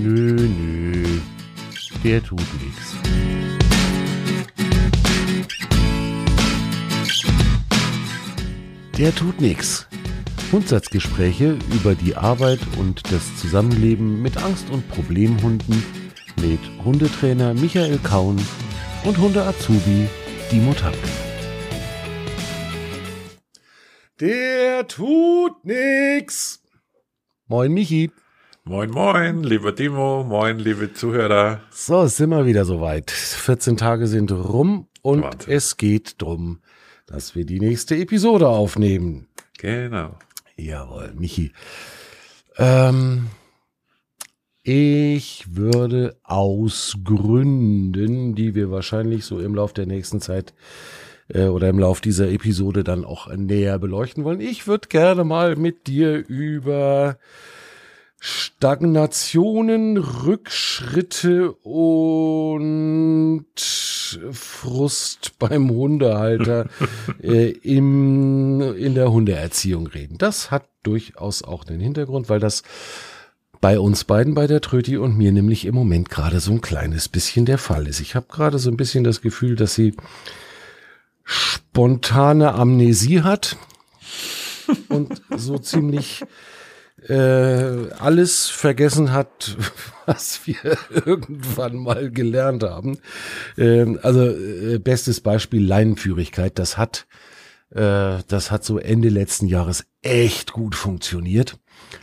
[0.00, 1.20] Nö, nö.
[2.04, 2.94] Der tut nichts.
[8.96, 9.88] Der tut nichts.
[10.50, 15.82] Grundsatzgespräche über die Arbeit und das Zusammenleben mit Angst- und Problemhunden
[16.40, 18.40] mit Hundetrainer Michael Kaun
[19.04, 20.08] und Hunde-Azubi
[20.52, 21.08] Dimo Tanke.
[24.20, 26.62] Der tut nix.
[27.48, 28.12] Moin Michi.
[28.68, 31.62] Moin, moin, lieber Dimo, moin, liebe Zuhörer.
[31.70, 33.10] So, sind wir wieder soweit.
[33.10, 35.54] 14 Tage sind rum und Wahnsinn.
[35.54, 36.58] es geht drum,
[37.06, 39.26] dass wir die nächste Episode aufnehmen.
[39.56, 40.18] Genau.
[40.58, 41.52] Jawohl, Michi.
[42.58, 43.28] Ähm,
[44.62, 50.52] ich würde aus Gründen, die wir wahrscheinlich so im Lauf der nächsten Zeit
[51.28, 55.56] äh, oder im Lauf dieser Episode dann auch näher beleuchten wollen, ich würde gerne mal
[55.56, 57.16] mit dir über
[58.20, 63.44] Stagnationen, Rückschritte und
[64.32, 66.68] Frust beim Hundehalter
[67.22, 70.18] äh, im, in der Hundeerziehung reden.
[70.18, 72.64] Das hat durchaus auch den Hintergrund, weil das
[73.60, 77.08] bei uns beiden, bei der Tröti und mir nämlich im Moment gerade so ein kleines
[77.08, 78.00] bisschen der Fall ist.
[78.00, 79.94] Ich habe gerade so ein bisschen das Gefühl, dass sie
[81.24, 83.56] spontane Amnesie hat
[84.88, 86.24] und so ziemlich
[87.06, 89.56] äh, alles vergessen hat,
[90.06, 90.56] was wir
[91.06, 92.98] irgendwann mal gelernt haben.
[93.56, 96.58] Ähm, also äh, bestes Beispiel Leinenführigkeit.
[96.58, 97.06] Das hat,
[97.70, 101.58] äh, das hat so Ende letzten Jahres echt gut funktioniert.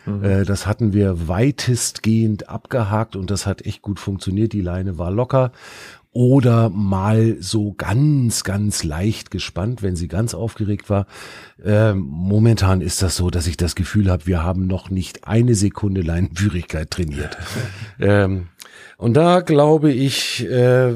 [0.05, 4.53] Äh, das hatten wir weitestgehend abgehakt und das hat echt gut funktioniert.
[4.53, 5.51] Die Leine war locker
[6.15, 11.07] oder mal so ganz, ganz leicht gespannt, wenn sie ganz aufgeregt war.
[11.61, 15.55] Ähm, momentan ist das so, dass ich das Gefühl habe, wir haben noch nicht eine
[15.55, 17.37] Sekunde Leinenführigkeit trainiert.
[17.99, 18.47] ähm,
[18.95, 20.93] und da glaube ich, äh,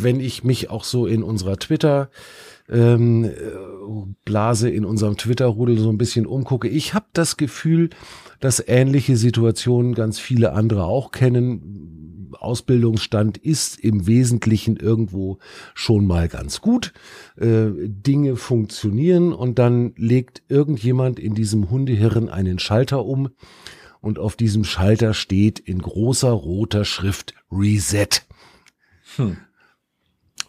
[0.00, 2.10] wenn ich mich auch so in unserer Twitter
[2.68, 3.30] ähm, äh,
[4.24, 6.66] Blase in unserem Twitter-Rudel so ein bisschen umgucke.
[6.66, 7.90] Ich habe das Gefühl,
[8.40, 12.03] dass ähnliche Situationen ganz viele andere auch kennen.
[12.44, 15.38] Ausbildungsstand ist im Wesentlichen irgendwo
[15.74, 16.92] schon mal ganz gut.
[17.36, 23.30] Äh, Dinge funktionieren und dann legt irgendjemand in diesem Hundehirn einen Schalter um
[24.00, 28.08] und auf diesem Schalter steht in großer roter Schrift Reset.
[29.16, 29.38] Hm.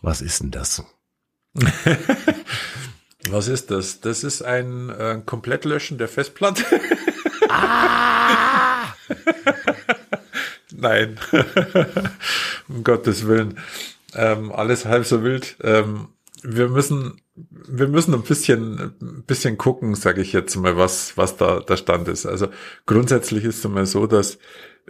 [0.02, 0.84] Was ist denn das?
[3.30, 4.02] Was ist das?
[4.02, 6.64] Das ist ein äh, Komplettlöschen der Festplatte.
[7.50, 8.94] Ah!
[10.86, 11.20] Nein.
[12.68, 13.58] um Gottes Willen.
[14.14, 15.58] Ähm, alles halb so wild.
[15.62, 16.08] Ähm,
[16.44, 21.38] wir müssen, wir müssen ein bisschen, ein bisschen gucken, sage ich jetzt mal, was, was
[21.38, 22.26] da der Stand ist.
[22.26, 22.48] Also
[22.86, 24.38] grundsätzlich ist es mal so, dass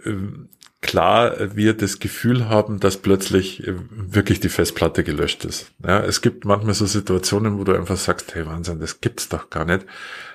[0.04, 0.50] ähm,
[0.82, 5.72] klar wir das Gefühl haben, dass plötzlich äh, wirklich die Festplatte gelöscht ist.
[5.84, 9.48] Ja, es gibt manchmal so Situationen, wo du einfach sagst, hey Wahnsinn, das gibt's doch
[9.48, 9.86] gar nicht.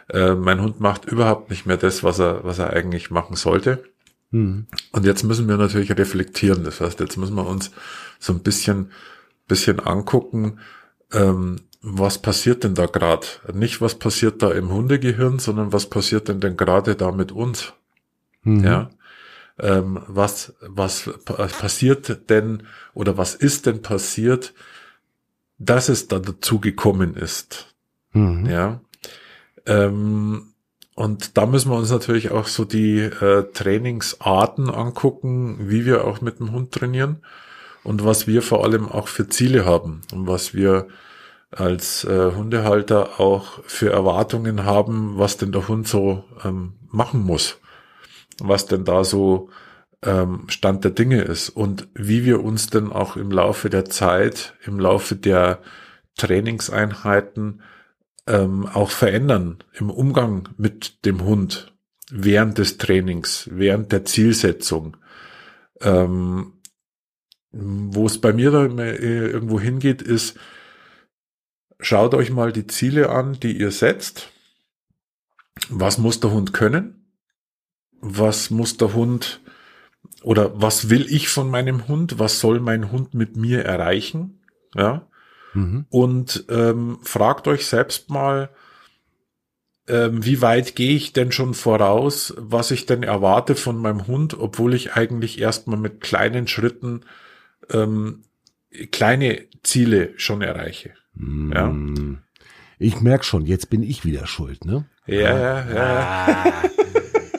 [0.10, 3.84] Äh, mein Hund macht überhaupt nicht mehr das, was er, was er eigentlich machen sollte.
[4.32, 4.68] Hm.
[4.92, 6.64] Und jetzt müssen wir natürlich reflektieren.
[6.64, 7.72] Das heißt, jetzt müssen wir uns
[8.20, 8.92] so ein bisschen,
[9.48, 10.60] bisschen angucken,
[11.12, 13.26] ähm, was passiert denn da gerade?
[13.54, 17.74] Nicht, was passiert da im Hundegehirn, sondern was passiert denn denn gerade da mit uns?
[18.44, 18.64] Mhm.
[18.64, 18.90] Ja.
[19.60, 22.64] Ähm, was, was pa- passiert denn
[22.94, 24.54] oder was ist denn passiert,
[25.58, 27.74] dass es da dazu gekommen ist?
[28.14, 28.46] Mhm.
[28.46, 28.82] Ja.
[29.66, 30.51] Ähm,
[31.02, 36.22] und da müssen wir uns natürlich auch so die äh, Trainingsarten angucken, wie wir auch
[36.22, 37.24] mit dem Hund trainieren
[37.84, 40.90] und was wir vor allem auch für Ziele haben und was wir
[41.50, 47.58] als äh, Hundehalter auch für Erwartungen haben, was denn der Hund so ähm, machen muss,
[48.40, 49.50] was denn da so
[50.04, 54.54] ähm, Stand der Dinge ist und wie wir uns denn auch im Laufe der Zeit,
[54.68, 55.64] im Laufe der
[56.16, 57.64] Trainingseinheiten
[58.32, 61.74] ähm, auch verändern im Umgang mit dem Hund
[62.10, 64.98] während des Trainings, während der Zielsetzung.
[65.82, 66.54] Ähm,
[67.52, 70.40] wo es bei mir da äh, irgendwo hingeht, ist,
[71.80, 74.32] schaut euch mal die Ziele an, die ihr setzt.
[75.70, 77.14] Was muss der Hund können?
[78.00, 79.42] Was muss der Hund
[80.24, 82.20] oder was will ich von meinem Hund?
[82.20, 84.40] Was soll mein Hund mit mir erreichen?
[84.74, 85.11] Ja,
[85.54, 85.86] Mhm.
[85.90, 88.50] und ähm, fragt euch selbst mal,
[89.88, 94.38] ähm, wie weit gehe ich denn schon voraus, was ich denn erwarte von meinem Hund,
[94.40, 97.02] obwohl ich eigentlich erstmal mit kleinen Schritten
[97.70, 98.24] ähm,
[98.92, 100.94] kleine Ziele schon erreiche.
[101.16, 101.68] Ja.
[101.68, 102.20] Mm.
[102.80, 104.86] Ich merk schon, jetzt bin ich wieder schuld, ne?
[105.06, 106.46] Ja, ja, ja.
[106.46, 106.64] Ah,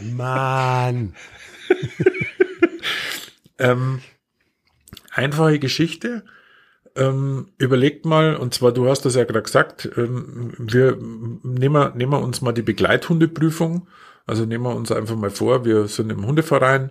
[0.03, 1.15] Mann.
[3.63, 4.01] Ähm,
[5.13, 6.25] einfache Geschichte.
[6.95, 10.99] Ähm, überlegt mal, und zwar, du hast das ja gerade gesagt, ähm, wir
[11.43, 13.87] nehmen, nehmen uns mal die Begleithundeprüfung.
[14.27, 16.91] Also nehmen wir uns einfach mal vor, wir sind im Hundeverein,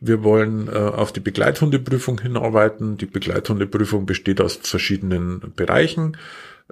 [0.00, 2.96] wir wollen äh, auf die Begleithundeprüfung hinarbeiten.
[2.96, 6.16] Die Begleithundeprüfung besteht aus verschiedenen Bereichen.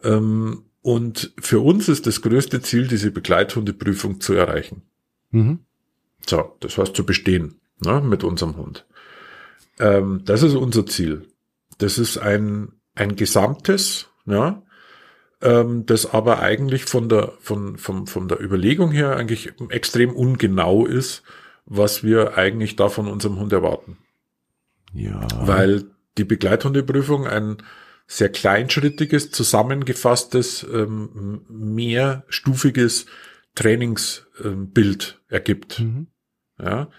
[0.02, 4.82] Ähm, und für uns ist das größte Ziel, diese Begleithundeprüfung zu erreichen.
[5.30, 5.60] Mhm.
[6.26, 8.86] So, das heißt zu bestehen ne, mit unserem Hund.
[9.78, 11.26] Ähm, das ist unser Ziel.
[11.82, 14.62] Das ist ein, ein gesamtes, ja,
[15.42, 20.86] ähm, das aber eigentlich von der, von, von, von der Überlegung her eigentlich extrem ungenau
[20.86, 21.22] ist,
[21.64, 23.96] was wir eigentlich da von unserem Hund erwarten.
[24.92, 25.26] Ja.
[25.40, 25.84] Weil
[26.18, 27.58] die Begleithundeprüfung ein
[28.06, 33.06] sehr kleinschrittiges, zusammengefasstes, ähm, mehrstufiges
[33.54, 35.80] Trainingsbild ähm, ergibt.
[35.80, 36.08] Mhm.
[36.60, 36.90] Ja.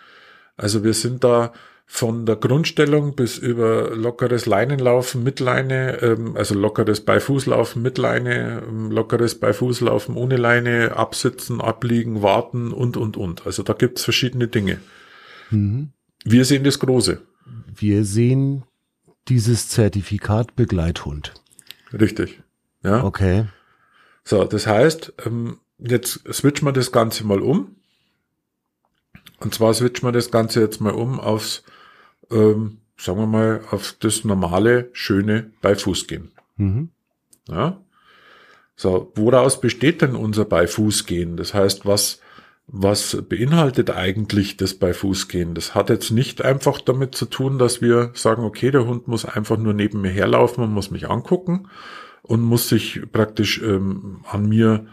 [0.56, 1.54] Also wir sind da
[1.94, 8.64] von der Grundstellung bis über lockeres Leinenlaufen mit Leine, ähm, also lockeres Beifußlaufen mit Leine,
[8.66, 13.46] ähm, lockeres Beifußlaufen ohne Leine, absitzen, abliegen, warten und, und, und.
[13.46, 14.80] Also da gibt's verschiedene Dinge.
[15.50, 15.90] Mhm.
[16.24, 17.22] Wir sehen das Große.
[17.76, 18.64] Wir sehen
[19.28, 21.34] dieses Zertifikat Begleithund.
[21.92, 22.42] Richtig.
[22.84, 23.04] Ja.
[23.04, 23.48] Okay.
[24.24, 27.76] So, das heißt, ähm, jetzt switchen wir das Ganze mal um.
[29.40, 31.64] Und zwar switchen wir das Ganze jetzt mal um aufs,
[32.32, 36.32] ähm, sagen wir mal, auf das normale, schöne Beifußgehen.
[36.58, 36.90] Mhm.
[37.48, 37.82] Ja.
[38.76, 41.38] So, woraus besteht denn unser Beifußgehen?
[41.38, 42.22] Das heißt, was
[42.74, 45.54] was beinhaltet eigentlich das bei Fußgehen?
[45.56, 49.26] Das hat jetzt nicht einfach damit zu tun, dass wir sagen, okay, der Hund muss
[49.26, 51.68] einfach nur neben mir herlaufen und muss mich angucken
[52.22, 54.88] und muss sich praktisch ähm, an mir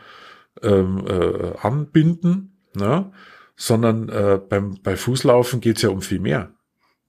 [0.61, 3.13] ähm, äh, anbinden, ne?
[3.55, 6.53] sondern äh, beim, bei Fußlaufen geht's ja um viel mehr.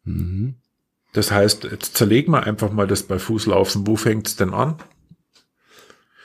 [0.03, 0.55] Mhm.
[1.13, 3.87] Das heißt, jetzt zerlegen wir einfach mal das bei Fußlaufen.
[3.87, 4.75] Wo fängt's denn an?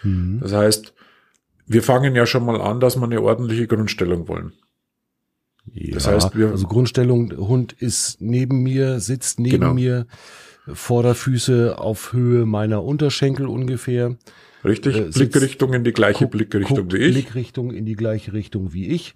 [0.02, 0.40] Mhm.
[0.40, 0.94] Das heißt,
[1.66, 4.52] wir fangen ja schon mal an, dass wir eine ordentliche Grundstellung wollen.
[5.72, 9.74] Ja, das heißt, wir also Grundstellung, Hund ist neben mir, sitzt neben genau.
[9.74, 10.06] mir,
[10.66, 14.16] Vorderfüße auf Höhe meiner Unterschenkel ungefähr.
[14.64, 17.14] Richtig, äh, Blickrichtung in die gleiche guck, Blickrichtung wie ich.
[17.14, 19.14] Blickrichtung in die gleiche Richtung wie ich.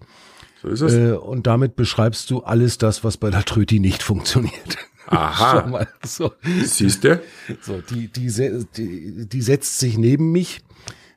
[0.61, 0.93] So ist es.
[0.93, 4.77] Äh, und damit beschreibst du alles das, was bei der Tröti nicht funktioniert.
[5.07, 5.87] Aha.
[6.05, 6.33] so.
[6.63, 7.21] Siehst du?
[7.61, 8.31] So, die, die,
[8.75, 10.61] die, die setzt sich neben mich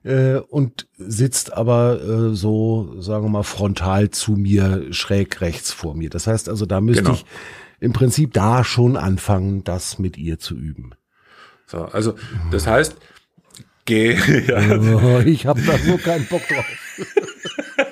[0.05, 5.95] äh, und sitzt aber äh, so, sagen wir mal, frontal zu mir, schräg rechts vor
[5.95, 6.11] mir.
[6.11, 7.15] Das heißt also, da müsste genau.
[7.15, 7.25] ich
[7.81, 10.93] im Prinzip da schon anfangen, das mit ihr zu üben.
[11.67, 12.15] So, also
[12.51, 12.97] das heißt,
[13.85, 14.15] geh.
[14.47, 14.79] ja.
[14.79, 16.67] Oh, ich habe da so keinen Bock drauf.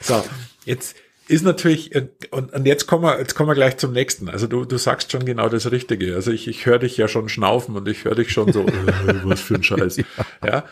[0.00, 0.24] so,
[0.68, 0.96] jetzt
[1.28, 1.94] ist natürlich,
[2.30, 4.30] und, und jetzt kommen wir, jetzt kommen wir gleich zum nächsten.
[4.30, 6.14] Also du, du sagst schon genau das Richtige.
[6.14, 9.14] Also ich, ich höre dich ja schon schnaufen und ich höre dich schon so, äh,
[9.24, 9.98] was für ein Scheiß.
[9.98, 10.04] ja.
[10.42, 10.64] ja.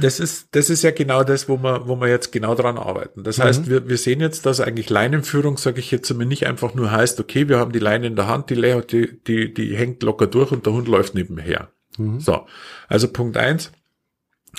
[0.00, 3.24] Das ist, das ist ja genau das, wo wir, wo wir jetzt genau dran arbeiten.
[3.24, 3.42] Das mhm.
[3.42, 6.92] heißt, wir, wir sehen jetzt, dass eigentlich Leinenführung, sage ich jetzt mir nicht einfach nur
[6.92, 10.28] heißt, okay, wir haben die Leine in der Hand, die, die, die, die hängt locker
[10.28, 11.72] durch und der Hund läuft nebenher.
[11.98, 12.20] Mhm.
[12.20, 12.46] So.
[12.86, 13.72] Also Punkt eins.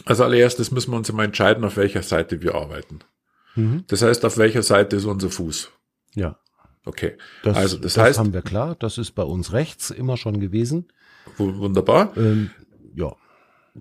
[0.06, 3.00] Als allererstes müssen wir uns immer entscheiden, auf welcher Seite wir arbeiten.
[3.56, 3.84] Mhm.
[3.88, 5.72] Das heißt, auf welcher Seite ist unser Fuß?
[6.16, 6.38] Ja.
[6.86, 7.18] Okay.
[7.44, 8.76] Das, also das, das heißt, haben wir klar.
[8.80, 10.88] Das ist bei uns rechts immer schon gewesen.
[11.38, 12.16] Wunderbar.
[12.18, 12.52] Ähm,
[12.96, 13.16] ja.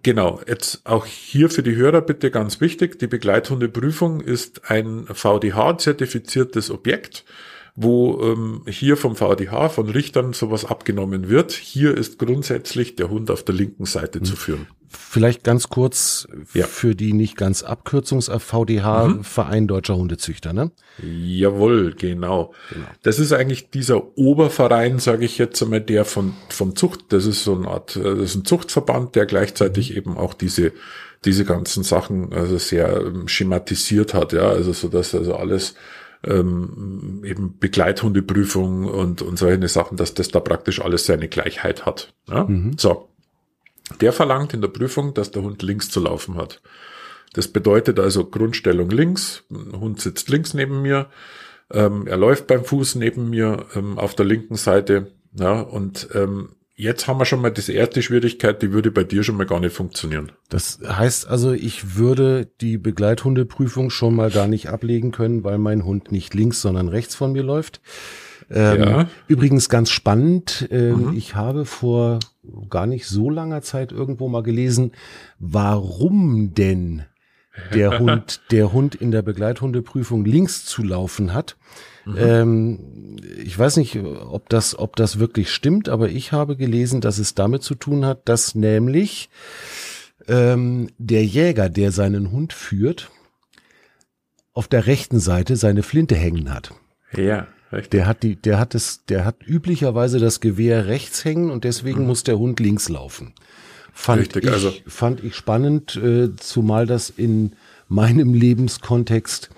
[0.02, 0.40] Genau.
[0.46, 2.98] Jetzt auch hier für die Hörer bitte ganz wichtig.
[2.98, 7.24] Die Begleithundeprüfung ist ein VDH-zertifiziertes Objekt
[7.74, 11.52] wo ähm, hier vom VDH, von Richtern sowas abgenommen wird.
[11.52, 14.24] Hier ist grundsätzlich der Hund auf der linken Seite mhm.
[14.24, 14.66] zu führen.
[14.92, 16.66] Vielleicht ganz kurz ja.
[16.66, 19.24] für die nicht ganz Abkürzungs VDH, mhm.
[19.24, 20.72] Verein Deutscher Hundezüchter, ne?
[21.00, 22.52] Jawohl, genau.
[22.72, 22.86] genau.
[23.02, 27.44] Das ist eigentlich dieser Oberverein, sage ich jetzt einmal, der von, von Zucht, das ist
[27.44, 29.96] so eine Art, äh, das ist ein Zuchtverband, der gleichzeitig mhm.
[29.96, 30.72] eben auch diese
[31.24, 35.74] diese ganzen Sachen also sehr ähm, schematisiert hat, ja, also so dass also alles
[36.24, 42.12] ähm, eben Begleithundeprüfung und, und solche Sachen, dass das da praktisch alles seine Gleichheit hat.
[42.28, 42.44] Ja?
[42.44, 42.76] Mhm.
[42.78, 43.08] So.
[44.00, 46.62] Der verlangt in der Prüfung, dass der Hund links zu laufen hat.
[47.32, 51.08] Das bedeutet also Grundstellung links, Hund sitzt links neben mir,
[51.72, 56.50] ähm, er läuft beim Fuß neben mir ähm, auf der linken Seite, ja, und ähm,
[56.80, 59.60] jetzt haben wir schon mal diese erste Schwierigkeit, die würde bei dir schon mal gar
[59.60, 60.32] nicht funktionieren.
[60.48, 65.84] Das heißt also, ich würde die Begleithundeprüfung schon mal gar nicht ablegen können, weil mein
[65.84, 67.80] Hund nicht links, sondern rechts von mir läuft.
[68.50, 69.08] Ähm, ja.
[69.28, 71.16] Übrigens ganz spannend, ähm, mhm.
[71.16, 72.18] ich habe vor
[72.68, 74.92] gar nicht so langer Zeit irgendwo mal gelesen,
[75.38, 77.04] warum denn
[77.74, 81.56] der Hund, der Hund in der Begleithundeprüfung links zu laufen hat.
[82.04, 82.16] Mhm.
[82.18, 87.18] Ähm, ich weiß nicht, ob das, ob das wirklich stimmt, aber ich habe gelesen, dass
[87.18, 89.28] es damit zu tun hat, dass nämlich
[90.28, 93.10] ähm, der Jäger, der seinen Hund führt,
[94.52, 96.74] auf der rechten Seite seine Flinte hängen hat.
[97.16, 97.46] Ja.
[97.72, 97.90] Richtig.
[97.90, 102.00] Der hat die, der hat es, der hat üblicherweise das Gewehr rechts hängen und deswegen
[102.00, 102.06] mhm.
[102.08, 103.32] muss der Hund links laufen.
[103.92, 104.72] Fand Richtig, ich, also.
[104.86, 107.52] fand ich spannend, äh, zumal das in
[107.88, 109.50] meinem Lebenskontext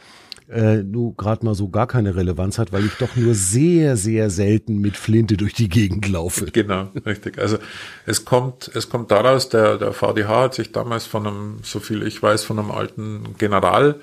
[0.49, 4.31] äh, nur gerade mal so gar keine Relevanz hat, weil ich doch nur sehr, sehr
[4.31, 6.47] selten mit Flinte durch die Gegend laufe.
[6.47, 7.39] Genau, richtig.
[7.39, 7.59] Also
[8.07, 12.03] es kommt, es kommt daraus, der, der VDH hat sich damals von einem, so viel
[12.07, 13.97] ich weiß, von einem alten General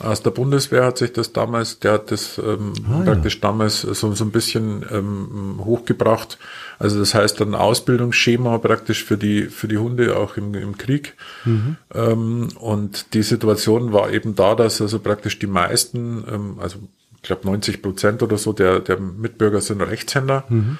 [0.00, 3.40] aus der Bundeswehr hat sich das damals, der hat das ähm, ah, praktisch ja.
[3.42, 6.38] damals so, so ein bisschen ähm, hochgebracht.
[6.78, 11.14] Also das heißt ein Ausbildungsschema praktisch für die, für die Hunde auch im, im Krieg.
[11.44, 11.76] Mhm.
[11.94, 16.78] Ähm, und die Situation war eben da, dass also praktisch die meisten, ähm, also
[17.16, 20.44] ich glaube 90 Prozent oder so der, der Mitbürger sind Rechtshänder.
[20.48, 20.78] Mhm.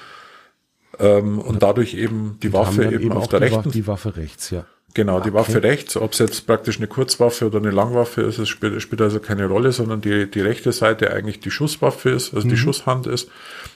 [0.99, 3.71] Ähm, und dadurch eben die Waffe eben, eben auf der rechten.
[3.71, 4.65] Die Waffe rechts, ja.
[4.93, 5.37] Genau, die okay.
[5.37, 9.01] Waffe rechts, ob es jetzt praktisch eine Kurzwaffe oder eine Langwaffe ist, es spielt, spielt
[9.01, 12.51] also keine Rolle, sondern die, die rechte Seite eigentlich die Schusswaffe ist, also mhm.
[12.51, 13.29] die Schusshand ist.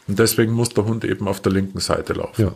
[0.07, 2.41] Und deswegen muss der Hund eben auf der linken Seite laufen.
[2.41, 2.53] Ja.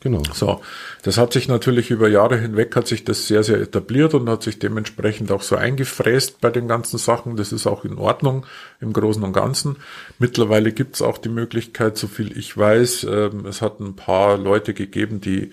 [0.00, 0.22] Genau.
[0.32, 0.60] So,
[1.02, 4.42] das hat sich natürlich über Jahre hinweg hat sich das sehr, sehr etabliert und hat
[4.42, 7.36] sich dementsprechend auch so eingefräst bei den ganzen Sachen.
[7.36, 8.44] Das ist auch in Ordnung
[8.80, 9.76] im Großen und Ganzen.
[10.18, 14.36] Mittlerweile gibt es auch die Möglichkeit, so viel ich weiß, ähm, es hat ein paar
[14.36, 15.50] Leute gegeben, die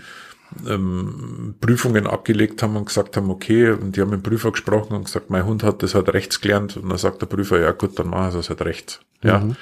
[0.67, 4.95] ähm, Prüfungen abgelegt haben und gesagt haben, okay, und die haben mit dem Prüfer gesprochen
[4.95, 6.77] und gesagt, mein Hund hat das halt rechts gelernt.
[6.77, 9.00] Und dann sagt der Prüfer, ja gut, dann machen sie es halt rechts.
[9.24, 9.39] Ja.
[9.39, 9.55] Mhm.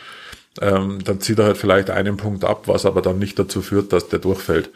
[0.60, 3.93] Ähm, dann zieht er halt vielleicht einen Punkt ab, was aber dann nicht dazu führt,
[3.93, 4.69] dass der durchfällt.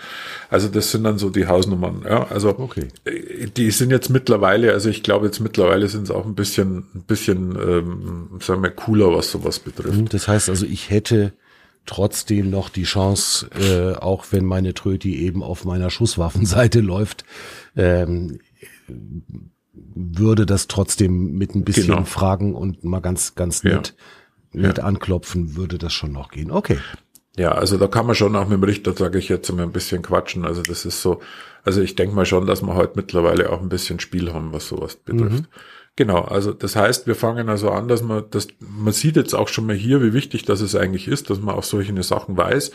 [0.50, 2.06] Also das sind dann so die Hausnummern.
[2.08, 2.88] Ja, also okay.
[3.04, 6.86] Äh, die sind jetzt mittlerweile, also ich glaube jetzt mittlerweile sind es auch ein bisschen,
[6.96, 9.98] ein bisschen, ähm, sagen wir, cooler, was sowas betrifft.
[9.98, 11.34] Mhm, das heißt also, ich hätte
[11.86, 17.26] trotzdem noch die Chance, äh, auch wenn meine Tröti eben auf meiner Schusswaffenseite läuft,
[17.76, 18.40] ähm,
[19.74, 22.06] würde das trotzdem mit ein bisschen genau.
[22.06, 23.96] Fragen und mal ganz, ganz nett,
[24.54, 24.62] ja.
[24.62, 24.84] nett ja.
[24.84, 26.52] anklopfen, würde das schon noch gehen.
[26.52, 26.78] Okay.
[27.38, 29.74] Ja, also da kann man schon auch mit dem Richter, sage ich jetzt, mal ein
[29.74, 30.46] bisschen quatschen.
[30.46, 31.20] Also das ist so,
[31.64, 34.70] also ich denke mal schon, dass wir heute mittlerweile auch ein bisschen Spiel haben, was
[34.70, 35.44] sowas betrifft.
[35.44, 35.48] Mhm.
[35.98, 39.48] Genau, also das heißt, wir fangen also an, dass man das, man sieht jetzt auch
[39.48, 42.72] schon mal hier, wie wichtig das es eigentlich ist, dass man auch solche Sachen weiß,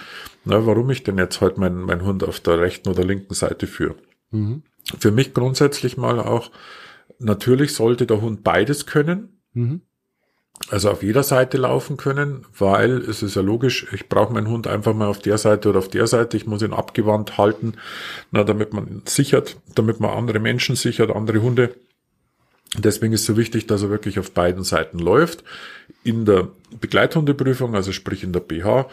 [0.46, 3.66] na, warum ich denn jetzt heute meinen mein Hund auf der rechten oder linken Seite
[3.66, 3.96] führe.
[4.30, 4.62] Mhm.
[4.98, 6.50] Für mich grundsätzlich mal auch,
[7.18, 9.40] natürlich sollte der Hund beides können.
[9.52, 9.82] Mhm.
[10.68, 14.66] Also auf jeder Seite laufen können, weil es ist ja logisch, ich brauche meinen Hund
[14.66, 17.74] einfach mal auf der Seite oder auf der Seite, ich muss ihn abgewandt halten,
[18.30, 21.74] na, damit man sichert, damit man andere Menschen sichert, andere Hunde
[22.78, 25.42] Deswegen ist so wichtig, dass er wirklich auf beiden Seiten läuft.
[26.04, 26.48] In der
[26.80, 28.88] Begleithundeprüfung, also sprich in der BH,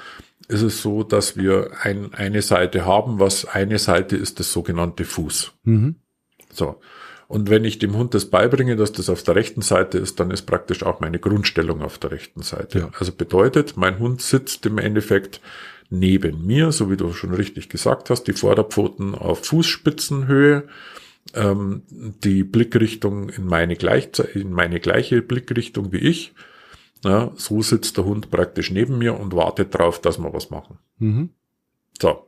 [0.47, 5.05] ist es so, dass wir ein, eine Seite haben, was eine Seite ist das sogenannte
[5.05, 5.51] Fuß.
[5.63, 5.95] Mhm.
[6.51, 6.79] So.
[7.27, 10.31] Und wenn ich dem Hund das beibringe, dass das auf der rechten Seite ist, dann
[10.31, 12.79] ist praktisch auch meine Grundstellung auf der rechten Seite.
[12.79, 12.89] Ja.
[12.97, 15.41] Also bedeutet, mein Hund sitzt im Endeffekt
[15.89, 20.67] neben mir, so wie du schon richtig gesagt hast, die Vorderpfoten auf Fußspitzenhöhe
[21.33, 26.33] ähm, die Blickrichtung in meine, gleich, in meine gleiche Blickrichtung wie ich.
[27.03, 30.79] Ja, so sitzt der Hund praktisch neben mir und wartet drauf, dass wir was machen.
[30.97, 31.29] Mhm.
[32.01, 32.27] So.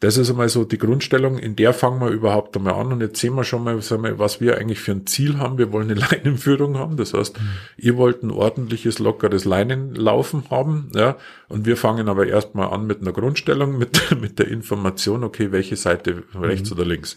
[0.00, 3.20] Das ist einmal so die Grundstellung, in der fangen wir überhaupt einmal an und jetzt
[3.20, 3.78] sehen wir schon mal,
[4.18, 5.56] was wir eigentlich für ein Ziel haben.
[5.56, 7.48] Wir wollen eine Leinenführung haben, das heißt, mhm.
[7.76, 11.16] ihr wollt ein ordentliches, lockeres Leinenlaufen haben, ja,
[11.48, 15.76] und wir fangen aber erstmal an mit einer Grundstellung, mit, mit der Information, okay, welche
[15.76, 16.76] Seite, rechts mhm.
[16.76, 17.16] oder links.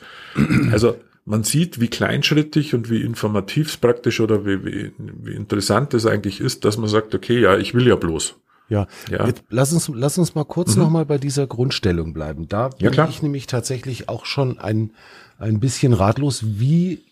[0.72, 5.93] Also, man sieht, wie kleinschrittig und wie informativ es praktisch oder wie, wie, wie interessant
[5.93, 8.38] es eigentlich ist, dass man sagt, okay, ja, ich will ja bloß.
[8.69, 9.25] Ja, ja.
[9.25, 10.83] Jetzt lass uns, lass uns mal kurz mhm.
[10.83, 12.47] nochmal bei dieser Grundstellung bleiben.
[12.47, 14.91] Da bin ja, ich nämlich tatsächlich auch schon ein,
[15.39, 16.43] ein bisschen ratlos.
[16.43, 17.05] Wie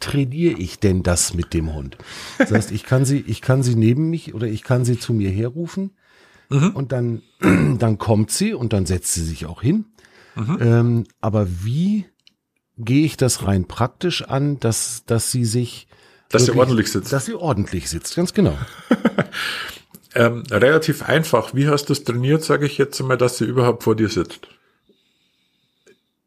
[0.00, 1.98] trainiere ich denn das mit dem Hund?
[2.38, 5.12] Das heißt, ich kann sie, ich kann sie neben mich oder ich kann sie zu
[5.12, 5.90] mir herrufen
[6.48, 6.70] mhm.
[6.70, 7.22] und dann,
[7.78, 9.86] dann kommt sie und dann setzt sie sich auch hin.
[10.36, 10.58] Mhm.
[10.60, 12.06] Ähm, aber wie
[12.76, 15.86] gehe ich das rein praktisch an, dass, dass sie sich
[16.30, 17.12] dass sie ordentlich sitzt.
[17.12, 18.58] Dass sie ordentlich sitzt, ganz genau.
[20.14, 21.54] Ähm, relativ einfach.
[21.54, 24.48] Wie hast du es trainiert, sage ich jetzt einmal, dass sie überhaupt vor dir sitzt?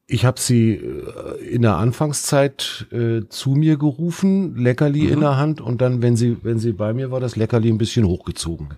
[0.08, 5.14] Ich habe sie äh, in der Anfangszeit äh, zu mir gerufen, Leckerli mhm.
[5.14, 7.78] in der Hand und dann, wenn sie, wenn sie bei mir war, das Leckerli ein
[7.78, 8.78] bisschen hochgezogen.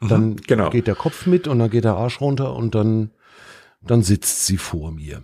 [0.00, 0.70] Mhm, dann genau.
[0.70, 3.10] geht der Kopf mit und dann geht der Arsch runter und dann,
[3.82, 5.22] dann sitzt sie vor mir.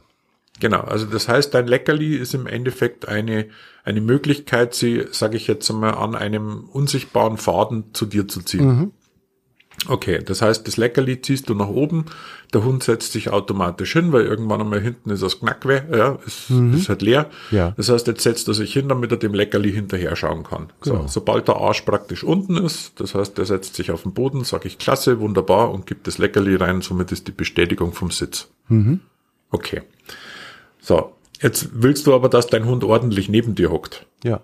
[0.61, 3.47] Genau, also das heißt, dein Leckerli ist im Endeffekt eine,
[3.83, 8.67] eine Möglichkeit, sie, sage ich jetzt mal, an einem unsichtbaren Faden zu dir zu ziehen.
[8.67, 8.93] Mhm.
[9.89, 12.07] Okay, das heißt, das Leckerli ziehst du nach oben,
[12.53, 16.51] der Hund setzt sich automatisch hin, weil irgendwann einmal hinten ist das Knackwe, ja, ist,
[16.51, 16.75] mhm.
[16.75, 17.29] ist halt leer.
[17.51, 17.75] Ja.
[17.77, 20.69] Das heißt, jetzt setzt er sich hin, damit er dem Leckerli hinterher schauen kann.
[20.83, 21.03] Genau.
[21.03, 24.45] So, sobald der Arsch praktisch unten ist, das heißt, der setzt sich auf den Boden,
[24.45, 28.49] sage ich klasse, wunderbar und gibt das Leckerli rein, somit ist die Bestätigung vom Sitz.
[28.69, 29.01] Mhm.
[29.51, 29.83] Okay.
[30.81, 34.07] So, jetzt willst du aber, dass dein Hund ordentlich neben dir hockt.
[34.23, 34.41] Ja.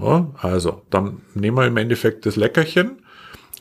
[0.00, 3.02] ja also, dann nehmen wir im Endeffekt das Leckerchen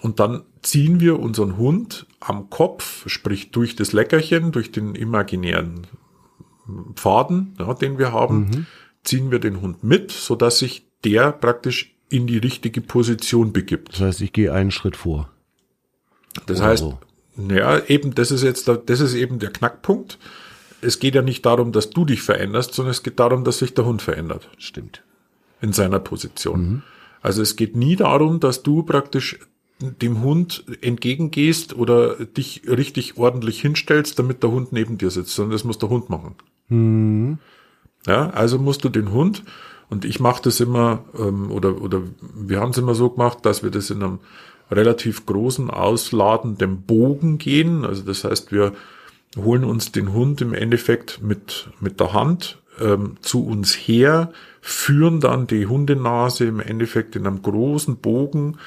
[0.01, 5.87] und dann ziehen wir unseren Hund am Kopf, sprich durch das Leckerchen, durch den imaginären
[6.95, 8.65] Faden, ja, den wir haben, mhm.
[9.03, 13.93] ziehen wir den Hund mit, so dass sich der praktisch in die richtige Position begibt.
[13.93, 15.29] Das heißt, ich gehe einen Schritt vor.
[16.45, 16.99] Das Oder heißt, so.
[17.49, 20.19] ja, eben, das ist jetzt, der, das ist eben der Knackpunkt.
[20.81, 23.73] Es geht ja nicht darum, dass du dich veränderst, sondern es geht darum, dass sich
[23.73, 24.49] der Hund verändert.
[24.57, 25.03] Stimmt.
[25.59, 26.59] In seiner Position.
[26.59, 26.83] Mhm.
[27.21, 29.39] Also es geht nie darum, dass du praktisch
[29.79, 35.51] dem Hund entgegengehst oder dich richtig ordentlich hinstellst, damit der Hund neben dir sitzt, sondern
[35.51, 36.35] das muss der Hund machen.
[36.69, 37.37] Mhm.
[38.05, 39.43] Ja, also musst du den Hund,
[39.89, 42.01] und ich mache das immer, ähm, oder, oder
[42.35, 44.19] wir haben es immer so gemacht, dass wir das in einem
[44.69, 47.85] relativ großen, ausladenden Bogen gehen.
[47.85, 48.73] Also das heißt, wir
[49.37, 55.21] holen uns den Hund im Endeffekt mit, mit der Hand ähm, zu uns her, führen
[55.21, 58.57] dann die Hundenase im Endeffekt in einem großen Bogen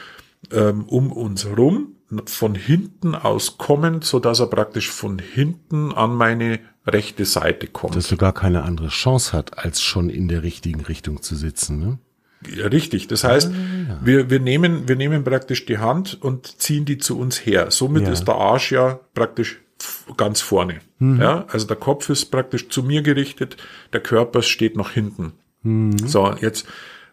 [0.53, 6.15] ähm, um uns rum, von hinten aus kommend, so dass er praktisch von hinten an
[6.15, 7.95] meine rechte Seite kommt.
[7.95, 11.79] Dass du gar keine andere Chance hat, als schon in der richtigen Richtung zu sitzen,
[11.79, 11.99] ne?
[12.57, 13.07] Ja, richtig.
[13.07, 14.01] Das heißt, ah, ja.
[14.03, 17.71] wir, wir nehmen, wir nehmen praktisch die Hand und ziehen die zu uns her.
[17.71, 18.13] Somit ja.
[18.13, 19.61] ist der Arsch ja praktisch
[20.17, 20.81] ganz vorne.
[20.99, 21.21] Mhm.
[21.21, 23.57] Ja, also der Kopf ist praktisch zu mir gerichtet,
[23.93, 25.33] der Körper steht nach hinten.
[25.63, 25.99] Mhm.
[25.99, 26.67] So, jetzt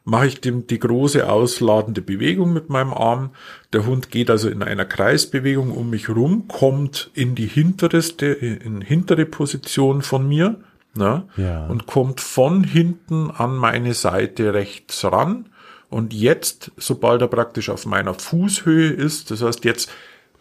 [0.07, 3.31] mache ich dem die große ausladende Bewegung mit meinem Arm.
[3.73, 8.79] Der Hund geht also in einer Kreisbewegung um mich rum, kommt in die hinterste, in
[8.79, 10.61] hintere Position von mir,
[10.95, 11.27] ne?
[11.35, 11.67] ja.
[11.67, 15.49] und kommt von hinten an meine Seite rechts ran.
[15.89, 19.91] Und jetzt, sobald er praktisch auf meiner Fußhöhe ist, das heißt, jetzt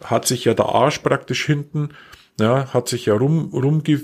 [0.01, 1.89] hat sich ja der Arsch praktisch hinten
[2.39, 3.99] ja, hat sich ja rum, rum ge,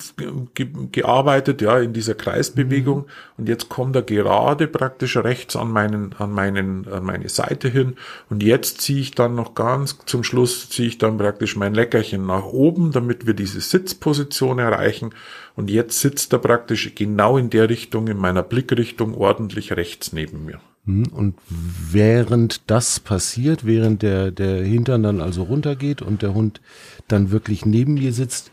[0.56, 2.98] ja, in dieser Kreisbewegung.
[3.00, 3.06] Mhm.
[3.38, 7.96] Und jetzt kommt er gerade praktisch rechts an meinen, an meinen, an meine Seite hin.
[8.30, 12.26] Und jetzt ziehe ich dann noch ganz zum Schluss ziehe ich dann praktisch mein Leckerchen
[12.26, 15.14] nach oben, damit wir diese Sitzposition erreichen.
[15.56, 20.46] Und jetzt sitzt er praktisch genau in der Richtung, in meiner Blickrichtung ordentlich rechts neben
[20.46, 20.60] mir.
[20.86, 21.08] Mhm.
[21.08, 26.62] Und während das passiert, während der, der Hintern dann also runtergeht und der Hund
[27.08, 28.52] dann wirklich neben mir sitzt,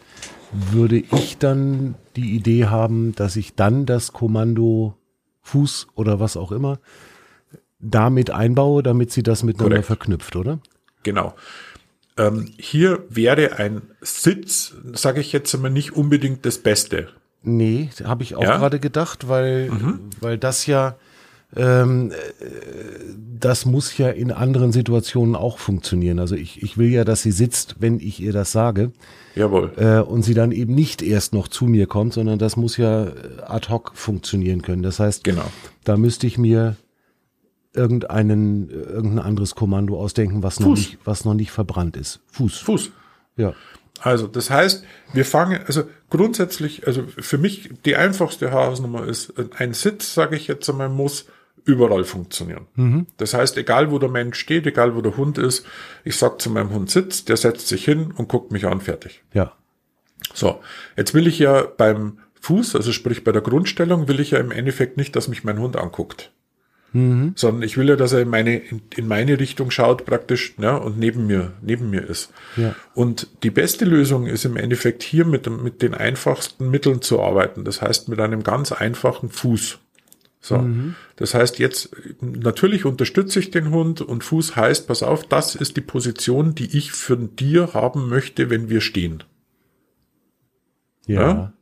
[0.53, 4.95] würde ich dann die Idee haben, dass ich dann das Kommando
[5.43, 6.79] Fuß oder was auch immer
[7.81, 9.87] damit einbaue, damit sie das miteinander Korrekt.
[9.87, 10.59] verknüpft, oder?
[11.03, 11.35] Genau.
[12.19, 17.09] Ähm, hier wäre ein Sitz, sage ich jetzt mal, nicht unbedingt das Beste.
[17.43, 18.59] Nee, habe ich auch ja?
[18.59, 20.01] gerade gedacht, weil, mhm.
[20.21, 20.97] weil das ja
[21.57, 22.13] ähm,
[23.41, 26.19] das muss ja in anderen Situationen auch funktionieren.
[26.19, 28.93] Also ich, ich will ja, dass sie sitzt, wenn ich ihr das sage.
[29.35, 29.73] Jawohl.
[29.77, 33.09] Äh, und sie dann eben nicht erst noch zu mir kommt, sondern das muss ja
[33.47, 34.83] ad hoc funktionieren können.
[34.83, 35.51] Das heißt, genau.
[35.85, 36.77] da müsste ich mir
[37.73, 42.21] irgendeinen, irgendein anderes Kommando ausdenken, was noch nicht, was noch nicht verbrannt ist.
[42.33, 42.59] Fuß.
[42.59, 42.91] Fuß.
[43.37, 43.55] Ja.
[44.03, 49.75] Also, das heißt, wir fangen, also grundsätzlich, also für mich die einfachste Hausnummer ist, ein
[49.75, 51.27] Sitz, sage ich jetzt einmal, muss
[51.71, 52.67] überall funktionieren.
[52.75, 53.07] Mhm.
[53.17, 55.67] Das heißt, egal wo der Mensch steht, egal wo der Hund ist,
[56.05, 59.23] ich sag zu meinem Hund sitzt, der setzt sich hin und guckt mich an, fertig.
[59.33, 59.53] Ja.
[60.35, 60.61] So,
[60.97, 64.51] jetzt will ich ja beim Fuß, also sprich bei der Grundstellung, will ich ja im
[64.51, 66.31] Endeffekt nicht, dass mich mein Hund anguckt.
[66.93, 67.33] Mhm.
[67.37, 70.79] Sondern ich will ja, dass er in meine, in, in meine Richtung schaut praktisch ne,
[70.81, 72.33] und neben mir, neben mir ist.
[72.57, 72.75] Ja.
[72.95, 77.65] Und die beste Lösung ist im Endeffekt hier mit, mit den einfachsten Mitteln zu arbeiten.
[77.65, 79.79] Das heißt mit einem ganz einfachen Fuß.
[80.41, 80.59] So.
[80.59, 80.95] Mhm.
[81.17, 85.77] Das heißt jetzt, natürlich unterstütze ich den Hund und Fuß heißt, pass auf, das ist
[85.77, 89.23] die Position, die ich für dir haben möchte, wenn wir stehen.
[91.07, 91.21] Ja.
[91.21, 91.53] ja?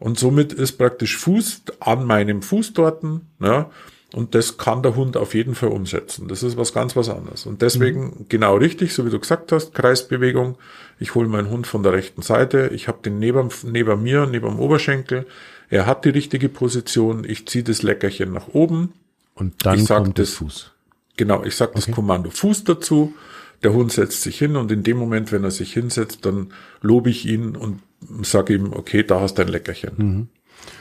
[0.00, 3.70] Und somit ist praktisch Fuß an meinem Fuß dorten, ja,
[4.14, 6.28] und das kann der Hund auf jeden Fall umsetzen.
[6.28, 7.44] Das ist was ganz was anderes.
[7.44, 8.26] Und deswegen mhm.
[8.28, 10.56] genau richtig, so wie du gesagt hast, Kreisbewegung.
[10.98, 12.70] Ich hole meinen Hund von der rechten Seite.
[12.72, 15.26] Ich habe den neben, neben mir, neben dem Oberschenkel.
[15.70, 17.24] Er hat die richtige Position.
[17.24, 18.92] Ich ziehe das Leckerchen nach oben.
[19.34, 20.72] Und dann ich kommt das Fuß.
[21.16, 21.82] Genau, ich sage okay.
[21.86, 23.14] das Kommando Fuß dazu.
[23.62, 27.10] Der Hund setzt sich hin und in dem Moment, wenn er sich hinsetzt, dann lobe
[27.10, 27.82] ich ihn und
[28.22, 29.92] sag ihm, okay, da hast du ein Leckerchen.
[29.96, 30.28] Mhm.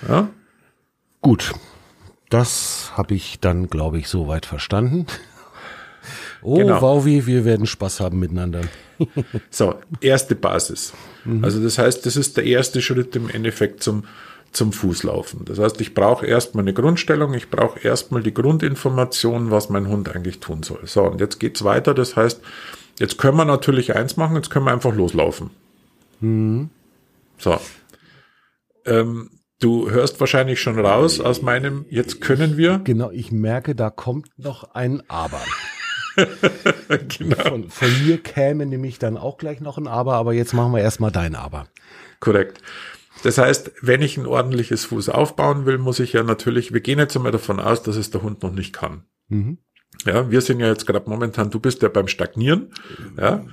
[0.07, 0.29] Ja?
[1.21, 1.53] Gut,
[2.29, 5.07] das habe ich dann, glaube ich, soweit verstanden.
[6.41, 6.81] Oh, Genau.
[6.81, 8.61] Wauwi, wir werden Spaß haben miteinander.
[9.49, 10.93] So, erste Basis.
[11.41, 14.05] Also das heißt, das ist der erste Schritt im Endeffekt zum,
[14.51, 15.45] zum Fußlaufen.
[15.45, 20.13] Das heißt, ich brauche erstmal eine Grundstellung, ich brauche erstmal die Grundinformation, was mein Hund
[20.13, 20.81] eigentlich tun soll.
[20.85, 21.93] So, und jetzt geht's weiter.
[21.93, 22.41] Das heißt,
[22.99, 25.51] jetzt können wir natürlich eins machen, jetzt können wir einfach loslaufen.
[26.19, 27.59] So.
[28.85, 29.29] Ähm,
[29.59, 32.79] du hörst wahrscheinlich schon raus aus meinem, jetzt können wir.
[32.83, 35.41] Genau, ich merke, da kommt noch ein Aber.
[37.19, 37.43] genau.
[37.43, 40.81] Von, von mir käme nämlich dann auch gleich noch ein Aber, aber jetzt machen wir
[40.81, 41.67] erstmal dein Aber.
[42.19, 42.61] Korrekt.
[43.23, 46.99] Das heißt, wenn ich ein ordentliches Fuß aufbauen will, muss ich ja natürlich, wir gehen
[46.99, 49.03] jetzt einmal davon aus, dass es der Hund noch nicht kann.
[49.29, 49.57] Mhm.
[50.05, 52.71] Ja, wir sind ja jetzt gerade momentan, du bist ja beim Stagnieren.
[53.17, 53.45] Ja,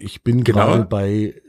[0.00, 0.66] Ich bin Genau.
[0.66, 1.40] gerade bei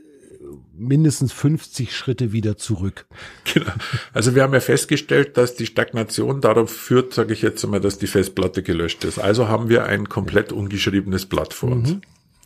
[0.72, 3.06] mindestens 50 Schritte wieder zurück.
[3.54, 3.70] genau.
[4.14, 7.98] Also wir haben ja festgestellt, dass die Stagnation darauf führt, sage ich jetzt einmal, dass
[7.98, 9.18] die Festplatte gelöscht ist.
[9.18, 11.96] Also haben wir ein komplett ungeschriebenes Blatt vor uns.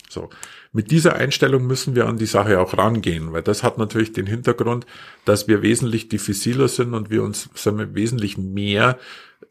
[0.08, 0.30] So.
[0.72, 4.26] Mit dieser Einstellung müssen wir an die Sache auch rangehen, weil das hat natürlich den
[4.26, 4.86] Hintergrund,
[5.24, 8.98] dass wir wesentlich diffiziler sind und wir uns sagen wir, wesentlich mehr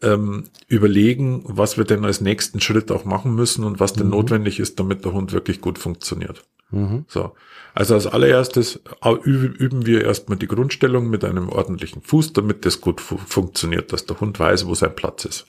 [0.02, 4.60] ähm, überlegen, was wir denn als nächsten Schritt auch machen müssen und was denn notwendig
[4.60, 6.44] ist, damit der Hund wirklich gut funktioniert.
[7.08, 7.36] So.
[7.76, 8.80] Also als allererstes
[9.24, 14.06] üben wir erstmal die Grundstellung mit einem ordentlichen Fuß, damit das gut fu funktioniert, dass
[14.06, 15.46] der Hund weiß, wo sein Platz ist.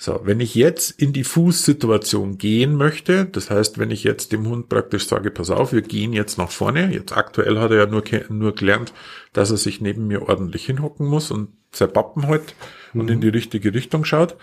[0.00, 4.46] So, wenn ich jetzt in die Fußsituation gehen möchte, das heißt, wenn ich jetzt dem
[4.46, 7.86] Hund praktisch sage, pass auf, wir gehen jetzt nach vorne, jetzt aktuell hat er ja
[7.86, 8.92] nur, nur gelernt,
[9.32, 12.54] dass er sich neben mir ordentlich hinhocken muss und sein Pappen halt
[12.94, 14.36] und in die richtige Richtung schaut.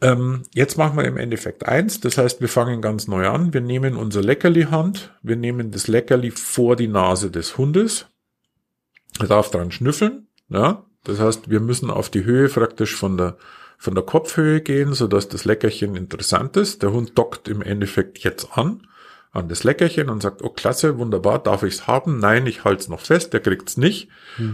[0.00, 3.54] Ähm, jetzt machen wir im Endeffekt eins, das heißt, wir fangen ganz neu an.
[3.54, 8.08] Wir nehmen unser Leckerli-Hand, wir nehmen das Leckerli vor die Nase des Hundes.
[9.20, 10.84] Er darf dran schnüffeln, ja.
[11.04, 13.36] Das heißt, wir müssen auf die Höhe praktisch von der,
[13.82, 16.84] von der Kopfhöhe gehen, sodass das Leckerchen interessant ist.
[16.84, 18.86] Der Hund dockt im Endeffekt jetzt an,
[19.32, 22.20] an das Leckerchen und sagt, oh klasse, wunderbar, darf ich's haben?
[22.20, 24.08] Nein, ich halte es noch fest, der kriegt's nicht.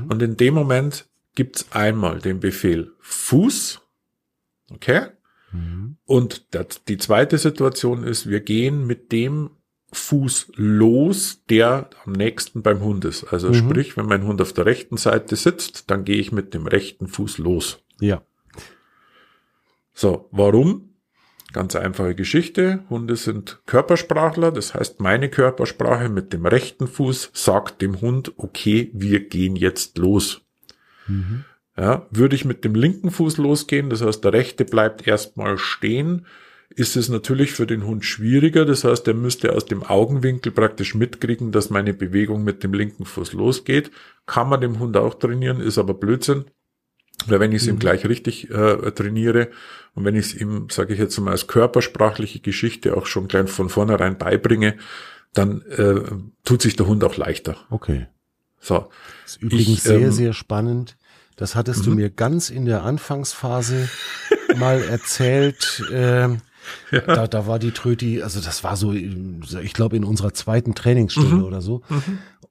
[0.09, 3.83] Und in dem Moment gibt's einmal den Befehl Fuß,
[4.71, 5.09] okay?
[6.07, 9.51] Und der, die zweite Situation ist, wir gehen mit dem
[9.93, 13.25] Fuß los, der am nächsten beim Hund ist.
[13.25, 16.67] Also sprich, wenn mein Hund auf der rechten Seite sitzt, dann gehe ich mit dem
[16.67, 17.83] rechten Fuß los.
[18.01, 18.23] Ja.
[20.01, 20.95] So, warum?
[21.53, 22.85] Ganz einfache Geschichte.
[22.89, 28.93] Hunde sind Körpersprachler, das heißt, meine Körpersprache mit dem rechten Fuß sagt dem Hund, okay,
[28.93, 30.43] wir gehen jetzt los.
[31.77, 36.27] Ja, würde ich mit dem linken Fuß losgehen, das heißt, der rechte bleibt erstmal stehen,
[36.71, 38.65] ist es natürlich für den Hund schwieriger.
[38.65, 43.05] Das heißt, er müsste aus dem Augenwinkel praktisch mitkriegen, dass meine Bewegung mit dem linken
[43.05, 43.91] Fuß losgeht.
[44.27, 46.45] Kann man dem Hund auch trainieren, ist aber Blödsinn.
[47.31, 49.49] Weil wenn ich es ihm gleich richtig äh, trainiere
[49.95, 53.51] und wenn ich es ihm, sage ich jetzt mal, als körpersprachliche Geschichte auch schon gleich
[53.51, 54.77] von vornherein beibringe,
[55.35, 56.01] dann äh,
[56.45, 57.57] tut sich der Hund auch leichter.
[57.71, 58.07] Okay.
[58.61, 58.89] So.
[59.25, 60.97] Das ist übrigens Ich, sehr, ähm, sehr spannend.
[61.37, 63.89] Das hattest du mir ganz in der Anfangsphase
[64.57, 65.85] mal erzählt.
[65.93, 66.39] Ähm,
[66.91, 71.45] da, da war die Tröti, also das war so, ich glaube, in unserer zweiten Trainingsstunde
[71.45, 71.83] oder so.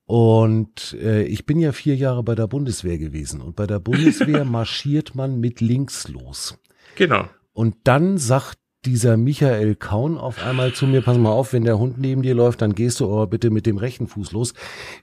[0.08, 3.42] Und äh, ich bin ja vier Jahre bei der Bundeswehr gewesen.
[3.42, 6.58] Und bei der Bundeswehr marschiert man mit links los.
[6.96, 7.26] Genau.
[7.52, 11.78] Und dann sagt dieser Michael Kaun auf einmal zu mir, pass mal auf, wenn der
[11.78, 14.54] Hund neben dir läuft, dann gehst du aber bitte mit dem rechten Fuß los.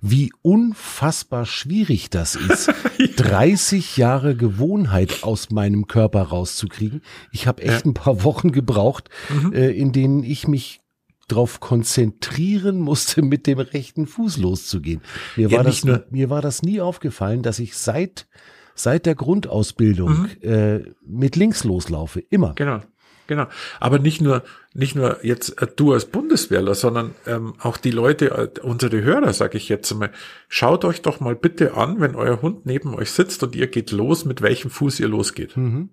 [0.00, 2.72] Wie unfassbar schwierig das ist,
[3.16, 7.02] 30 Jahre Gewohnheit aus meinem Körper rauszukriegen.
[7.30, 9.10] Ich habe echt ein paar Wochen gebraucht,
[9.52, 10.80] äh, in denen ich mich
[11.28, 15.00] darauf konzentrieren musste, mit dem rechten Fuß loszugehen.
[15.36, 18.26] Mir Ja, war, das, nur- mir war das nie aufgefallen, dass ich seit,
[18.74, 22.20] seit der Grundausbildung äh, mit links loslaufe.
[22.20, 22.54] Immer.
[22.56, 22.80] Genau,
[23.26, 23.46] genau.
[23.80, 24.42] Aber nicht nur,
[24.74, 29.32] nicht nur jetzt äh, du als Bundeswehrler, sondern ähm, auch die Leute, äh, unsere Hörer,
[29.32, 30.10] sage ich jetzt mal,
[30.48, 33.92] schaut euch doch mal bitte an, wenn euer Hund neben euch sitzt und ihr geht
[33.92, 35.56] los, mit welchem Fuß ihr losgeht.
[35.56, 35.90] Mhm.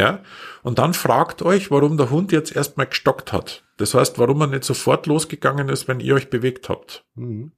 [0.00, 0.20] Ja,
[0.62, 3.64] und dann fragt euch, warum der Hund jetzt erstmal gestockt hat.
[3.76, 7.04] Das heißt, warum er nicht sofort losgegangen ist, wenn ihr euch bewegt habt.
[7.16, 7.52] Mhm.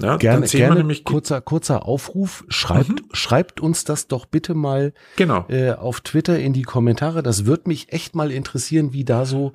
[0.00, 2.44] Ja, Gerne, gerne nämlich kurzer, kurzer Aufruf.
[2.48, 5.46] Schreibt, schreibt uns das doch bitte mal genau.
[5.48, 7.22] äh, auf Twitter in die Kommentare.
[7.22, 9.52] Das wird mich echt mal interessieren, wie da so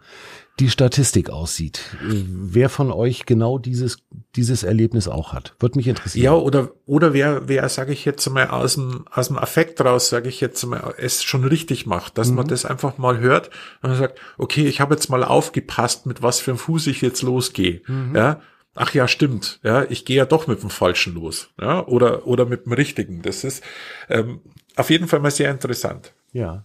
[0.60, 1.82] die Statistik aussieht.
[2.04, 3.98] Äh, wer von euch genau dieses,
[4.36, 5.56] dieses Erlebnis auch hat.
[5.60, 6.24] Wird mich interessieren.
[6.24, 10.10] Ja, oder, oder wer, wer, sage ich jetzt mal, aus dem, aus dem Affekt raus,
[10.10, 13.50] sage ich jetzt mal, es schon richtig macht, dass man das einfach mal hört
[13.82, 17.02] und man sagt, okay, ich habe jetzt mal aufgepasst, mit was für einem Fuß ich
[17.02, 17.82] jetzt losgehe.
[18.14, 18.42] Ja,
[18.80, 22.46] ach ja, stimmt, ja, ich gehe ja doch mit dem Falschen los, ja, oder, oder
[22.46, 23.22] mit dem Richtigen.
[23.22, 23.62] Das ist
[24.10, 24.40] ähm,
[24.78, 26.14] auf jeden Fall mal sehr interessant.
[26.32, 26.64] Ja.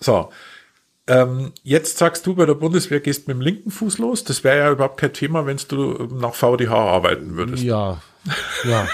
[0.00, 0.30] So,
[1.06, 4.24] ähm, jetzt sagst du bei der Bundeswehr, gehst mit dem linken Fuß los.
[4.24, 7.62] Das wäre ja überhaupt kein Thema, wenn du nach VDH arbeiten würdest.
[7.62, 8.00] Ja,
[8.64, 8.88] ja.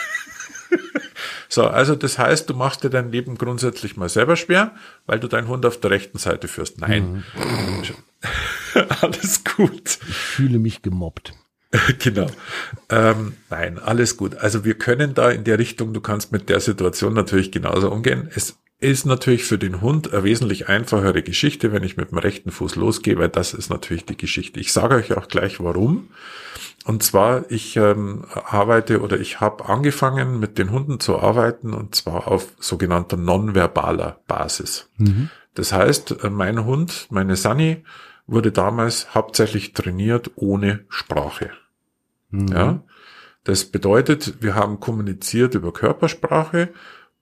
[1.48, 4.74] so, also das heißt, du machst dir dein Leben grundsätzlich mal selber schwer,
[5.06, 6.80] weil du deinen Hund auf der rechten Seite führst.
[6.80, 7.24] Nein.
[7.36, 7.84] Mhm.
[9.00, 9.98] Alles gut.
[10.08, 11.32] Ich fühle mich gemobbt.
[11.98, 12.26] genau.
[12.88, 14.36] Ähm, nein, alles gut.
[14.36, 18.28] Also wir können da in der Richtung, du kannst mit der Situation natürlich genauso umgehen.
[18.34, 22.50] Es ist natürlich für den Hund eine wesentlich einfachere Geschichte, wenn ich mit dem rechten
[22.50, 24.58] Fuß losgehe, weil das ist natürlich die Geschichte.
[24.58, 26.08] Ich sage euch auch gleich warum.
[26.86, 31.94] Und zwar, ich ähm, arbeite oder ich habe angefangen mit den Hunden zu arbeiten und
[31.94, 34.88] zwar auf sogenannter nonverbaler Basis.
[34.96, 35.28] Mhm.
[35.54, 37.84] Das heißt, äh, mein Hund, meine Sunny,
[38.30, 41.50] wurde damals hauptsächlich trainiert ohne Sprache.
[42.30, 42.48] Mhm.
[42.48, 42.82] Ja,
[43.44, 46.68] das bedeutet, wir haben kommuniziert über Körpersprache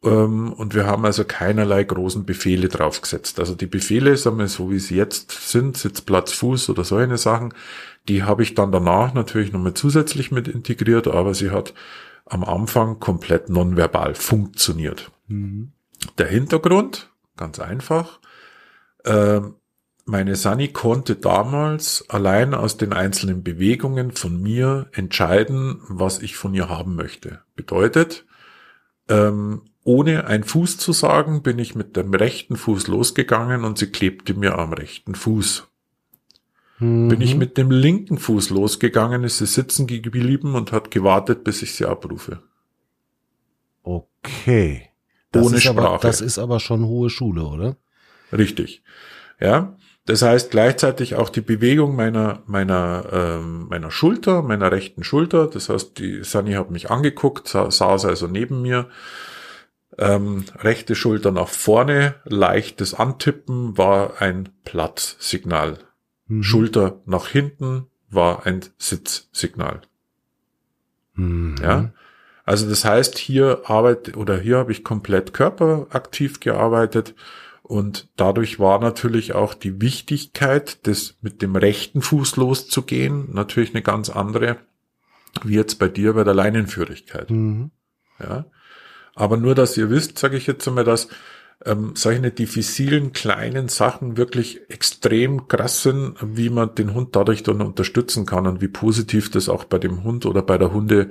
[0.03, 3.41] ähm, und wir haben also keinerlei großen Befehle draufgesetzt.
[3.41, 7.19] Also die Befehle, sagen wir so wie sie jetzt sind, Sitzplatz, Fuß oder so eine
[7.19, 7.55] Sachen,
[8.09, 11.75] die habe ich dann danach natürlich nochmal zusätzlich mit integriert, aber sie hat
[12.27, 15.11] am Anfang komplett nonverbal funktioniert.
[15.29, 15.73] Mhm.
[16.19, 18.21] Der Hintergrund, ganz einfach,
[19.05, 19.41] äh,
[20.09, 26.55] meine Sani konnte damals allein aus den einzelnen Bewegungen von mir entscheiden, was ich von
[26.55, 27.43] ihr haben möchte.
[27.55, 28.25] Bedeutet,
[29.09, 33.91] ähm, ohne ein Fuß zu sagen, bin ich mit dem rechten Fuß losgegangen und sie
[33.91, 35.69] klebte mir am rechten Fuß.
[36.79, 37.09] Mhm.
[37.09, 41.63] Bin ich mit dem linken Fuß losgegangen, ist sie sitzen geblieben und hat gewartet, bis
[41.63, 42.43] ich sie abrufe.
[43.83, 44.89] Okay.
[45.33, 45.89] Das Ohne Sprache.
[45.89, 47.77] Aber, das ist aber schon hohe Schule, oder?
[48.33, 48.83] Richtig.
[49.41, 49.77] Ja.
[50.09, 55.49] Das heißt gleichzeitig auch die Bewegung meiner, meiner, ähm, meiner Schulter, meiner rechten Schulter.
[55.49, 58.89] Das heißt, die Sunny hat mich angeguckt, saß also neben mir.
[59.99, 65.77] Ähm, rechte Schulter nach vorne, leichtes Antippen war ein Platzsignal.
[66.27, 66.43] Mhm.
[66.43, 69.83] Schulter nach hinten war ein Sitzsignal.
[71.17, 71.57] Mhm.
[71.63, 71.91] Ja.
[72.47, 77.15] Also das heißt, hier arbeite oder hier habe ich komplett körperaktiv gearbeitet
[77.69, 83.83] und dadurch war natürlich auch die Wichtigkeit, das mit dem rechten Fuß loszugehen, natürlich eine
[83.83, 84.57] ganz andere,
[85.45, 87.31] wie jetzt bei dir bei der Leinenführigkeit.
[87.31, 87.71] Mhm.
[88.19, 88.47] Ja.
[89.15, 91.09] Aber nur, dass ihr wisst, sage ich jetzt einmal, dass
[91.67, 97.61] ähm, solche diffizilen kleinen Sachen wirklich extrem krass sind, wie man den Hund dadurch dann
[97.61, 101.11] unterstützen kann und wie positiv das auch bei dem Hund oder bei der Hunde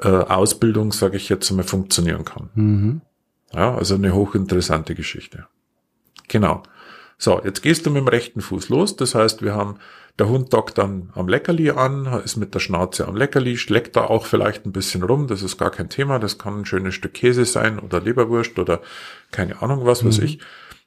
[0.00, 2.50] äh, Ausbildung, sage ich jetzt einmal, funktionieren kann.
[2.54, 3.00] Mhm.
[3.52, 5.48] Ja, also eine hochinteressante Geschichte.
[6.28, 6.62] Genau.
[7.18, 8.96] So, jetzt gehst du mit dem rechten Fuß los.
[8.96, 9.76] Das heißt, wir haben,
[10.18, 14.04] der Hund dockt dann am Leckerli an, ist mit der Schnauze am Leckerli, schlägt da
[14.04, 15.26] auch vielleicht ein bisschen rum.
[15.26, 16.18] Das ist gar kein Thema.
[16.18, 18.82] Das kann ein schönes Stück Käse sein oder Leberwurst oder
[19.30, 20.24] keine Ahnung was, was mhm.
[20.24, 20.38] ich.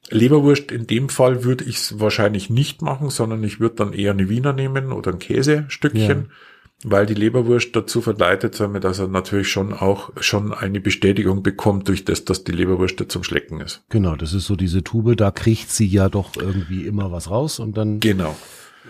[0.08, 4.12] Leberwurst in dem Fall würde ich es wahrscheinlich nicht machen, sondern ich würde dann eher
[4.12, 6.28] eine Wiener nehmen oder ein Käsestückchen.
[6.28, 6.34] Ja
[6.82, 12.04] weil die Leberwurst dazu verleitet, dass er natürlich schon auch schon eine Bestätigung bekommt durch
[12.04, 13.82] das, dass die Leberwurst zum Schlecken ist.
[13.90, 17.58] Genau, das ist so diese Tube, da kriegt sie ja doch irgendwie immer was raus
[17.58, 18.00] und dann.
[18.00, 18.34] Genau.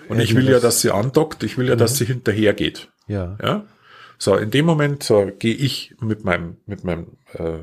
[0.09, 1.97] Und ich will das ja, dass sie andockt, ich will ja, dass mhm.
[1.97, 2.89] sie hinterher geht.
[3.07, 3.37] Ja.
[3.43, 3.65] Ja.
[4.19, 7.59] So, in dem Moment so, gehe ich mit meinem, mit meinem äh,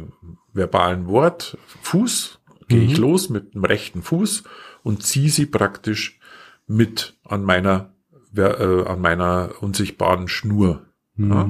[0.53, 2.89] verbalen Wort Fuß, gehe mhm.
[2.89, 4.43] ich los mit dem rechten Fuß
[4.83, 6.19] und ziehe sie praktisch
[6.65, 7.93] mit an meiner
[8.35, 10.85] äh, an meiner unsichtbaren Schnur.
[11.15, 11.31] Mhm.
[11.31, 11.49] Ja?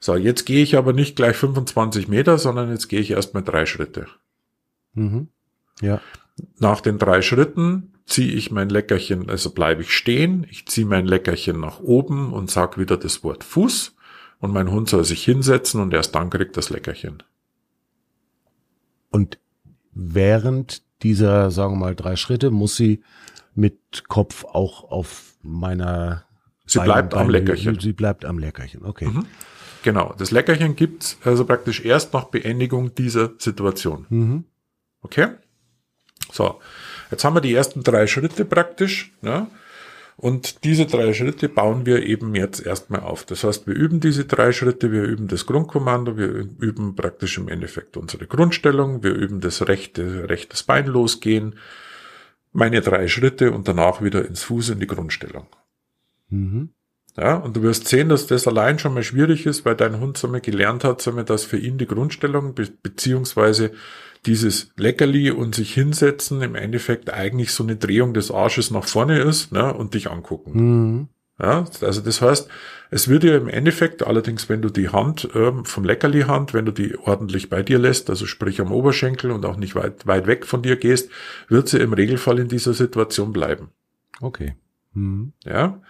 [0.00, 3.66] So, jetzt gehe ich aber nicht gleich 25 Meter, sondern jetzt gehe ich erstmal drei
[3.66, 4.06] Schritte.
[4.94, 5.28] Mhm.
[5.80, 6.00] Ja.
[6.58, 11.06] Nach den drei Schritten ziehe ich mein Leckerchen, also bleibe ich stehen, ich ziehe mein
[11.06, 13.96] Leckerchen nach oben und sag wieder das Wort Fuß
[14.38, 17.22] und mein Hund soll sich hinsetzen und erst dann kriegt das Leckerchen.
[19.10, 19.38] Und
[19.92, 23.02] während dieser, sagen wir mal, drei Schritte muss sie
[23.54, 26.24] mit Kopf auch auf meiner.
[26.66, 27.78] Sie bleibt am Leckerchen.
[27.80, 29.06] Sie bleibt am Leckerchen, okay.
[29.06, 29.26] Mhm.
[29.82, 34.06] Genau, das Leckerchen gibt's also praktisch erst nach Beendigung dieser Situation.
[34.08, 34.44] Mhm.
[35.02, 35.28] Okay?
[36.32, 36.60] So,
[37.10, 39.12] jetzt haben wir die ersten drei Schritte praktisch.
[39.22, 39.46] Ja?
[40.16, 43.24] Und diese drei Schritte bauen wir eben jetzt erstmal auf.
[43.24, 47.48] Das heißt, wir üben diese drei Schritte, wir üben das Grundkommando, wir üben praktisch im
[47.48, 51.54] Endeffekt unsere Grundstellung, wir üben das rechte, rechtes Bein losgehen,
[52.52, 55.46] meine drei Schritte und danach wieder ins Fuß in die Grundstellung.
[56.28, 56.70] Mhm.
[57.16, 60.16] Ja, und du wirst sehen, dass das allein schon mal schwierig ist, weil dein Hund
[60.16, 63.72] so mal gelernt hat, so mal, dass für ihn die Grundstellung be beziehungsweise
[64.24, 69.18] dieses Leckerli und sich hinsetzen im Endeffekt eigentlich so eine Drehung des Arsches nach vorne
[69.18, 70.52] ist ne, und dich angucken.
[70.54, 71.08] Mhm.
[71.40, 72.48] Ja, also das heißt,
[72.90, 76.72] es wird ja im Endeffekt, allerdings wenn du die Hand ähm, vom Leckerli-Hand, wenn du
[76.72, 80.46] die ordentlich bei dir lässt, also sprich am Oberschenkel und auch nicht weit, weit weg
[80.46, 81.10] von dir gehst,
[81.48, 83.70] wird sie im Regelfall in dieser Situation bleiben.
[84.20, 84.56] Okay.
[84.94, 85.32] Mhm.
[85.44, 85.80] Ja.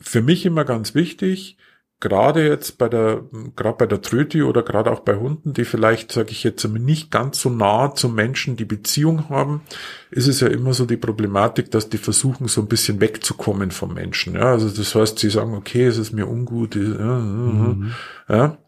[0.00, 1.56] Für mich immer ganz wichtig,
[2.00, 3.24] gerade jetzt bei der,
[3.56, 7.10] gerade bei der Tröti oder gerade auch bei Hunden, die vielleicht, sage ich jetzt, nicht
[7.10, 9.62] ganz so nah zum Menschen die Beziehung haben,
[10.10, 13.94] ist es ja immer so die Problematik, dass die versuchen, so ein bisschen wegzukommen vom
[13.94, 14.34] Menschen.
[14.34, 16.76] Ja, also das heißt, sie sagen, okay, es ist mir ungut.
[16.76, 16.80] Ja,
[17.18, 17.92] mhm.
[18.28, 18.58] ja.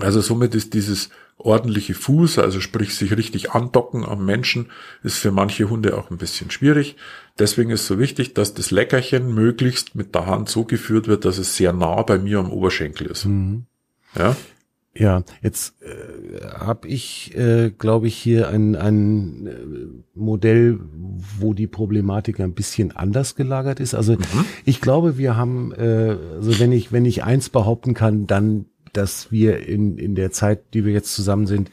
[0.00, 4.70] Also somit ist dieses ordentliche Fuß, also sprich sich richtig andocken am Menschen,
[5.02, 6.96] ist für manche Hunde auch ein bisschen schwierig.
[7.38, 11.38] Deswegen ist so wichtig, dass das Leckerchen möglichst mit der Hand so geführt wird, dass
[11.38, 13.26] es sehr nah bei mir am Oberschenkel ist.
[13.26, 13.64] Mhm.
[14.16, 14.36] Ja.
[14.94, 20.80] Ja, jetzt äh, habe ich, äh, glaube ich, hier ein, ein äh, Modell,
[21.38, 23.94] wo die Problematik ein bisschen anders gelagert ist.
[23.94, 24.44] Also mhm.
[24.64, 29.30] ich glaube, wir haben, äh, also wenn ich, wenn ich eins behaupten kann, dann dass
[29.30, 31.70] wir in, in der Zeit, die wir jetzt zusammen sind,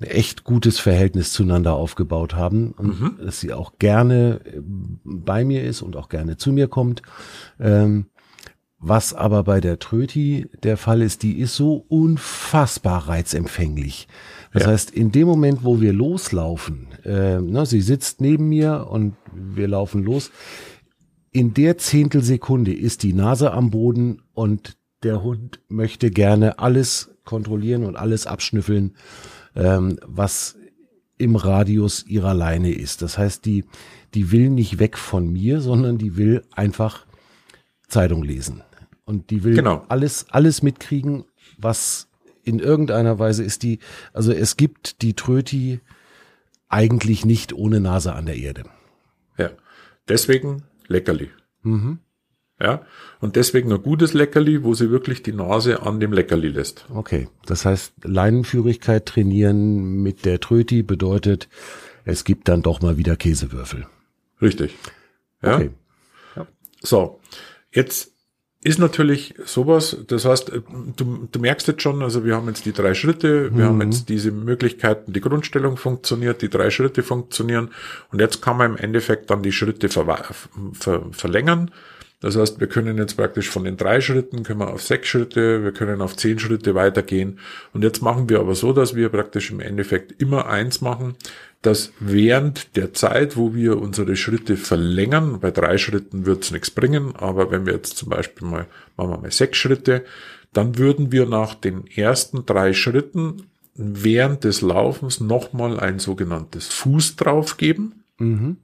[0.00, 3.18] ein echt gutes Verhältnis zueinander aufgebaut haben und mhm.
[3.24, 4.60] dass sie auch gerne äh,
[5.04, 7.02] bei mir ist und auch gerne zu mir kommt.
[7.60, 8.06] Ähm,
[8.86, 14.08] was aber bei der Tröti der Fall ist, die ist so unfassbar reizempfänglich.
[14.52, 14.68] Das ja.
[14.68, 19.68] heißt, in dem Moment, wo wir loslaufen, äh, ne, sie sitzt neben mir und wir
[19.68, 20.30] laufen los,
[21.30, 27.84] in der Zehntelsekunde ist die Nase am Boden und der Hund möchte gerne alles kontrollieren
[27.84, 28.96] und alles abschnüffeln,
[29.54, 30.56] ähm, was
[31.16, 33.02] im Radius ihrer Leine ist.
[33.02, 33.64] Das heißt, die,
[34.14, 37.06] die will nicht weg von mir, sondern die will einfach
[37.88, 38.62] Zeitung lesen.
[39.04, 39.84] Und die will genau.
[39.88, 41.24] alles, alles mitkriegen,
[41.58, 42.08] was
[42.42, 43.78] in irgendeiner Weise ist die,
[44.12, 45.80] also es gibt die Tröti
[46.68, 48.64] eigentlich nicht ohne Nase an der Erde.
[49.38, 49.50] Ja.
[50.08, 51.30] Deswegen Leckerli.
[51.62, 51.98] Mhm.
[52.60, 52.82] Ja,
[53.20, 56.86] und deswegen ein gutes Leckerli, wo sie wirklich die Nase an dem Leckerli lässt.
[56.94, 61.48] Okay, das heißt, Leinenführigkeit trainieren mit der Tröti bedeutet,
[62.04, 63.86] es gibt dann doch mal wieder Käsewürfel.
[64.40, 64.76] Richtig.
[65.42, 65.56] Ja.
[65.56, 65.70] Okay.
[66.36, 66.46] Ja.
[66.80, 67.20] So,
[67.72, 68.12] jetzt
[68.62, 70.52] ist natürlich sowas, das heißt,
[70.96, 73.68] du, du merkst jetzt schon, also wir haben jetzt die drei Schritte, wir mhm.
[73.68, 77.70] haben jetzt diese Möglichkeiten, die Grundstellung funktioniert, die drei Schritte funktionieren
[78.10, 80.24] und jetzt kann man im Endeffekt dann die Schritte ver
[80.72, 81.70] ver verlängern
[82.24, 85.62] das heißt, wir können jetzt praktisch von den drei Schritten, können wir auf sechs Schritte,
[85.62, 87.38] wir können auf zehn Schritte weitergehen.
[87.74, 91.16] Und jetzt machen wir aber so, dass wir praktisch im Endeffekt immer eins machen,
[91.60, 96.70] dass während der Zeit, wo wir unsere Schritte verlängern, bei drei Schritten wird es nichts
[96.70, 100.02] bringen, aber wenn wir jetzt zum Beispiel mal, machen wir mal sechs Schritte,
[100.54, 107.16] dann würden wir nach den ersten drei Schritten während des Laufens nochmal ein sogenanntes Fuß
[107.16, 108.56] draufgeben, mhm.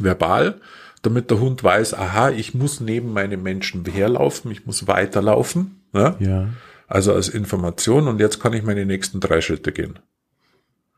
[0.00, 0.60] verbal
[1.06, 5.80] damit der Hund weiß, aha, ich muss neben meinem Menschen herlaufen, ich muss weiterlaufen.
[5.92, 6.16] Ne?
[6.18, 6.48] Ja.
[6.88, 9.98] Also als Information und jetzt kann ich meine nächsten drei Schritte gehen.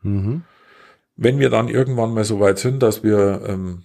[0.01, 0.41] Mhm.
[1.15, 3.83] Wenn wir dann irgendwann mal so weit sind, dass wir, ähm,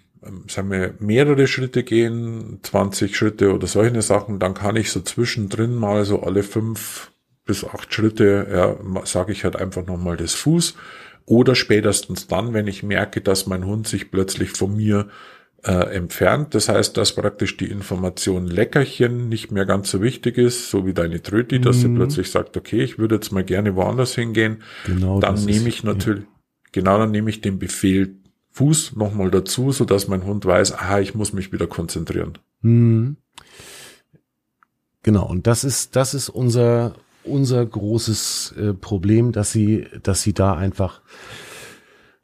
[0.49, 5.75] sagen wir, mehrere Schritte gehen, 20 Schritte oder solche Sachen, dann kann ich so zwischendrin
[5.75, 7.11] mal so alle fünf
[7.45, 10.75] bis acht Schritte, ja, sage ich halt einfach nochmal das Fuß.
[11.27, 15.09] Oder spätestens dann, wenn ich merke, dass mein Hund sich plötzlich von mir
[15.65, 16.55] äh, entfernt.
[16.55, 20.95] Das heißt, dass praktisch die Information Leckerchen nicht mehr ganz so wichtig ist, so wie
[20.95, 21.81] deine Tröti, dass mhm.
[21.81, 24.63] sie plötzlich sagt, okay, ich würde jetzt mal gerne woanders hingehen.
[24.87, 25.21] Genau.
[25.21, 26.29] Dann nehme ich natürlich, ja.
[26.73, 28.17] genau, dann nehme ich den Befehl
[28.51, 32.39] Fuß nochmal dazu, so dass mein Hund weiß, aha, ich muss mich wieder konzentrieren.
[32.61, 33.17] Mhm.
[35.03, 35.27] Genau.
[35.27, 40.55] Und das ist, das ist unser, unser großes äh, Problem, dass sie, dass sie da
[40.55, 41.03] einfach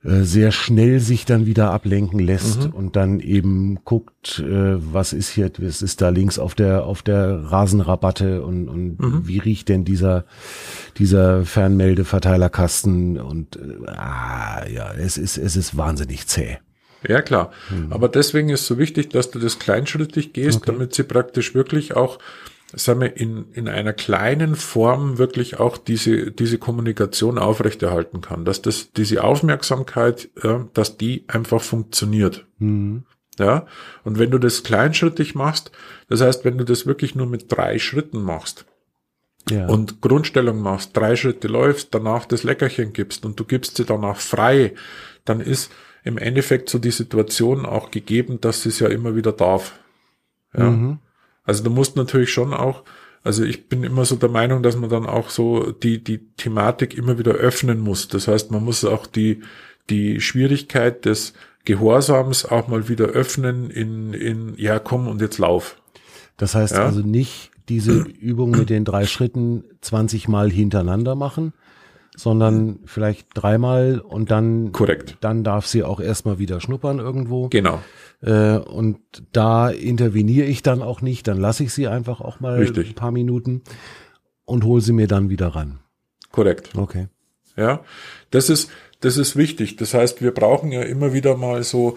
[0.02, 2.70] sehr schnell sich dann wieder ablenken lässt mhm.
[2.70, 7.02] und dann eben guckt, äh, was ist hier, was ist da links auf der auf
[7.02, 9.26] der Rasenrabatte und, und mhm.
[9.26, 10.24] wie riecht denn dieser
[10.96, 16.58] dieser Fernmeldeverteilerkasten und äh, ah, ja, es ist es ist wahnsinnig zäh.
[17.06, 17.52] Ja, klar.
[17.70, 17.92] Mhm.
[17.92, 20.72] Aber deswegen ist so wichtig, dass du das kleinschrittig gehst, okay.
[20.72, 22.18] damit sie praktisch wirklich auch
[22.74, 28.62] sagen wir, in, in einer kleinen Form wirklich auch diese, diese Kommunikation aufrechterhalten kann, dass
[28.62, 32.47] das, diese Aufmerksamkeit, ja, dass die einfach funktioniert.
[32.59, 33.05] Mhm.
[33.38, 33.66] Ja,
[34.05, 35.70] und wenn du das kleinschrittig machst,
[36.09, 38.66] das heißt, wenn du das wirklich nur mit drei Schritten machst,
[39.49, 39.66] ja.
[39.66, 44.18] und Grundstellung machst, drei Schritte läufst, danach das Leckerchen gibst und du gibst sie danach
[44.18, 44.74] frei,
[45.24, 45.72] dann ist
[46.05, 49.78] im Endeffekt so die Situation auch gegeben, dass sie es ja immer wieder darf.
[50.57, 50.70] Ja.
[50.70, 50.99] Mhm.
[51.51, 52.84] Also du musst natürlich schon auch,
[53.24, 56.96] also ich bin immer so der Meinung, dass man dann auch so die, die Thematik
[56.96, 58.07] immer wieder öffnen muss.
[58.07, 59.40] Das heißt, man muss auch die,
[59.90, 61.32] die Schwierigkeit des
[61.64, 65.76] Gehorsams auch mal wieder öffnen in, in, ja komm und jetzt lauf.
[66.36, 66.84] Das heißt Ja.
[66.84, 71.53] also nicht diese Übung mit den drei Schritten 20 Mal hintereinander machen,
[72.16, 75.16] sondern vielleicht dreimal und dann, Korrekt.
[75.20, 77.48] dann darf sie auch erstmal wieder schnuppern irgendwo.
[77.48, 77.80] Genau.
[78.22, 78.98] Äh, und
[79.32, 82.90] da interveniere ich dann auch nicht, dann lasse ich sie einfach auch mal Richtig.
[82.90, 83.62] ein paar Minuten
[84.44, 85.78] und hole sie mir dann wieder ran.
[86.32, 86.70] Korrekt.
[86.76, 87.08] Okay.
[87.56, 87.84] Ja,
[88.30, 89.76] das ist, das ist wichtig.
[89.76, 91.96] Das heißt, wir brauchen ja immer wieder mal so,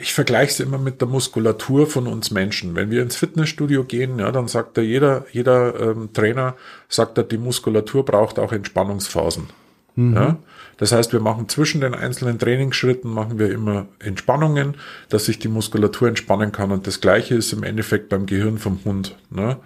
[0.00, 2.74] ich vergleiche es immer mit der Muskulatur von uns Menschen.
[2.74, 6.54] Wenn wir ins Fitnessstudio gehen, ja, dann sagt da jeder, jeder ähm, Trainer
[6.88, 9.48] sagt, er, die Muskulatur braucht auch Entspannungsphasen.
[10.14, 10.36] Ja,
[10.76, 14.74] das heißt, wir machen zwischen den einzelnen Trainingsschritten machen wir immer Entspannungen,
[15.08, 16.70] dass sich die Muskulatur entspannen kann.
[16.70, 19.16] Und das Gleiche ist im Endeffekt beim Gehirn vom Hund.
[19.30, 19.56] Ne?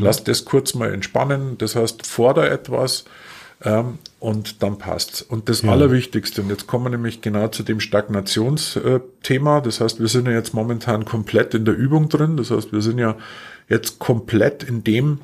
[0.00, 1.58] Lass das kurz mal entspannen.
[1.58, 3.04] Das heißt, forder etwas
[3.64, 5.22] ähm, und dann passt's.
[5.22, 9.60] Und das Allerwichtigste, und jetzt kommen wir nämlich genau zu dem Stagnationsthema.
[9.60, 12.36] Das heißt, wir sind ja jetzt momentan komplett in der Übung drin.
[12.36, 13.16] Das heißt, wir sind ja
[13.68, 15.20] jetzt komplett in dem,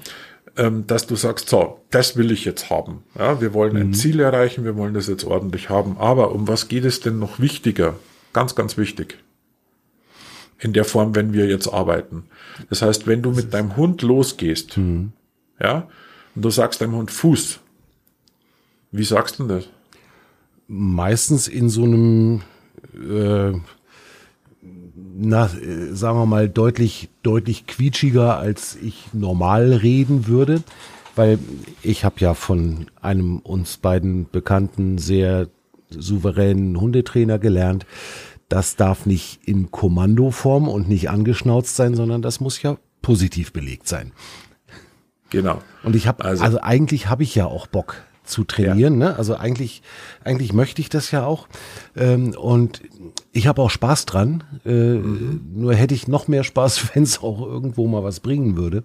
[0.57, 3.03] ähm, dass du sagst, so, das will ich jetzt haben.
[3.18, 5.99] Ja, wir wollen ein Ziel erreichen, wir wollen das jetzt ordentlich haben.
[5.99, 7.97] Aber um was geht es denn noch wichtiger?
[8.32, 9.18] Ganz, ganz wichtig.
[10.59, 12.24] In der Form, wenn wir jetzt arbeiten.
[12.68, 14.78] Das heißt, wenn du mit deinem Hund losgehst,
[15.59, 15.88] ja,
[16.34, 17.61] und du sagst deinem Hund Fuß,
[18.93, 19.68] wie sagst du das?
[20.68, 22.43] Meistens in so einem,
[22.95, 23.53] äh,
[24.62, 30.62] na, äh, sagen wir mal, deutlich, deutlich quietschiger, als ich normal reden würde.
[31.16, 31.38] Weil
[31.82, 35.49] ich habe ja von einem uns beiden bekannten, sehr
[35.91, 37.84] souveränen Hundetrainer gelernt,
[38.49, 43.88] das darf nicht in Kommandoform und nicht angeschnauzt sein, sondern das muss ja positiv belegt
[43.88, 44.12] sein.
[45.30, 45.61] Genau.
[45.82, 49.16] Und ich habe, also, Also- eigentlich habe ich ja auch Bock zu trainieren, ne?
[49.16, 49.82] Also eigentlich,
[50.24, 51.48] eigentlich möchte ich das ja auch.
[51.96, 52.82] Ähm, und
[53.32, 54.44] ich habe auch Spaß dran.
[54.64, 58.84] Äh, Nur hätte ich noch mehr Spaß, wenn es auch irgendwo mal was bringen würde.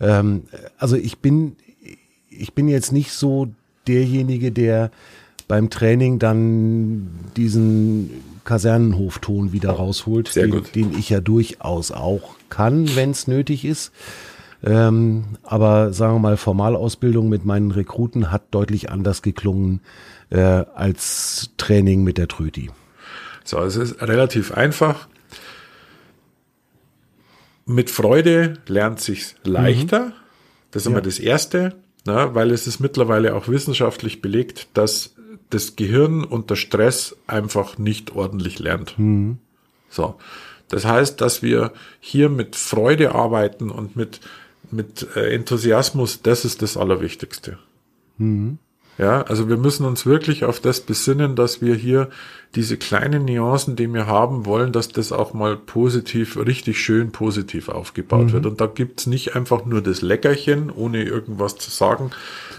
[0.00, 0.44] Ähm,
[0.78, 1.56] also ich bin,
[2.28, 3.48] ich bin jetzt nicht so
[3.86, 4.90] derjenige, der
[5.48, 8.10] beim Training dann diesen
[8.44, 13.92] Kasernenhofton wieder rausholt, Sehr den, den ich ja durchaus auch kann, wenn es nötig ist.
[14.64, 19.80] Ähm, aber sagen wir mal, Formalausbildung mit meinen Rekruten hat deutlich anders geklungen
[20.30, 22.70] äh, als Training mit der Tröti.
[23.44, 25.08] So, es ist relativ einfach.
[27.66, 30.12] Mit Freude lernt sich's leichter.
[30.70, 31.74] Das ist immer das Erste,
[32.06, 35.14] ne, weil es ist mittlerweile auch wissenschaftlich belegt, dass
[35.50, 38.94] das Gehirn unter Stress einfach nicht ordentlich lernt.
[39.90, 40.16] So.
[40.68, 44.20] Das heißt, dass wir hier mit Freude arbeiten und mit,
[44.72, 47.58] mit äh, Enthusiasmus, das ist das Allerwichtigste.
[48.98, 52.10] Ja, also wir müssen uns wirklich auf das besinnen, dass wir hier
[52.54, 57.70] diese kleinen Nuancen, die wir haben wollen, dass das auch mal positiv, richtig schön positiv
[57.70, 58.44] aufgebaut wird.
[58.44, 62.10] Und da gibt's nicht einfach nur das Leckerchen, ohne irgendwas zu sagen,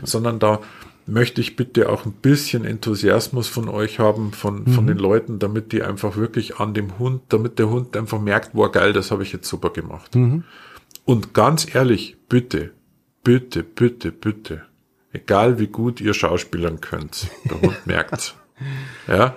[0.02, 0.60] sondern da
[1.06, 5.72] möchte ich bitte auch ein bisschen Enthusiasmus von euch haben, von, von den Leuten, damit
[5.72, 9.22] die einfach wirklich an dem Hund, damit der Hund einfach merkt, boah geil, das habe
[9.22, 10.16] ich jetzt super gemacht.
[11.06, 12.72] Und ganz ehrlich, bitte,
[13.24, 14.64] bitte, bitte, bitte,
[15.12, 18.36] egal wie gut ihr Schauspielern könnt, der Hund merkt's.
[19.08, 19.36] Ja,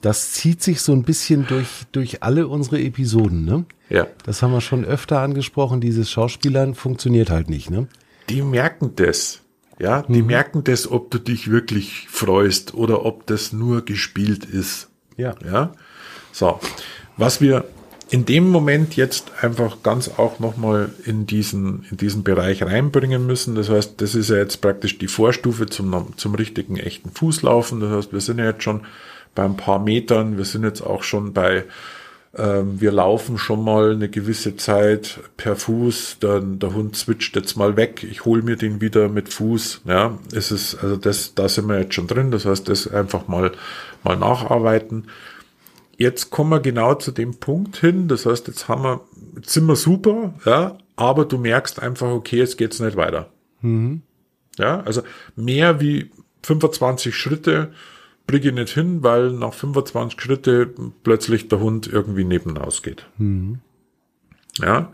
[0.00, 3.64] Das zieht sich so ein bisschen durch, durch alle unsere Episoden, ne?
[3.88, 4.06] ja.
[4.24, 5.80] Das haben wir schon öfter angesprochen.
[5.80, 7.86] Dieses Schauspielern funktioniert halt nicht, ne?
[8.28, 9.42] Die merken das.
[9.78, 14.88] Ja, die merken das, ob du dich wirklich freust oder ob das nur gespielt ist.
[15.16, 15.34] Ja.
[15.44, 15.72] Ja.
[16.32, 16.58] So.
[17.18, 17.64] Was wir
[18.08, 23.56] in dem Moment jetzt einfach ganz auch nochmal in diesen, in diesen Bereich reinbringen müssen.
[23.56, 27.80] Das heißt, das ist ja jetzt praktisch die Vorstufe zum, zum richtigen echten Fußlaufen.
[27.80, 28.82] Das heißt, wir sind ja jetzt schon
[29.34, 30.36] bei ein paar Metern.
[30.36, 31.64] Wir sind jetzt auch schon bei,
[32.36, 37.56] ähm, wir laufen schon mal eine gewisse Zeit per Fuß, dann der Hund switcht jetzt
[37.56, 39.82] mal weg, ich hole mir den wieder mit Fuß.
[39.84, 43.26] Ja, es ist, also das, da sind wir jetzt schon drin, das heißt, das einfach
[43.26, 43.52] mal,
[44.04, 45.06] mal nacharbeiten.
[45.98, 49.00] Jetzt kommen wir genau zu dem Punkt hin, das heißt, jetzt haben wir,
[49.36, 53.30] jetzt sind wir super, ja, aber du merkst einfach, okay, jetzt geht's nicht weiter.
[54.58, 55.02] Ja, also
[55.36, 56.10] mehr wie
[56.42, 57.72] 25 Schritte
[58.26, 60.70] bringe ich nicht hin, weil nach 25 Schritte
[61.02, 63.06] plötzlich der Hund irgendwie nebenaus geht.
[64.60, 64.92] Ja.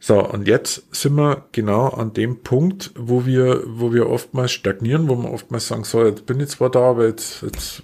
[0.00, 5.08] So, und jetzt sind wir genau an dem Punkt, wo wir, wo wir oftmals stagnieren,
[5.08, 7.82] wo wir oftmals sagen, so, jetzt bin ich zwar da, aber jetzt, jetzt,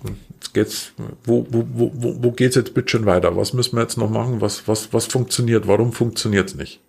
[0.57, 0.93] jetzt
[1.25, 1.93] wo, wo, wo,
[2.23, 3.37] wo geht's jetzt bitte schon weiter?
[3.37, 4.41] Was müssen wir jetzt noch machen?
[4.41, 5.67] Was, was, was funktioniert?
[5.67, 6.81] Warum funktioniert's nicht?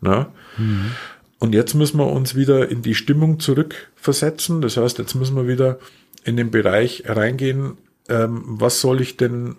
[0.00, 0.32] Na?
[1.38, 4.60] Und jetzt müssen wir uns wieder in die Stimmung zurückversetzen.
[4.60, 5.78] Das heißt, jetzt müssen wir wieder
[6.24, 7.78] in den Bereich reingehen,
[8.08, 9.56] ähm, was soll ich denn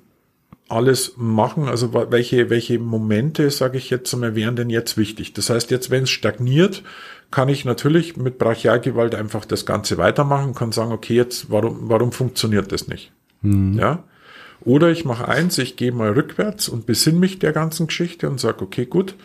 [0.69, 1.67] alles machen?
[1.67, 5.33] Also welche, welche Momente, sage ich jetzt einmal, wären denn jetzt wichtig?
[5.33, 6.83] Das heißt, jetzt, wenn es stagniert,
[7.31, 12.11] kann ich natürlich mit Brachialgewalt einfach das Ganze weitermachen, kann sagen, okay, jetzt, warum, warum
[12.11, 13.11] funktioniert das nicht?
[13.41, 13.73] Mhm.
[13.73, 14.03] Ja.
[14.61, 18.39] Oder ich mache eins, ich gehe mal rückwärts und besinn mich der ganzen Geschichte und
[18.39, 19.15] sage, okay, gut,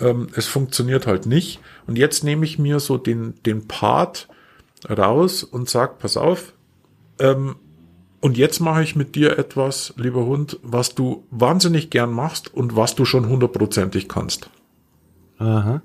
[0.00, 1.60] ähm, es funktioniert halt nicht.
[1.86, 4.28] Und jetzt nehme ich mir so den, den Part
[4.88, 6.52] raus und sag, pass auf,
[7.18, 7.56] ähm,
[8.20, 12.74] und jetzt mache ich mit dir etwas, lieber Hund, was du wahnsinnig gern machst und
[12.74, 14.48] was du schon hundertprozentig kannst.
[15.38, 15.82] Aha.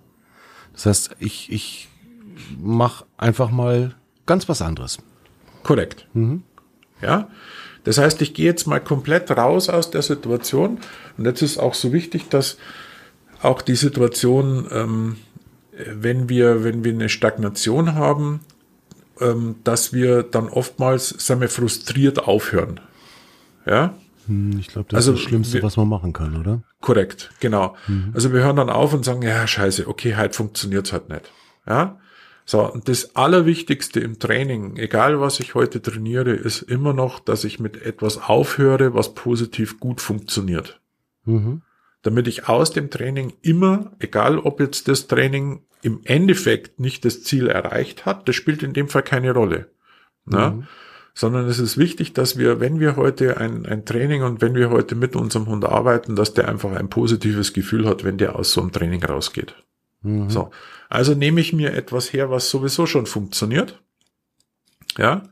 [0.72, 1.90] Das heißt, ich, ich
[2.58, 3.96] mache einfach mal
[4.26, 5.00] ganz was anderes.
[5.64, 6.08] Korrekt.
[6.14, 6.44] Mhm.
[7.02, 7.30] Ja.
[7.84, 10.80] Das heißt, ich gehe jetzt mal komplett raus aus der Situation.
[11.18, 12.58] Und jetzt ist auch so wichtig, dass
[13.42, 15.16] auch die Situation, ähm,
[15.72, 18.42] wenn wir, wenn wir eine Stagnation haben,
[19.22, 22.80] ähm, dass wir dann oftmals, sagen wir, frustriert aufhören.
[23.66, 23.96] Ja?
[24.28, 26.62] Hm, ich glaube, das also, ist das Schlimmste, wir, was man machen kann, oder?
[26.82, 27.76] Korrekt, genau.
[27.88, 28.12] Mhm.
[28.14, 31.32] Also wir hören dann auf und sagen, ja, scheiße, okay, halt funktioniert's halt nicht.
[31.68, 31.98] Ja?
[32.50, 37.44] So, und das Allerwichtigste im Training, egal was ich heute trainiere, ist immer noch, dass
[37.44, 40.82] ich mit etwas aufhöre, was positiv gut funktioniert.
[41.26, 41.62] Mhm.
[42.02, 47.22] Damit ich aus dem Training immer, egal ob jetzt das Training im Endeffekt nicht das
[47.22, 49.70] Ziel erreicht hat, das spielt in dem Fall keine Rolle.
[50.26, 50.50] Ne?
[50.50, 50.68] Mhm.
[51.14, 54.72] Sondern es ist wichtig, dass wir, wenn wir heute ein, ein Training und wenn wir
[54.72, 58.54] heute mit unserem Hund arbeiten, dass der einfach ein positives Gefühl hat, wenn der aus
[58.54, 59.54] so einem Training rausgeht.
[60.02, 60.30] Mhm.
[60.30, 60.52] So.
[60.90, 63.82] Also nehme ich mir etwas her, was sowieso schon funktioniert.
[64.98, 65.24] Ja.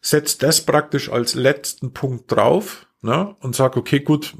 [0.00, 4.34] Setz das praktisch als letzten Punkt drauf ne, und sag, okay, gut,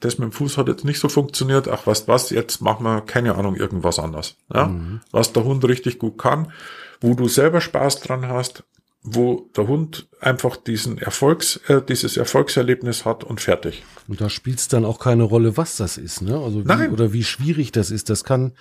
[0.00, 3.00] das mit dem Fuß hat jetzt nicht so funktioniert, ach was, was, jetzt machen wir,
[3.02, 4.36] keine Ahnung, irgendwas anders.
[4.52, 4.66] Ja?
[4.68, 5.00] Mhm.
[5.12, 6.52] Was der Hund richtig gut kann,
[7.00, 8.64] wo du selber Spaß dran hast,
[9.06, 13.84] wo der Hund einfach diesen Erfolgs, äh, dieses Erfolgserlebnis hat und fertig.
[14.08, 16.36] Und da spielt es dann auch keine Rolle, was das ist, ne?
[16.36, 16.90] Also wie, Nein.
[16.90, 18.10] oder wie schwierig das ist.
[18.10, 18.52] Das kann,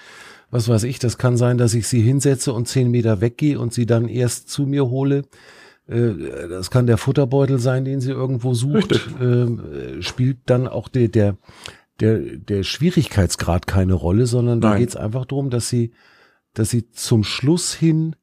[0.55, 3.73] was weiß ich, das kann sein, dass ich sie hinsetze und zehn Meter weggehe und
[3.73, 5.23] sie dann erst zu mir hole
[5.87, 11.09] äh, das kann der Futterbeutel sein, den sie irgendwo sucht, äh, spielt dann auch der,
[11.09, 11.37] der,
[11.99, 15.91] der, der Schwierigkeitsgrad keine Rolle, sondern da geht es einfach darum, dass sie,
[16.53, 18.15] dass sie zum Schluss hin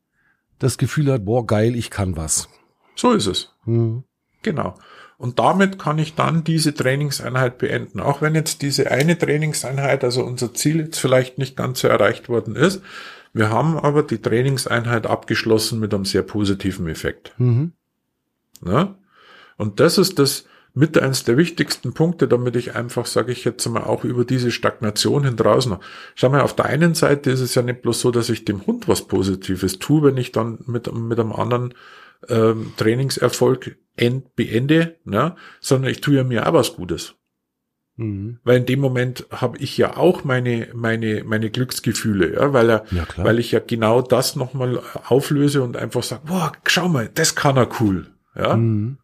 [0.59, 2.49] das Gefühl hat, boah, geil, ich kann was.
[2.97, 3.53] So ist es.
[3.67, 4.05] Mhm.
[4.43, 4.75] Genau.
[5.23, 8.01] Und damit kann ich dann diese Trainingseinheit beenden.
[8.01, 12.29] Auch wenn jetzt diese eine Trainingseinheit, also unser Ziel jetzt vielleicht nicht ganz so erreicht
[12.29, 12.83] worden ist,
[13.33, 17.35] wir haben aber die Trainingseinheit abgeschlossen mit einem sehr positiven Effekt.
[17.39, 17.71] Mhm.
[18.63, 18.99] Na?
[19.59, 20.45] Und das ist das
[20.75, 24.51] mit eins der wichtigsten Punkte, damit ich einfach, sage ich jetzt mal, auch über diese
[24.51, 25.77] Stagnation hin draußen.
[26.17, 28.67] Schau mal, auf der einen Seite ist es ja nicht bloß so, dass ich dem
[28.67, 31.75] Hund was Positives tue, wenn ich dann mit, mit einem anderen
[32.29, 35.37] ähm, Trainingserfolg end, beende, ne?
[35.61, 37.15] sondern ich tue ja mir auch was Gutes.
[37.97, 38.39] Mhm.
[38.43, 42.85] Weil in dem Moment habe ich ja auch meine, meine, meine Glücksgefühle, ja, weil er,
[42.91, 47.35] ja, weil ich ja genau das nochmal auflöse und einfach sage, boah, schau mal, das
[47.35, 48.57] kann er cool, ja.
[48.57, 48.99] Mhm.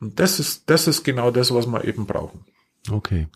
[0.00, 2.44] Und das ist, das ist genau das, was wir eben brauchen.
[2.90, 3.28] Okay.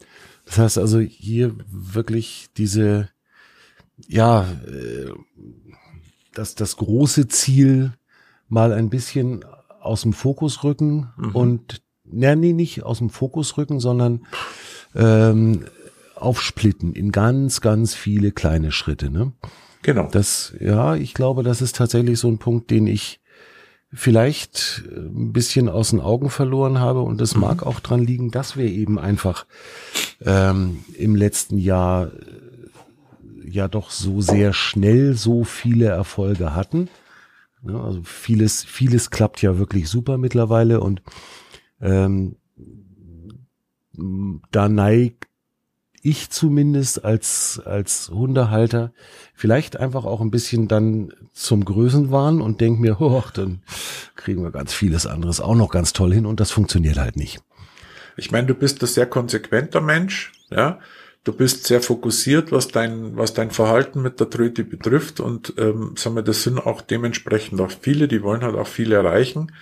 [0.45, 3.09] Das heißt also hier wirklich diese,
[4.07, 5.11] ja, äh,
[6.35, 7.95] dass das große Ziel
[8.49, 9.45] mal ein bisschen
[9.81, 11.31] aus dem Fokus rücken mhm.
[11.35, 14.27] und, na, nee, nicht aus dem Fokus rücken, sondern
[14.95, 15.65] ähm,
[16.15, 19.11] aufsplitten in ganz, ganz viele kleine Schritte.
[19.11, 19.33] Ne?
[19.83, 20.09] Genau.
[20.11, 23.21] Das, ja, ich glaube, das ist tatsächlich so ein Punkt, den ich
[23.93, 27.43] vielleicht äh, ein bisschen aus den Augen verloren habe und es mhm.
[27.43, 29.47] mag auch dran liegen, dass wir eben einfach
[30.25, 32.11] ähm, im letzten Jahr äh,
[33.49, 36.89] ja doch so sehr schnell so viele Erfolge hatten.
[37.63, 41.03] Ja, also vieles, vieles klappt ja wirklich super mittlerweile und
[41.81, 42.37] ähm,
[44.51, 45.27] da neigt
[46.03, 48.93] ich zumindest als, als Hundehalter
[49.35, 53.63] vielleicht einfach auch ein bisschen dann zum Größenwahn und denk mir, oh, dann
[54.17, 57.41] kriegen wir ganz vieles anderes auch noch ganz toll hin und das funktioniert halt nicht.
[58.17, 60.79] Ich meine, du bist ein sehr konsequenter Mensch, ja.
[61.25, 65.93] Du bist sehr fokussiert, was dein, was dein Verhalten mit der Tröte betrifft und ähm,
[65.97, 69.53] sagen wir, das sind auch dementsprechend auch viele, die wollen halt auch viel erreichen.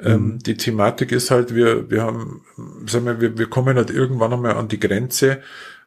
[0.00, 0.38] Ähm, mhm.
[0.40, 2.42] die Thematik ist halt, wir, wir haben,
[2.86, 5.40] sagen wir, wir, wir kommen halt irgendwann einmal an die Grenze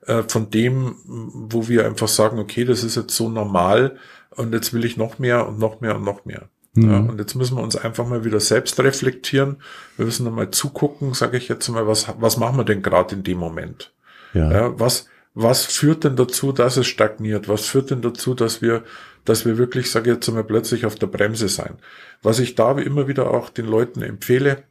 [0.05, 3.97] äh, von dem, wo wir einfach sagen, okay, das ist jetzt so normal
[4.29, 6.47] und jetzt will ich noch mehr und noch mehr und noch mehr.
[6.73, 6.89] Mhm.
[6.89, 9.57] Ja, und jetzt müssen wir uns einfach mal wieder selbst reflektieren.
[9.97, 13.23] Wir müssen nochmal zugucken, sage ich jetzt mal, was, was machen wir denn gerade in
[13.23, 13.91] dem Moment?
[14.33, 14.51] Ja.
[14.51, 14.79] ja.
[14.79, 15.07] was,
[15.39, 17.47] was führt denn dazu, dass es stagniert?
[17.47, 18.83] Was führt denn dazu, dass wir
[19.27, 21.75] dass wir wirklich, sage ich jetzt mal, plötzlich auf der Bremse sein.
[22.23, 24.63] Was ich da immer wieder auch den Leuten empfehle,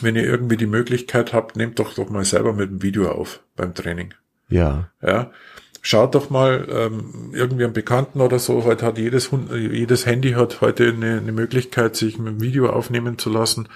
[0.00, 3.40] wenn ihr irgendwie die Möglichkeit habt, nehmt doch doch mal selber mit dem Video auf
[3.56, 4.14] beim Training.
[4.48, 4.90] Ja.
[5.00, 5.30] Ja.
[5.80, 8.64] Schaut doch mal ähm, irgendwie einen Bekannten oder so.
[8.64, 12.68] Heute hat jedes Hund, jedes Handy hat heute eine, eine Möglichkeit, sich mit dem Video
[12.68, 13.68] aufnehmen zu lassen.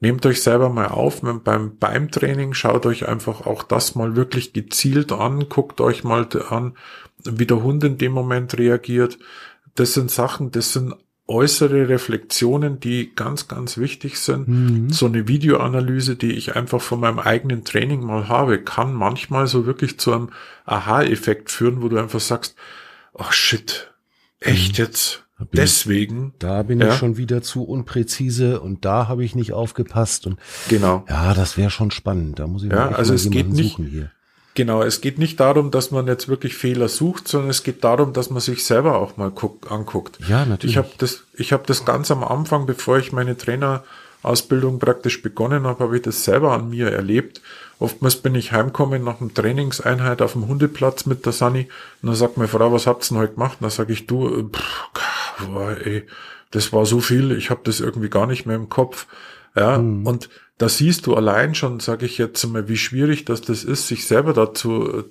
[0.00, 2.52] Nehmt euch selber mal auf beim beim Training.
[2.52, 5.48] Schaut euch einfach auch das mal wirklich gezielt an.
[5.48, 6.76] Guckt euch mal an,
[7.24, 9.18] wie der Hund in dem Moment reagiert.
[9.74, 10.94] Das sind Sachen, das sind
[11.28, 14.46] äußere Reflexionen, die ganz, ganz wichtig sind.
[14.48, 14.90] Mhm.
[14.90, 19.66] So eine Videoanalyse, die ich einfach von meinem eigenen Training mal habe, kann manchmal so
[19.66, 20.30] wirklich zu einem
[20.66, 22.54] Aha-Effekt führen, wo du einfach sagst,
[23.18, 23.92] ach shit,
[24.38, 25.25] echt mhm.
[25.38, 25.50] Jetzt?
[25.52, 26.32] Deswegen.
[26.38, 26.88] da bin ja.
[26.88, 31.04] ich schon wieder zu unpräzise und da habe ich nicht aufgepasst und genau.
[31.08, 32.38] Ja, das wäre schon spannend.
[32.38, 34.10] Da muss ich ja, also es geht nicht, hier.
[34.56, 38.14] Genau, es geht nicht darum, dass man jetzt wirklich Fehler sucht, sondern es geht darum,
[38.14, 40.18] dass man sich selber auch mal guck, anguckt.
[40.26, 40.72] Ja, natürlich.
[40.72, 45.66] Ich habe das, ich habe das ganz am Anfang, bevor ich meine Trainerausbildung praktisch begonnen
[45.66, 47.42] habe, habe ich das selber an mir erlebt.
[47.78, 51.68] Oftmals bin ich heimgekommen nach einem Trainingseinheit auf dem Hundeplatz mit der Sunny
[52.00, 53.58] und dann sagt meine Frau, was habt's denn heute gemacht?
[53.60, 54.88] Und dann sage ich, du, pff,
[55.38, 56.06] boah, ey,
[56.50, 59.06] das war so viel, ich habe das irgendwie gar nicht mehr im Kopf.
[59.54, 60.06] Ja, mhm.
[60.06, 60.28] und
[60.58, 64.06] da siehst du allein schon, sage ich jetzt mal, wie schwierig das das ist, sich
[64.06, 65.04] selber dazu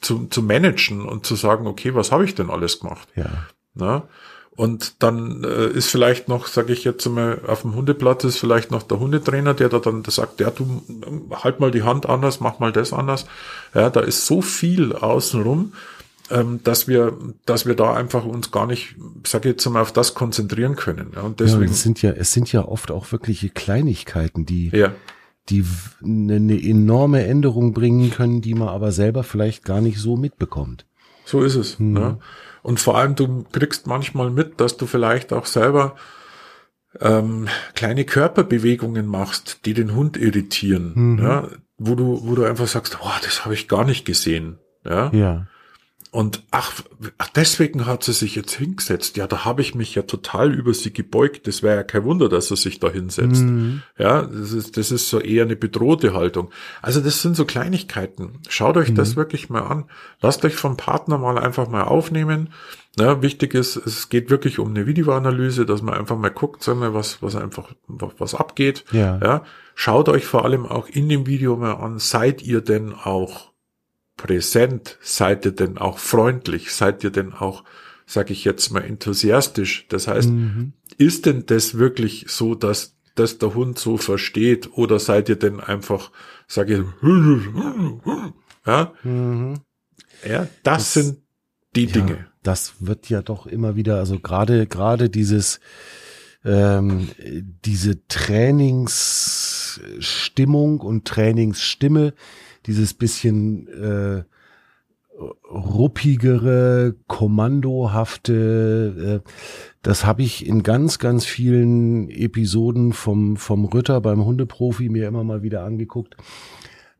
[0.00, 3.08] zu, zu managen und zu sagen, okay, was habe ich denn alles gemacht?
[3.16, 3.30] Ja.
[3.74, 4.08] Na?
[4.56, 8.70] Und dann äh, ist vielleicht noch, sage ich jetzt mal, auf dem Hundeplatz ist vielleicht
[8.70, 10.82] noch der Hundetrainer, der da dann sagt, ja, du
[11.32, 13.26] halt mal die Hand anders, mach mal das anders.
[13.74, 15.72] Ja, da ist so viel außenrum
[16.30, 20.14] ähm, dass wir, dass wir da einfach uns gar nicht, sage jetzt mal, auf das
[20.14, 21.12] konzentrieren können.
[21.14, 21.64] Ja, und deswegen.
[21.64, 24.92] Ja, es sind ja, es sind ja oft auch wirkliche Kleinigkeiten, die, ja.
[25.48, 25.64] die
[26.02, 30.86] eine, eine enorme Änderung bringen können, die man aber selber vielleicht gar nicht so mitbekommt.
[31.24, 31.78] So ist es.
[31.78, 31.96] Hm.
[31.96, 32.18] Ja.
[32.62, 35.96] Und vor allem, du kriegst manchmal mit, dass du vielleicht auch selber
[37.00, 41.18] ähm, kleine Körperbewegungen machst, die den Hund irritieren, mhm.
[41.22, 44.58] ja, wo du, wo du einfach sagst, oh, das habe ich gar nicht gesehen.
[44.84, 45.10] Ja.
[45.12, 45.46] ja.
[46.12, 46.72] Und ach,
[47.18, 49.16] ach, deswegen hat sie sich jetzt hingesetzt.
[49.16, 51.46] Ja, da habe ich mich ja total über sie gebeugt.
[51.46, 53.42] Das wäre ja kein Wunder, dass er sich da hinsetzt.
[53.42, 53.82] Mhm.
[53.96, 56.50] Ja, das ist, das ist so eher eine bedrohte Haltung.
[56.82, 58.40] Also das sind so Kleinigkeiten.
[58.48, 58.96] Schaut euch mhm.
[58.96, 59.84] das wirklich mal an.
[60.20, 62.48] Lasst euch vom Partner mal einfach mal aufnehmen.
[62.98, 66.80] Ja, wichtig ist, es geht wirklich um eine Videoanalyse, dass man einfach mal guckt, sagen
[66.80, 68.84] wir, was, was einfach, was abgeht.
[68.90, 69.20] Ja.
[69.22, 69.44] ja.
[69.76, 73.49] Schaut euch vor allem auch in dem Video mal an, seid ihr denn auch
[74.20, 74.98] präsent?
[75.00, 76.72] Seid ihr denn auch freundlich?
[76.72, 77.64] Seid ihr denn auch,
[78.06, 79.86] sage ich jetzt mal, enthusiastisch?
[79.88, 80.74] Das heißt, mhm.
[80.98, 84.76] ist denn das wirklich so, dass, dass der Hund so versteht?
[84.76, 86.10] Oder seid ihr denn einfach,
[86.46, 86.80] sage ich,
[88.66, 88.92] ja?
[89.02, 89.60] Mhm.
[90.28, 91.22] Ja, das, das, sind
[91.74, 92.26] die ja, Dinge.
[92.42, 95.60] Das wird ja doch immer wieder, also gerade, gerade dieses,
[96.44, 97.08] ähm,
[97.64, 102.12] diese Trainingsstimmung und Trainingsstimme,
[102.66, 104.24] dieses bisschen äh,
[105.50, 109.30] ruppigere, kommandohafte, äh,
[109.82, 115.24] das habe ich in ganz, ganz vielen Episoden vom, vom Ritter beim Hundeprofi mir immer
[115.24, 116.16] mal wieder angeguckt.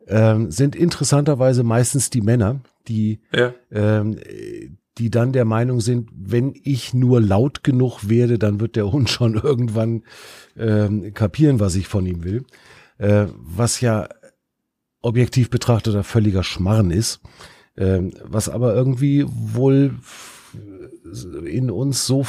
[0.06, 3.54] Ähm, sind interessanterweise meistens die Männer, die, ja.
[3.70, 4.16] ähm,
[4.98, 9.08] die dann der Meinung sind, wenn ich nur laut genug werde, dann wird der Hund
[9.10, 10.02] schon irgendwann
[10.58, 12.44] ähm, kapieren, was ich von ihm will.
[12.98, 14.08] Äh, was ja
[15.02, 17.20] objektiv betrachteter völliger Schmarren ist,
[17.76, 19.94] ähm, was aber irgendwie wohl
[21.44, 22.26] in uns so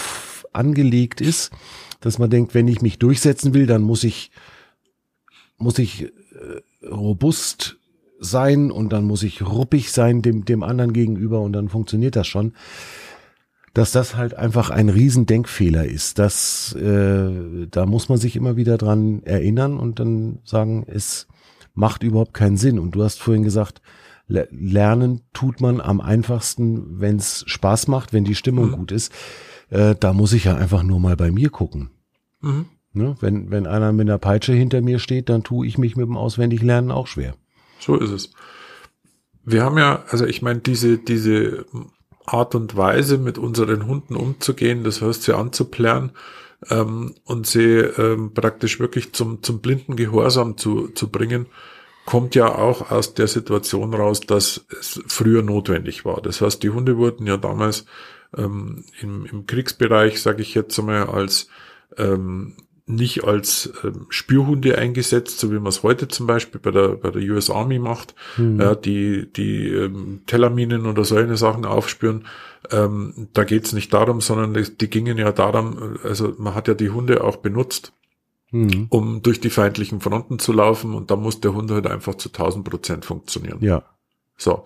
[0.54, 1.52] angelegt ist,
[2.00, 4.32] dass man denkt, wenn ich mich durchsetzen will, dann muss ich
[5.58, 7.78] muss ich äh, robust
[8.20, 12.28] sein und dann muss ich ruppig sein dem dem anderen gegenüber und dann funktioniert das
[12.28, 12.54] schon.
[13.74, 16.20] Dass das halt einfach ein Riesendenkfehler ist.
[16.20, 21.28] Das, äh, da muss man sich immer wieder dran erinnern und dann sagen, es
[21.74, 22.80] macht überhaupt keinen Sinn.
[22.80, 23.82] Und du hast vorhin gesagt,
[24.28, 28.76] lernen tut man am einfachsten, wenn es Spaß macht, wenn die Stimmung mhm.
[28.76, 29.12] gut ist.
[29.70, 31.92] Äh, da muss ich ja einfach nur mal bei mir gucken.
[32.42, 32.66] Mhm.
[32.94, 33.16] Ne?
[33.22, 36.18] Wenn, wenn einer mit einer Peitsche hinter mir steht, dann tue ich mich mit dem
[36.18, 37.36] Auswendiglernen auch schwer.
[37.80, 38.32] So ist es.
[39.44, 41.66] Wir haben ja, also ich meine, diese, diese
[42.26, 46.12] Art und Weise, mit unseren Hunden umzugehen, das heißt, sie anzuplären,
[46.70, 51.48] ähm, und sie ähm, praktisch wirklich zum, zum blinden Gehorsam zu, zu bringen,
[52.06, 56.22] kommt ja auch aus der Situation raus, dass es früher notwendig war.
[56.22, 57.86] Das heißt, die Hunde wurden ja damals
[58.38, 61.48] ähm, im, im Kriegsbereich, sage ich jetzt einmal, als
[61.98, 62.56] ähm,
[62.86, 67.12] nicht als ähm, Spürhunde eingesetzt, so wie man es heute zum Beispiel bei der, bei
[67.12, 68.60] der US Army macht, mhm.
[68.60, 72.26] ja, die, die ähm, Tellerminen oder solche Sachen aufspüren.
[72.72, 76.74] Ähm, da geht's nicht darum, sondern die, die gingen ja darum, also man hat ja
[76.74, 77.94] die Hunde auch benutzt
[78.52, 78.88] mhm.
[78.90, 82.30] um durch die feindlichen Fronten zu laufen und da muss der Hund halt einfach zu
[82.30, 83.58] 1000 Prozent funktionieren.
[83.62, 83.84] Ja.
[84.38, 84.64] So.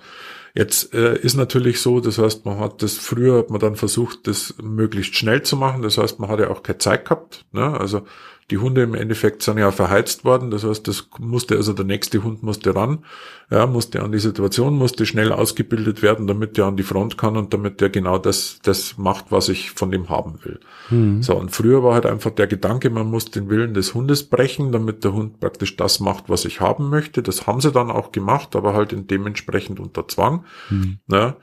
[0.55, 4.25] Jetzt äh, ist natürlich so, das heißt, man hat das früher hat man dann versucht,
[4.25, 5.81] das möglichst schnell zu machen.
[5.81, 7.45] Das heißt, man hat ja auch keine Zeit gehabt.
[7.51, 7.77] Ne?
[7.77, 8.03] Also
[8.51, 10.51] die Hunde im Endeffekt sind ja verheizt worden.
[10.51, 13.03] Das heißt, das musste, also der nächste Hund musste ran,
[13.49, 17.37] ja, musste an die Situation, musste schnell ausgebildet werden, damit der an die Front kann
[17.37, 20.59] und damit der genau das, das macht, was ich von dem haben will.
[20.91, 21.23] Mhm.
[21.23, 24.71] So, und früher war halt einfach der Gedanke, man muss den Willen des Hundes brechen,
[24.71, 27.23] damit der Hund praktisch das macht, was ich haben möchte.
[27.23, 30.45] Das haben sie dann auch gemacht, aber halt in dementsprechend unter Zwang.
[30.69, 30.99] Mhm.
[31.07, 31.35] Ne?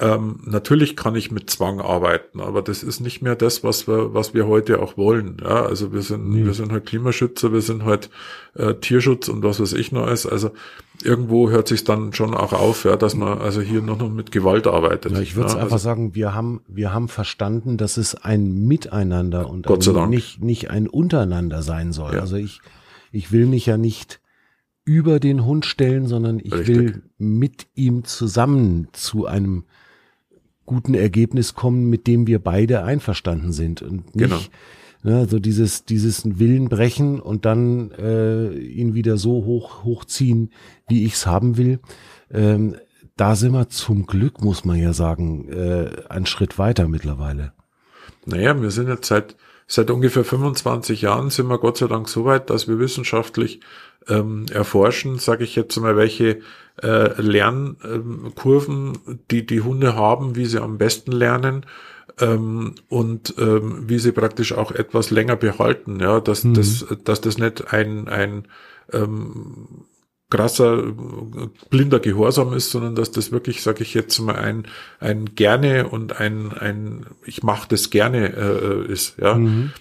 [0.00, 4.14] Ähm, natürlich kann ich mit Zwang arbeiten, aber das ist nicht mehr das, was wir,
[4.14, 5.36] was wir heute auch wollen.
[5.42, 6.44] Ja, also wir sind, nee.
[6.44, 8.08] wir sind halt Klimaschützer, wir sind halt
[8.54, 10.24] äh, Tierschutz und was weiß ich noch ist.
[10.24, 10.52] Also
[11.04, 14.32] irgendwo hört sich dann schon auch auf, ja, dass man also hier noch, noch mit
[14.32, 15.12] Gewalt arbeitet.
[15.12, 18.66] Ja, ich würde ja, einfach also, sagen, wir haben, wir haben verstanden, dass es ein
[18.66, 20.08] Miteinander und Dank.
[20.08, 22.14] nicht, nicht ein Untereinander sein soll.
[22.14, 22.20] Ja.
[22.20, 22.62] Also ich,
[23.12, 24.20] ich will mich ja nicht
[24.84, 26.76] über den Hund stellen, sondern ich Richtig.
[26.76, 29.64] will mit ihm zusammen zu einem
[30.70, 34.40] guten Ergebnis kommen, mit dem wir beide einverstanden sind und nicht genau.
[35.02, 40.52] Ne, so dieses dieses Willen brechen und dann äh, ihn wieder so hoch hochziehen,
[40.88, 41.80] wie ich's haben will.
[42.30, 42.76] Ähm,
[43.16, 47.52] da sind wir zum Glück, muss man ja sagen, äh, einen Schritt weiter mittlerweile.
[48.26, 52.24] Naja, wir sind jetzt seit seit ungefähr 25 Jahren sind wir Gott sei Dank so
[52.24, 53.60] weit, dass wir wissenschaftlich
[54.10, 56.40] ähm, erforschen, sage ich jetzt mal, welche
[56.82, 58.98] äh, Lernkurven
[59.30, 61.66] die die Hunde haben, wie sie am besten lernen
[62.18, 66.54] ähm, und ähm, wie sie praktisch auch etwas länger behalten, ja, dass mhm.
[66.54, 68.48] das dass das nicht ein ein
[68.92, 69.84] ähm,
[70.30, 70.84] krasser
[71.70, 74.66] blinder Gehorsam ist, sondern dass das wirklich, sage ich jetzt mal, ein
[75.00, 79.34] ein gerne und ein ein ich mache das gerne äh, ist, ja.
[79.34, 79.72] Mhm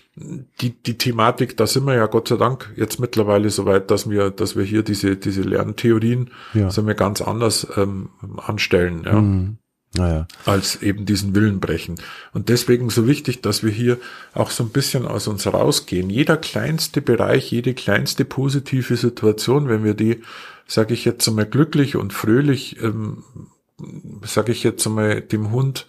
[0.62, 4.10] die, die Thematik, da sind wir ja Gott sei Dank jetzt mittlerweile so weit, dass
[4.10, 6.70] wir, dass wir hier diese, diese Lerntheorien ja.
[6.70, 9.22] sind wir ganz anders ähm, anstellen, ja.
[9.22, 9.58] Mhm.
[9.96, 10.28] Naja.
[10.46, 11.96] als eben diesen Willen brechen.
[12.32, 13.98] Und deswegen so wichtig, dass wir hier
[14.36, 16.12] auch so ein bisschen aus uns rausgehen.
[16.12, 20.22] Jeder kleinste Bereich, jede kleinste positive Situation, wenn wir die,
[20.68, 23.24] sage ich jetzt einmal, glücklich und fröhlich, ähm,
[24.22, 25.88] sage ich jetzt einmal, dem Hund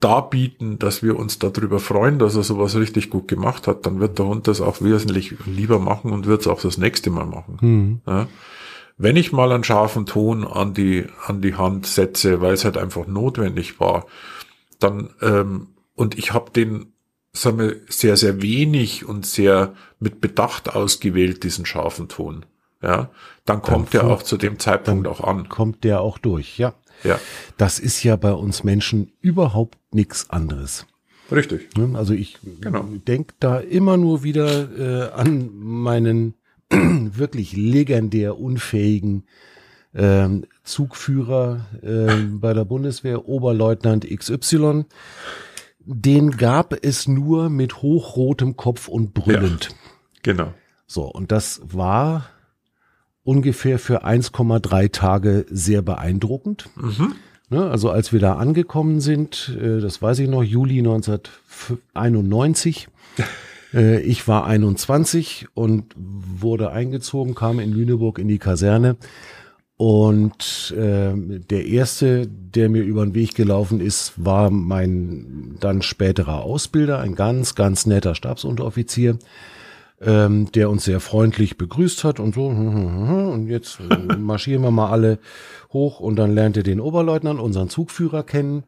[0.00, 4.18] darbieten, dass wir uns darüber freuen, dass er sowas richtig gut gemacht hat, dann wird
[4.18, 7.58] der Hund das auch wesentlich lieber machen und wird es auch das nächste Mal machen.
[7.60, 8.00] Mhm.
[8.06, 8.28] Ja.
[8.96, 12.76] Wenn ich mal einen scharfen Ton an die, an die Hand setze, weil es halt
[12.76, 14.06] einfach notwendig war,
[14.78, 16.92] dann, ähm, und ich habe den,
[17.32, 22.44] sagen wir, sehr, sehr wenig und sehr mit Bedacht ausgewählt, diesen scharfen Ton.
[22.80, 23.10] Ja,
[23.44, 25.48] dann kommt dann der auch zu dem Zeitpunkt auch an.
[25.48, 26.74] Kommt der auch durch, ja.
[27.04, 27.20] Ja.
[27.56, 30.86] Das ist ja bei uns Menschen überhaupt nichts anderes.
[31.30, 31.76] Richtig.
[31.76, 31.96] Ne?
[31.96, 32.84] Also ich genau.
[33.06, 36.34] denke da immer nur wieder äh, an meinen
[36.70, 39.24] wirklich legendär unfähigen
[39.94, 44.84] ähm, Zugführer äh, bei der Bundeswehr, Oberleutnant XY.
[45.80, 49.70] Den gab es nur mit hochrotem Kopf und brüllend.
[49.70, 49.76] Ja,
[50.22, 50.54] genau.
[50.86, 52.28] So, und das war
[53.28, 56.70] ungefähr für 1,3 Tage sehr beeindruckend.
[56.76, 57.12] Mhm.
[57.50, 62.88] Ne, also als wir da angekommen sind, äh, das weiß ich noch, Juli 1991.
[63.74, 68.96] Äh, ich war 21 und wurde eingezogen, kam in Lüneburg in die Kaserne.
[69.76, 76.44] Und äh, der erste, der mir über den Weg gelaufen ist, war mein dann späterer
[76.44, 79.18] Ausbilder, ein ganz, ganz netter Stabsunteroffizier
[80.00, 82.46] ähm, der uns sehr freundlich begrüßt hat und so.
[82.46, 85.18] Und jetzt äh, marschieren wir mal alle
[85.72, 88.64] hoch und dann lernt er den Oberleutnant, unseren Zugführer kennen.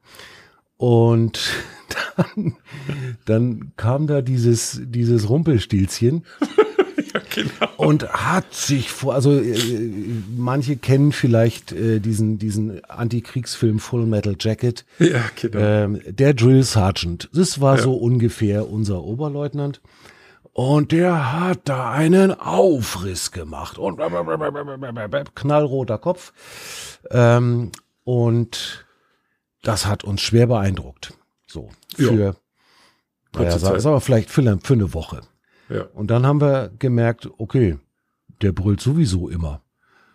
[0.76, 1.51] Und
[2.16, 2.57] dann,
[3.26, 6.24] dann kam da dieses, dieses Rumpelstilzchen.
[7.14, 7.72] ja, genau.
[7.76, 9.57] Und hat sich vor, also äh,
[10.37, 14.85] manche kennen vielleicht äh, diesen, diesen Antikriegsfilm Full Metal Jacket.
[14.99, 15.59] Ja, genau.
[15.59, 17.28] Ähm, der Drill Sergeant.
[17.33, 17.83] Das war ja.
[17.83, 19.81] so ungefähr unser Oberleutnant.
[20.62, 23.98] Und der hat da einen Aufriss gemacht und
[25.34, 26.34] knallroter Kopf.
[27.11, 27.70] Ähm,
[28.04, 28.86] und
[29.62, 31.14] das hat uns schwer beeindruckt.
[31.46, 32.36] So für,
[33.32, 35.22] naja, sag, sag vielleicht für, für eine Woche.
[35.70, 35.84] Ja.
[35.94, 37.78] Und dann haben wir gemerkt, okay,
[38.42, 39.62] der brüllt sowieso immer.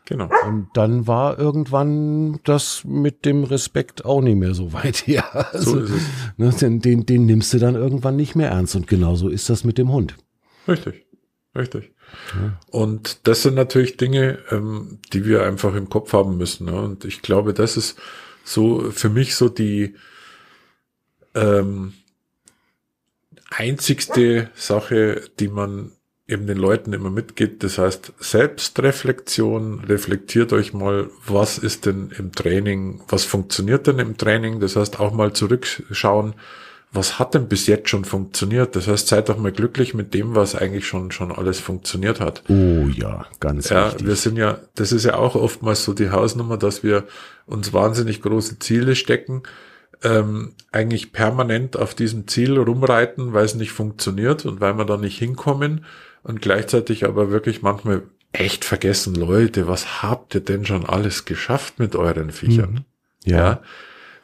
[0.05, 0.29] Genau.
[0.47, 5.25] Und dann war irgendwann das mit dem Respekt auch nicht mehr so weit her.
[5.53, 6.03] Also, so ist es.
[6.37, 8.75] Ne, den, den, den nimmst du dann irgendwann nicht mehr ernst.
[8.75, 10.15] Und genauso ist das mit dem Hund.
[10.68, 11.05] Richtig,
[11.55, 11.91] richtig.
[12.34, 12.59] Ja.
[12.68, 16.66] Und das sind natürlich Dinge, ähm, die wir einfach im Kopf haben müssen.
[16.66, 16.82] Ne?
[16.82, 17.99] Und ich glaube, das ist
[18.43, 19.95] so für mich so die
[21.34, 21.93] ähm,
[23.49, 25.91] einzigste Sache, die man
[26.28, 27.63] eben den Leuten immer mitgeht.
[27.63, 34.18] Das heißt, Selbstreflexion, reflektiert euch mal, was ist denn im Training, was funktioniert denn im
[34.18, 34.59] Training?
[34.59, 36.34] Das heißt, auch mal zurückschauen,
[36.95, 38.75] was hat denn bis jetzt schon funktioniert?
[38.75, 42.43] Das heißt, seid doch mal glücklich mit dem, was eigentlich schon, schon alles funktioniert hat.
[42.49, 44.07] Oh ja, ganz ja, wichtig.
[44.07, 47.05] wir sind ja, das ist ja auch oftmals so die Hausnummer, dass wir
[47.45, 49.43] uns wahnsinnig große Ziele stecken,
[50.03, 54.97] ähm, eigentlich permanent auf diesem Ziel rumreiten, weil es nicht funktioniert und weil wir da
[54.97, 55.85] nicht hinkommen
[56.23, 61.79] und gleichzeitig aber wirklich manchmal echt vergessen, Leute, was habt ihr denn schon alles geschafft
[61.79, 62.71] mit euren Viechern?
[62.71, 62.85] Mhm.
[63.31, 63.37] Ja.
[63.37, 63.61] Ja.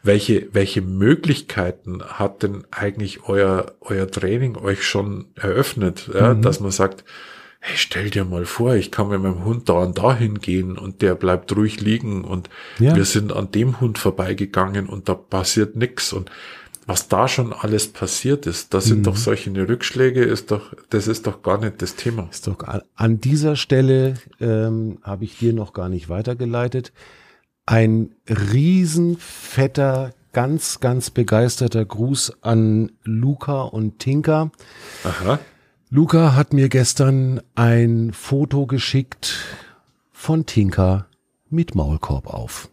[0.04, 6.42] Welche, welche Möglichkeiten hat denn eigentlich euer, euer Training euch schon eröffnet, ja, Mhm.
[6.42, 7.04] dass man sagt,
[7.60, 11.04] hey, stell dir mal vor, ich kann mit meinem Hund da und dahin gehen und
[11.04, 12.50] der bleibt ruhig liegen und
[12.80, 12.96] Ja.
[12.96, 16.32] wir sind an dem Hund vorbeigegangen und da passiert nix und
[16.88, 19.04] was da schon alles passiert ist, das sind Mhm.
[19.04, 22.28] doch solche Rückschläge, ist doch, das ist doch gar nicht das Thema.
[22.32, 26.92] Ist doch an- an dieser Stelle ähm, habe ich dir noch gar nicht weitergeleitet.
[27.66, 34.52] Ein riesenfetter, ganz, ganz begeisterter Gruß an Luca und Tinka.
[35.04, 35.40] Aha.
[35.90, 39.36] Luca hat mir gestern ein Foto geschickt
[40.12, 41.06] von Tinka
[41.50, 42.71] mit Maulkorb auf.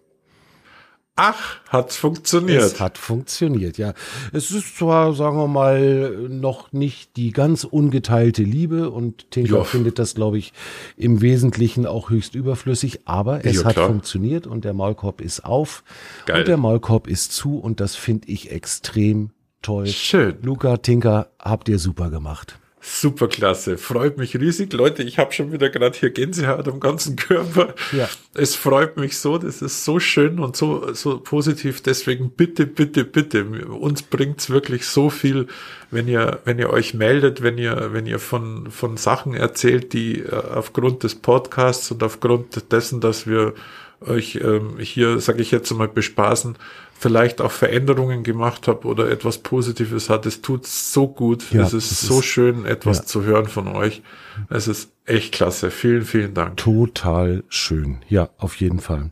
[1.21, 2.63] Ach, hat's funktioniert.
[2.63, 3.93] Es hat funktioniert, ja.
[4.33, 9.65] Es ist zwar, sagen wir mal, noch nicht die ganz ungeteilte Liebe und Tinker Ja.
[9.65, 10.53] findet das, glaube ich,
[10.97, 13.89] im Wesentlichen auch höchst überflüssig, aber es Ja, hat klar.
[13.89, 15.83] funktioniert und der Maulkorb ist auf
[16.27, 16.41] Geil.
[16.41, 19.89] und der Maulkorb ist zu und das finde ich extrem toll.
[19.89, 20.37] Schön.
[20.43, 22.59] Luca, Tinker, habt ihr super gemacht.
[22.81, 24.73] Super klasse, freut mich riesig.
[24.73, 27.75] Leute, ich habe schon wieder gerade hier Gänsehaut am ganzen Körper.
[27.93, 28.09] Ja.
[28.35, 31.83] Es freut mich so, das ist so schön und so, so positiv.
[31.83, 35.49] Deswegen bitte, bitte, bitte, uns bringt's wirklich so viel,
[35.91, 40.21] wenn ihr, wenn ihr euch meldet, wenn ihr, wenn ihr von, von Sachen erzählt, die
[40.21, 43.55] äh, aufgrund des Podcasts und aufgrund dessen, dass wir
[44.01, 46.57] euch ähm, hier, sage ich jetzt mal, bespaßen,
[46.99, 50.27] vielleicht auch Veränderungen gemacht habt oder etwas Positives hat.
[50.27, 51.53] Es tut so gut.
[51.53, 53.05] Ja, es ist es so ist- schön, etwas ja.
[53.05, 54.03] zu hören von euch.
[54.51, 55.71] Es ist echt klasse.
[55.71, 56.57] Vielen, vielen Dank.
[56.57, 57.99] Total schön.
[58.09, 59.11] Ja, auf jeden Fall.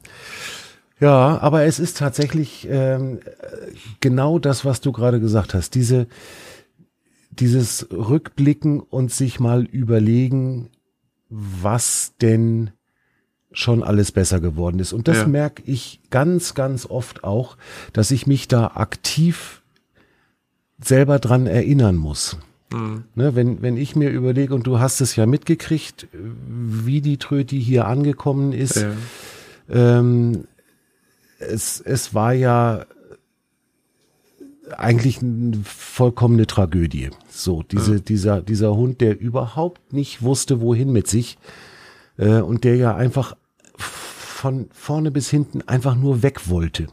[0.98, 5.74] Ja, aber es ist tatsächlich ähm, äh, genau das, was du gerade gesagt hast.
[5.74, 6.06] Diese,
[7.30, 10.70] dieses Rückblicken und sich mal überlegen,
[11.28, 12.70] was denn
[13.58, 14.92] schon alles besser geworden ist.
[14.92, 15.26] Und das Ja.
[15.26, 17.56] merke ich ganz, ganz oft auch,
[17.94, 19.62] dass ich mich da aktiv
[20.78, 22.36] selber dran erinnern muss.
[23.14, 27.62] Ne, wenn, wenn ich mir überlege, und du hast es ja mitgekriegt, wie die Tröti
[27.62, 28.90] hier angekommen ist, Ja.
[29.70, 30.44] ähm,
[31.38, 32.84] es, es war ja
[34.76, 37.10] eigentlich eine vollkommene Tragödie.
[37.30, 41.38] So, diese, dieser, dieser Hund, der überhaupt nicht wusste, wohin mit sich,
[42.18, 43.36] äh, und der ja einfach
[44.36, 46.88] von vorne bis hinten einfach nur weg wollte.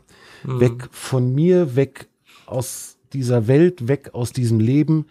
[0.46, 2.08] Weg von mir, weg
[2.46, 5.06] aus dieser Welt, weg aus diesem Leben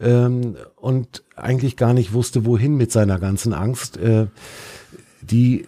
[0.00, 4.28] ähm, und eigentlich gar nicht wusste, wohin mit seiner ganzen Angst, äh,
[5.20, 5.66] die äh,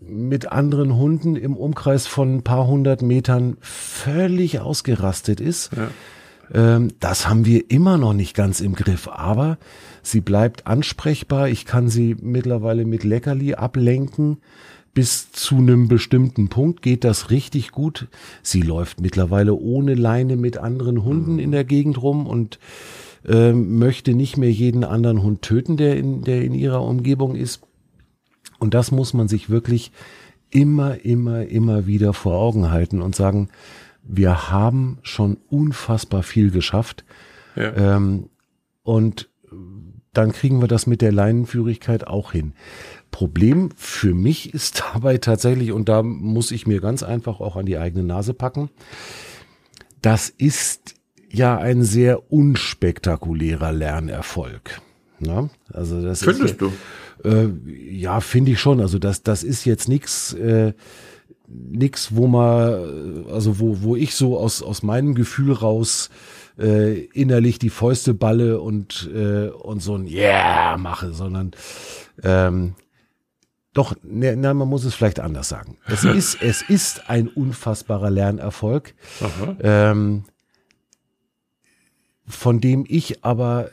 [0.00, 5.70] mit anderen Hunden im Umkreis von ein paar hundert Metern völlig ausgerastet ist.
[6.52, 9.58] Ähm, das haben wir immer noch nicht ganz im Griff, aber
[10.02, 11.48] sie bleibt ansprechbar.
[11.48, 14.38] Ich kann sie mittlerweile mit Leckerli ablenken.
[14.98, 18.08] Bis zu einem bestimmten Punkt geht das richtig gut.
[18.42, 22.58] Sie läuft mittlerweile ohne Leine mit anderen Hunden in der Gegend rum und
[23.24, 27.60] ähm, möchte nicht mehr jeden anderen Hund töten, der in, der in ihrer Umgebung ist.
[28.58, 29.92] Und das muss man sich wirklich
[30.50, 33.50] immer, immer, immer wieder vor Augen halten und sagen,
[34.02, 37.04] wir haben schon unfassbar viel geschafft.
[37.54, 37.98] Ja.
[37.98, 38.30] Ähm,
[38.82, 39.28] und
[40.18, 42.52] dann kriegen wir das mit der Leinenführigkeit auch hin.
[43.12, 47.66] Problem für mich ist dabei tatsächlich, und da muss ich mir ganz einfach auch an
[47.66, 48.68] die eigene Nase packen,
[50.02, 50.96] das ist
[51.30, 54.80] ja ein sehr unspektakulärer Lernerfolg.
[55.20, 55.50] Na?
[55.72, 56.72] Also das Findest ist, du?
[57.24, 57.48] äh,
[57.90, 58.80] ja, finde ich schon.
[58.80, 60.72] Also das, das ist jetzt nichts, äh,
[61.46, 66.10] nix, wo man, also wo, wo ich so aus, aus meinem Gefühl raus
[66.58, 71.52] äh, innerlich die Fäuste balle und, äh, und so ein Yeah mache, sondern
[72.22, 72.74] ähm,
[73.74, 75.76] doch, ne, na, man muss es vielleicht anders sagen.
[75.86, 78.94] Es ist, es ist ein unfassbarer Lernerfolg,
[79.60, 80.24] ähm,
[82.26, 83.70] von dem ich aber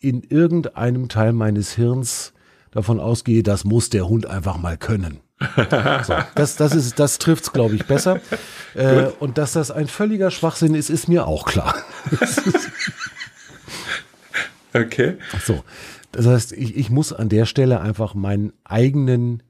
[0.00, 2.32] in irgendeinem Teil meines Hirns
[2.70, 5.20] davon ausgehe, das muss der Hund einfach mal können.
[5.40, 8.20] So, das, das ist, das trifft's, glaube ich, besser.
[8.76, 11.76] Äh, und dass das ein völliger Schwachsinn ist, ist mir auch klar.
[14.74, 15.14] Okay.
[15.44, 15.62] So,
[16.12, 19.42] Das heißt, ich, ich muss an der Stelle einfach meinen eigenen,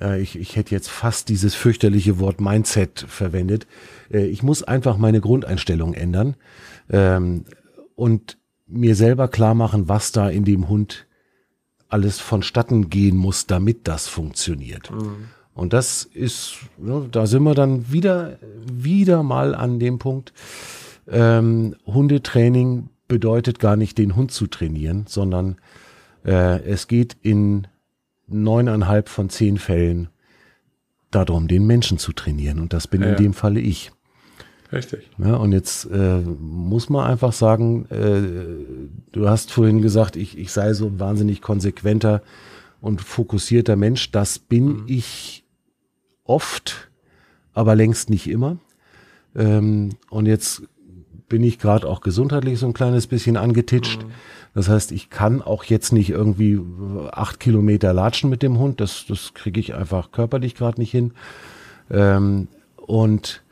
[0.00, 3.66] äh, ich, ich hätte jetzt fast dieses fürchterliche Wort Mindset verwendet.
[4.12, 6.36] Äh, ich muss einfach meine Grundeinstellung ändern
[6.90, 7.46] ähm,
[7.96, 8.36] und
[8.66, 11.06] mir selber klar machen, was da in dem Hund
[11.88, 14.90] alles vonstatten gehen muss, damit das funktioniert.
[14.90, 15.28] Mhm.
[15.54, 16.58] Und das ist,
[17.10, 18.38] da sind wir dann wieder,
[18.70, 20.32] wieder mal an dem Punkt.
[21.08, 25.56] Ähm, Hundetraining bedeutet gar nicht, den Hund zu trainieren, sondern
[26.24, 27.66] äh, es geht in
[28.28, 30.08] neuneinhalb von zehn Fällen
[31.10, 32.60] darum, den Menschen zu trainieren.
[32.60, 33.90] Und das bin ja, in dem Falle ich.
[34.72, 35.08] Richtig.
[35.18, 40.52] Ja, und jetzt äh, muss man einfach sagen, äh, du hast vorhin gesagt, ich, ich
[40.52, 42.22] sei so ein wahnsinnig konsequenter
[42.80, 44.10] und fokussierter Mensch.
[44.10, 44.84] Das bin mhm.
[44.86, 45.44] ich
[46.24, 46.90] oft,
[47.54, 48.58] aber längst nicht immer.
[49.34, 50.62] Ähm, und jetzt
[51.28, 54.04] bin ich gerade auch gesundheitlich so ein kleines bisschen angetitscht.
[54.04, 54.10] Mhm.
[54.54, 56.60] Das heißt, ich kann auch jetzt nicht irgendwie
[57.12, 58.80] acht Kilometer latschen mit dem Hund.
[58.80, 61.12] Das, das kriege ich einfach körperlich gerade nicht hin.
[61.90, 63.42] Ähm, und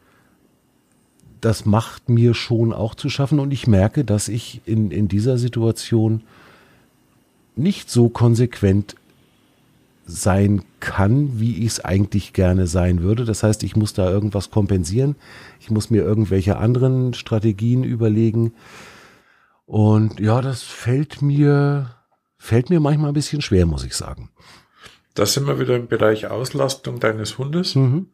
[1.47, 3.39] das macht mir schon auch zu schaffen.
[3.39, 6.25] Und ich merke, dass ich in, in dieser Situation
[7.55, 8.97] nicht so konsequent
[10.07, 13.25] sein kann, wie ich es eigentlich gerne sein würde.
[13.25, 15.15] Das heißt, ich muss da irgendwas kompensieren.
[15.61, 18.53] Ich muss mir irgendwelche anderen Strategien überlegen.
[19.67, 21.95] Und ja, das fällt mir,
[22.39, 24.31] fällt mir manchmal ein bisschen schwer, muss ich sagen.
[25.15, 27.77] Da sind wir wieder im Bereich Auslastung deines Hundes.
[27.77, 28.09] Mhm.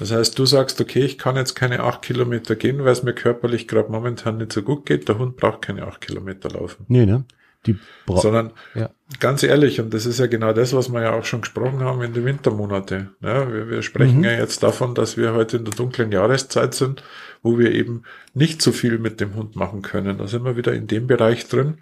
[0.00, 3.12] Das heißt, du sagst, okay, ich kann jetzt keine acht Kilometer gehen, weil es mir
[3.12, 5.08] körperlich gerade momentan nicht so gut geht.
[5.08, 6.86] Der Hund braucht keine acht Kilometer laufen.
[6.88, 7.24] Nee, ne?
[7.66, 7.76] Die
[8.06, 8.88] Sondern ja.
[9.20, 12.00] ganz ehrlich, und das ist ja genau das, was wir ja auch schon gesprochen haben
[12.00, 13.10] in den Wintermonate.
[13.20, 14.24] Ja, wir, wir sprechen mhm.
[14.24, 17.04] ja jetzt davon, dass wir heute in der dunklen Jahreszeit sind,
[17.42, 20.16] wo wir eben nicht so viel mit dem Hund machen können.
[20.16, 21.76] Da sind wir wieder in dem Bereich drin,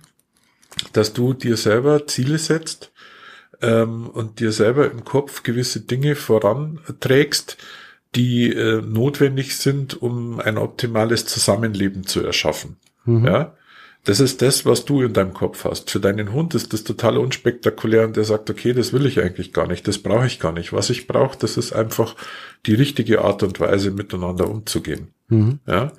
[0.92, 2.90] dass du dir selber Ziele setzt
[3.62, 7.56] ähm, und dir selber im Kopf gewisse Dinge voranträgst,
[8.14, 12.76] die äh, notwendig sind, um ein optimales Zusammenleben zu erschaffen.
[13.04, 13.26] Mhm.
[13.26, 13.54] Ja,
[14.04, 15.90] das ist das, was du in deinem Kopf hast.
[15.90, 19.52] Für deinen Hund ist das total unspektakulär und der sagt, okay, das will ich eigentlich
[19.52, 20.72] gar nicht, das brauche ich gar nicht.
[20.72, 22.16] Was ich brauche, das ist einfach
[22.64, 25.08] die richtige Art und Weise, miteinander umzugehen.
[25.28, 25.58] Mhm.
[25.66, 25.92] Ja.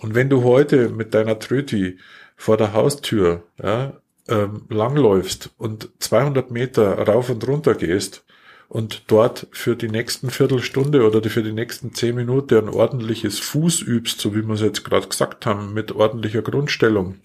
[0.00, 1.98] Und wenn du heute mit deiner Tröti
[2.36, 3.94] vor der Haustür ja,
[4.28, 8.24] ähm, langläufst und 200 Meter rauf und runter gehst
[8.68, 13.82] und dort für die nächsten Viertelstunde oder für die nächsten zehn Minuten ein ordentliches Fuß
[13.82, 17.16] übst, so wie wir es jetzt gerade gesagt haben, mit ordentlicher Grundstellung,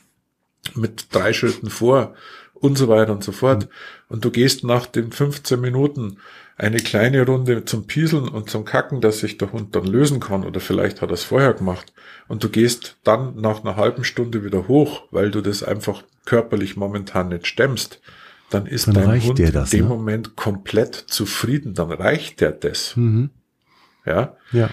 [0.76, 2.14] mit drei Schritten vor
[2.54, 3.68] und so weiter und so fort.
[4.08, 6.18] Und du gehst nach den 15 Minuten
[6.58, 10.46] eine kleine Runde zum Pieseln und zum Kacken, dass sich der Hund dann lösen kann
[10.46, 11.92] oder vielleicht hat er es vorher gemacht.
[12.28, 16.78] Und du gehst dann nach einer halben Stunde wieder hoch, weil du das einfach körperlich
[16.78, 18.00] momentan nicht stemmst.
[18.54, 19.95] Dann ist dann dein Hund das, in dem ne?
[19.95, 21.74] Moment komplett zufrieden.
[21.74, 22.95] Dann reicht der das.
[22.95, 23.32] Mhm.
[24.06, 24.36] Ja.
[24.52, 24.70] Ja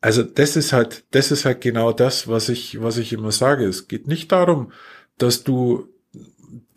[0.00, 3.64] also das ist halt, das ist halt genau das, was ich, was ich immer sage.
[3.64, 4.72] Es geht nicht darum,
[5.18, 5.88] dass du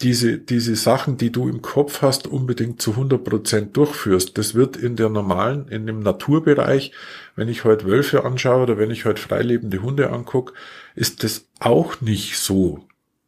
[0.02, 4.38] diese, diese Sachen, die du im Kopf hast, unbedingt zu 100 Prozent durchführst.
[4.38, 6.92] Das wird in der normalen, in dem Naturbereich,
[7.36, 10.54] wenn ich heute Wölfe anschaue oder wenn ich heute freilebende Hunde angucke,
[10.96, 12.86] ist das auch nicht so.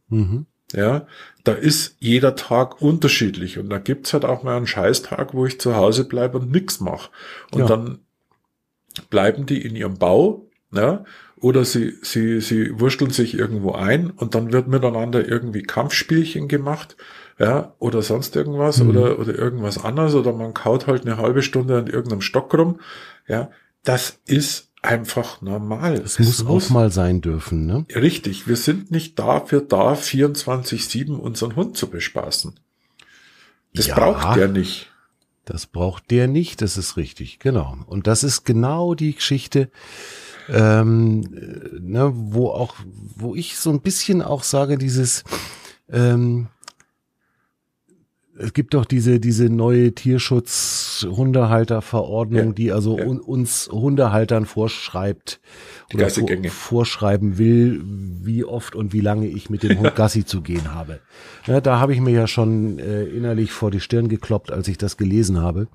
[0.09, 0.47] Mhm.
[0.73, 1.05] Ja,
[1.43, 5.59] da ist jeder Tag unterschiedlich und da gibt's halt auch mal einen Scheißtag, wo ich
[5.59, 7.09] zu Hause bleibe und nix mache.
[7.51, 7.67] Und ja.
[7.67, 7.99] dann
[9.09, 11.03] bleiben die in ihrem Bau, ja,
[11.35, 16.95] oder sie, sie, sie wursteln sich irgendwo ein und dann wird miteinander irgendwie Kampfspielchen gemacht,
[17.37, 18.89] ja, oder sonst irgendwas mhm.
[18.89, 22.79] oder, oder irgendwas anderes oder man kaut halt eine halbe Stunde an irgendeinem Stock rum,
[23.27, 23.51] ja,
[23.83, 25.99] das ist einfach normal.
[25.99, 27.85] Das es muss, muss auch mal sein dürfen, ne?
[27.95, 28.47] Richtig.
[28.47, 32.53] Wir sind nicht dafür da, 24-7 unseren Hund zu bespaßen.
[33.73, 33.95] Das ja.
[33.95, 34.91] braucht der nicht.
[35.45, 37.77] Das braucht der nicht, das ist richtig, genau.
[37.87, 39.69] Und das ist genau die Geschichte,
[40.47, 41.21] ähm,
[41.79, 42.75] ne, wo auch,
[43.15, 45.25] wo ich so ein bisschen auch sage, dieses,
[45.89, 46.47] ähm,
[48.37, 53.05] es gibt doch diese, diese neue Tierschutz-Hundehalterverordnung, ja, die also ja.
[53.05, 55.39] un, uns Hundehaltern vorschreibt
[55.93, 60.41] oder vor, vorschreiben will, wie oft und wie lange ich mit dem Hund Gassi zu
[60.41, 60.99] gehen habe.
[61.45, 64.79] Ja, da habe ich mir ja schon äh, innerlich vor die Stirn gekloppt, als ich
[64.79, 65.67] das gelesen habe.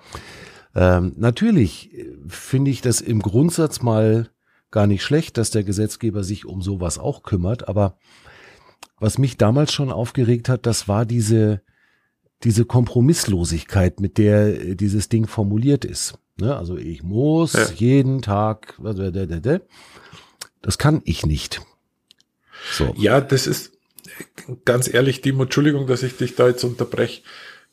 [0.75, 4.31] Ähm, natürlich äh, finde ich das im Grundsatz mal
[4.71, 7.97] gar nicht schlecht, dass der Gesetzgeber sich um sowas auch kümmert, aber
[9.01, 11.63] was mich damals schon aufgeregt hat, das war diese
[12.45, 16.19] diese Kompromisslosigkeit, mit der äh, dieses Ding formuliert ist.
[16.41, 16.57] Ne?
[16.57, 17.67] Also ich muss ja.
[17.75, 18.79] jeden Tag,
[20.63, 21.61] das kann ich nicht.
[22.73, 22.95] So.
[22.97, 23.73] Ja, das ist,
[24.65, 27.23] ganz ehrlich, Dimo, Entschuldigung, dass ich dich da jetzt unterbreche.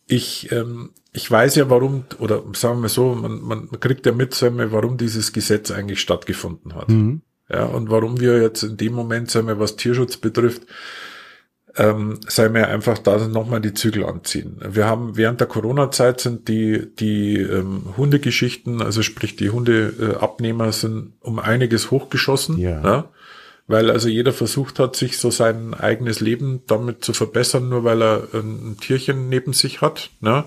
[0.07, 4.33] Ich, ähm, ich weiß ja, warum, oder sagen wir so, man, man kriegt ja mit,
[4.33, 6.89] sagen wir, warum dieses Gesetz eigentlich stattgefunden hat.
[6.89, 7.21] Mhm.
[7.49, 10.63] Ja, und warum wir jetzt in dem Moment, sagen wir, was Tierschutz betrifft,
[11.77, 14.59] ähm, sei mir einfach da nochmal die Zügel anziehen.
[14.67, 21.13] Wir haben während der Corona-Zeit sind die, die ähm, Hundegeschichten, also sprich die Hundeabnehmer sind
[21.19, 22.57] um einiges hochgeschossen.
[22.57, 22.81] Ja.
[22.81, 23.09] ja.
[23.67, 28.01] Weil also jeder versucht hat, sich so sein eigenes Leben damit zu verbessern, nur weil
[28.01, 30.11] er ein Tierchen neben sich hat.
[30.21, 30.45] Ne?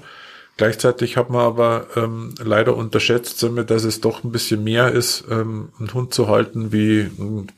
[0.56, 5.70] Gleichzeitig hat man aber ähm, leider unterschätzt, dass es doch ein bisschen mehr ist, ähm,
[5.78, 7.48] einen Hund zu halten wie, ein,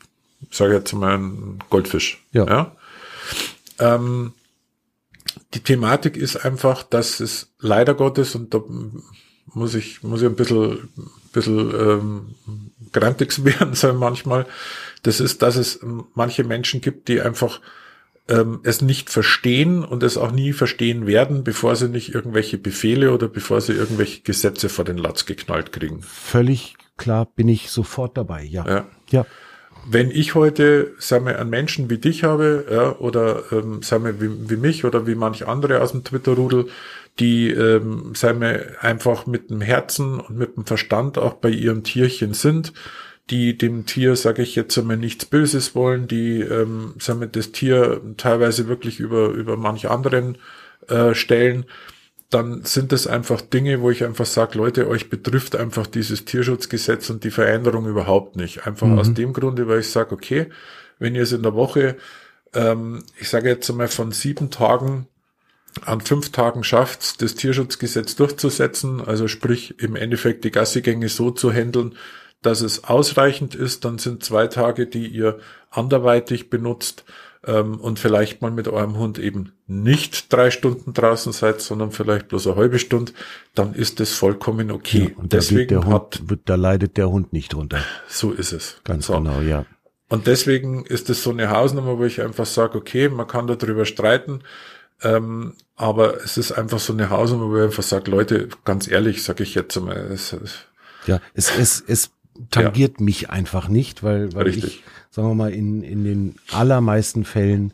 [0.49, 2.23] sage jetzt mal, ein Goldfisch.
[2.31, 2.45] Ja.
[2.45, 2.75] ja?
[3.81, 4.33] Ähm,
[5.53, 8.61] die Thematik ist einfach, dass es leider Gottes, und da
[9.53, 10.89] muss ich, muss ich ein bisschen,
[11.33, 12.35] bisschen ähm,
[12.91, 14.45] grantig werden sein manchmal,
[15.03, 15.79] das ist, dass es
[16.13, 17.59] manche Menschen gibt, die einfach
[18.27, 23.13] ähm, es nicht verstehen und es auch nie verstehen werden, bevor sie nicht irgendwelche Befehle
[23.13, 26.01] oder bevor sie irgendwelche Gesetze vor den Latz geknallt kriegen.
[26.03, 28.65] Völlig klar bin ich sofort dabei, ja.
[28.67, 28.87] Ja.
[29.09, 29.25] ja
[29.85, 34.21] wenn ich heute, sagen wir, einen Menschen wie dich habe, ja, oder ähm, sagen wir,
[34.21, 36.67] wie, wie mich oder wie manch andere aus dem Twitter-Rudel,
[37.19, 41.83] die, ähm, sagen wir, einfach mit dem Herzen und mit dem Verstand auch bei ihrem
[41.83, 42.73] Tierchen sind,
[43.29, 47.51] die dem Tier, sage ich jetzt einmal, nichts Böses wollen, die, ähm, sagen wir, das
[47.51, 50.37] Tier teilweise wirklich über, über manch anderen
[50.87, 51.65] äh, stellen,
[52.31, 57.09] dann sind das einfach Dinge, wo ich einfach sage, Leute, euch betrifft einfach dieses Tierschutzgesetz
[57.09, 58.65] und die Veränderung überhaupt nicht.
[58.65, 58.99] Einfach mhm.
[58.99, 60.47] aus dem Grunde, weil ich sage, okay,
[60.97, 61.97] wenn ihr es in der Woche,
[62.53, 65.07] ähm, ich sage jetzt einmal von sieben Tagen
[65.85, 71.51] an fünf Tagen schafft, das Tierschutzgesetz durchzusetzen, also sprich im Endeffekt die Gassigänge so zu
[71.51, 71.95] handeln,
[72.41, 77.03] dass es ausreichend ist, dann sind zwei Tage, die ihr anderweitig benutzt,
[77.45, 82.27] ähm, und vielleicht mal mit eurem Hund eben nicht drei Stunden draußen seid, sondern vielleicht
[82.27, 83.13] bloß eine halbe Stunde,
[83.55, 85.11] dann ist das vollkommen okay.
[85.11, 87.83] Ja, und deswegen der Hund, hat, da leidet der Hund nicht drunter.
[88.07, 88.77] So ist es.
[88.83, 89.13] Ganz so.
[89.13, 89.65] genau, ja.
[90.09, 93.85] Und deswegen ist es so eine Hausnummer, wo ich einfach sage, okay, man kann darüber
[93.85, 94.41] streiten,
[95.03, 99.23] ähm, aber es ist einfach so eine Hausnummer, wo ich einfach sage, Leute, ganz ehrlich,
[99.23, 99.97] sage ich jetzt einmal.
[100.11, 100.35] Es,
[101.07, 102.11] ja, es, es, es
[102.49, 103.05] tangiert ja.
[103.05, 104.65] mich einfach nicht, weil, weil Richtig.
[104.65, 107.73] ich sagen wir mal, in, in den allermeisten Fällen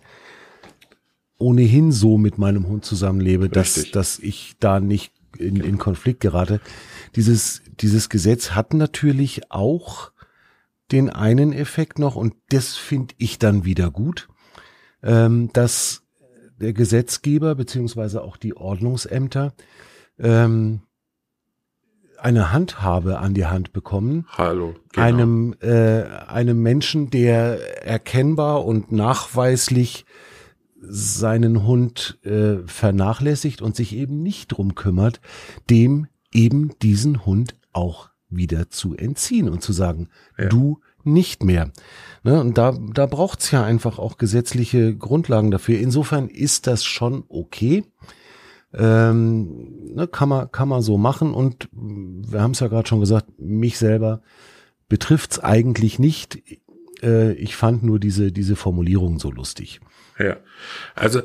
[1.38, 6.60] ohnehin so mit meinem Hund zusammenlebe, dass, dass ich da nicht in, in Konflikt gerate.
[7.16, 10.12] Dieses, dieses Gesetz hat natürlich auch
[10.92, 14.30] den einen Effekt noch, und das finde ich dann wieder gut,
[15.04, 16.04] ähm, dass
[16.60, 19.54] der Gesetzgeber beziehungsweise auch die Ordnungsämter
[20.18, 20.82] ähm,
[22.20, 24.26] eine Handhabe an die Hand bekommen.
[24.38, 24.76] Hallo.
[24.92, 25.06] Genau.
[25.06, 30.06] Einem, äh, einem Menschen, der erkennbar und nachweislich
[30.82, 35.20] seinen Hund äh, vernachlässigt und sich eben nicht drum kümmert,
[35.70, 40.46] dem eben diesen Hund auch wieder zu entziehen und zu sagen, ja.
[40.46, 41.72] du nicht mehr.
[42.24, 45.80] Ne, und da, da braucht's ja einfach auch gesetzliche Grundlagen dafür.
[45.80, 47.86] Insofern ist das schon okay.
[48.74, 53.00] Ähm, ne, kann man kann man so machen und wir haben es ja gerade schon
[53.00, 54.22] gesagt, mich selber
[54.90, 56.40] betrifft's eigentlich nicht.
[57.02, 59.80] Äh, ich fand nur diese diese Formulierung so lustig.
[60.20, 60.38] Ja,
[60.96, 61.22] also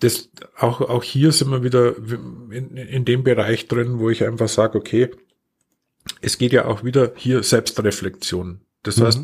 [0.00, 1.96] das auch auch hier sind wir wieder
[2.50, 5.10] in, in dem Bereich drin, wo ich einfach sage, okay,
[6.20, 8.60] es geht ja auch wieder hier Selbstreflexion.
[8.82, 9.04] Das mhm.
[9.04, 9.20] heißt,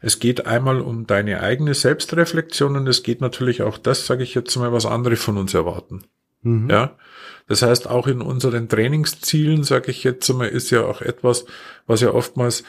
[0.00, 4.34] es geht einmal um deine eigene Selbstreflexion und es geht natürlich auch das, sage ich
[4.34, 6.04] jetzt mal, was andere von uns erwarten.
[6.42, 6.70] Mhm.
[6.70, 6.96] Ja,
[7.48, 11.44] das heißt, auch in unseren Trainingszielen, sage ich jetzt mal, ist ja auch etwas,
[11.86, 12.64] was ja oftmals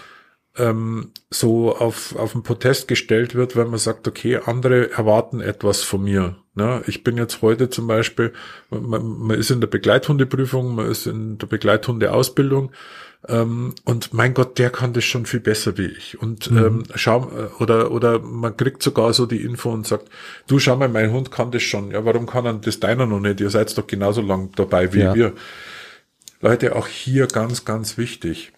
[0.55, 5.83] ähm, so auf, auf den Protest gestellt wird, wenn man sagt, okay, andere erwarten etwas
[5.83, 6.37] von mir.
[6.53, 6.83] Ne?
[6.85, 8.33] Ich bin jetzt heute zum Beispiel,
[8.69, 12.71] man, man ist in der Begleithundeprüfung, man ist in der Begleithundeausbildung
[13.27, 16.19] ähm, und mein Gott, der kann das schon viel besser wie ich.
[16.21, 16.57] Und mhm.
[16.57, 20.09] ähm, schau, äh, oder, oder man kriegt sogar so die Info und sagt,
[20.47, 21.91] du schau mal, mein Hund kann das schon.
[21.91, 23.39] Ja, warum kann er das deiner noch nicht?
[23.39, 25.15] Ihr seid doch genauso lang dabei wie ja.
[25.15, 25.33] wir.
[26.41, 28.51] Leute, auch hier ganz, ganz wichtig.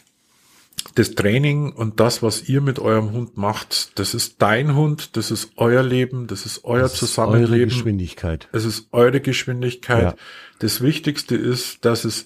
[0.95, 5.29] Das Training und das, was ihr mit eurem Hund macht, das ist dein Hund, das
[5.29, 7.45] ist euer Leben, das ist euer das Zusammenleben.
[7.45, 8.49] Ist eure Geschwindigkeit.
[8.51, 10.03] Es ist eure Geschwindigkeit.
[10.03, 10.15] Ja.
[10.59, 12.25] Das Wichtigste ist, dass es,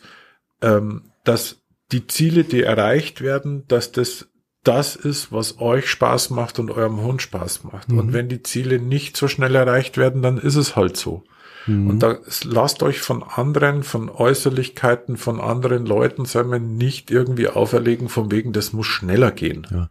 [0.61, 1.59] ähm, dass
[1.91, 4.27] die Ziele, die erreicht werden, dass das
[4.63, 7.91] das ist, was euch Spaß macht und eurem Hund Spaß macht.
[7.91, 7.99] Mhm.
[7.99, 11.23] Und wenn die Ziele nicht so schnell erreicht werden, dann ist es halt so.
[11.65, 11.89] Mhm.
[11.89, 17.47] Und da lasst euch von anderen, von Äußerlichkeiten, von anderen Leuten, sagen wir, nicht irgendwie
[17.47, 19.65] auferlegen, von wegen, das muss schneller gehen.
[19.71, 19.89] Ja.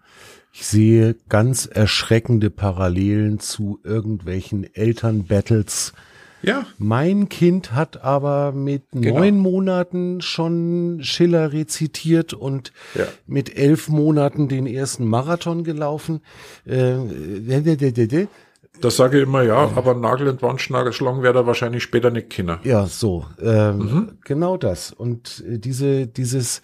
[0.52, 5.92] Ich sehe ganz erschreckende Parallelen zu irgendwelchen Elternbattles.
[6.42, 6.66] Ja.
[6.78, 9.18] Mein Kind hat aber mit Genau.
[9.18, 13.04] neun Monaten schon Schiller rezitiert und Ja.
[13.26, 16.20] mit elf Monaten den ersten Marathon gelaufen.
[16.64, 16.96] Äh,
[18.80, 22.30] Da sage ich immer ja, aber Nagel und Wand schlagen wäre er wahrscheinlich später nicht
[22.30, 22.60] Kinder.
[22.62, 24.08] Ja, so, ähm, Mhm.
[24.24, 24.92] genau das.
[24.92, 26.60] Und äh, diese, dieses,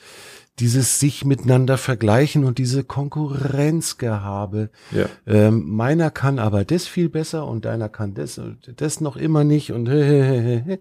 [0.60, 4.70] dieses sich miteinander vergleichen und diese Konkurrenzgehabe.
[4.92, 5.06] Ja.
[5.26, 8.40] Ähm, meiner kann aber das viel besser und deiner kann das,
[8.76, 10.78] das noch immer nicht und äh,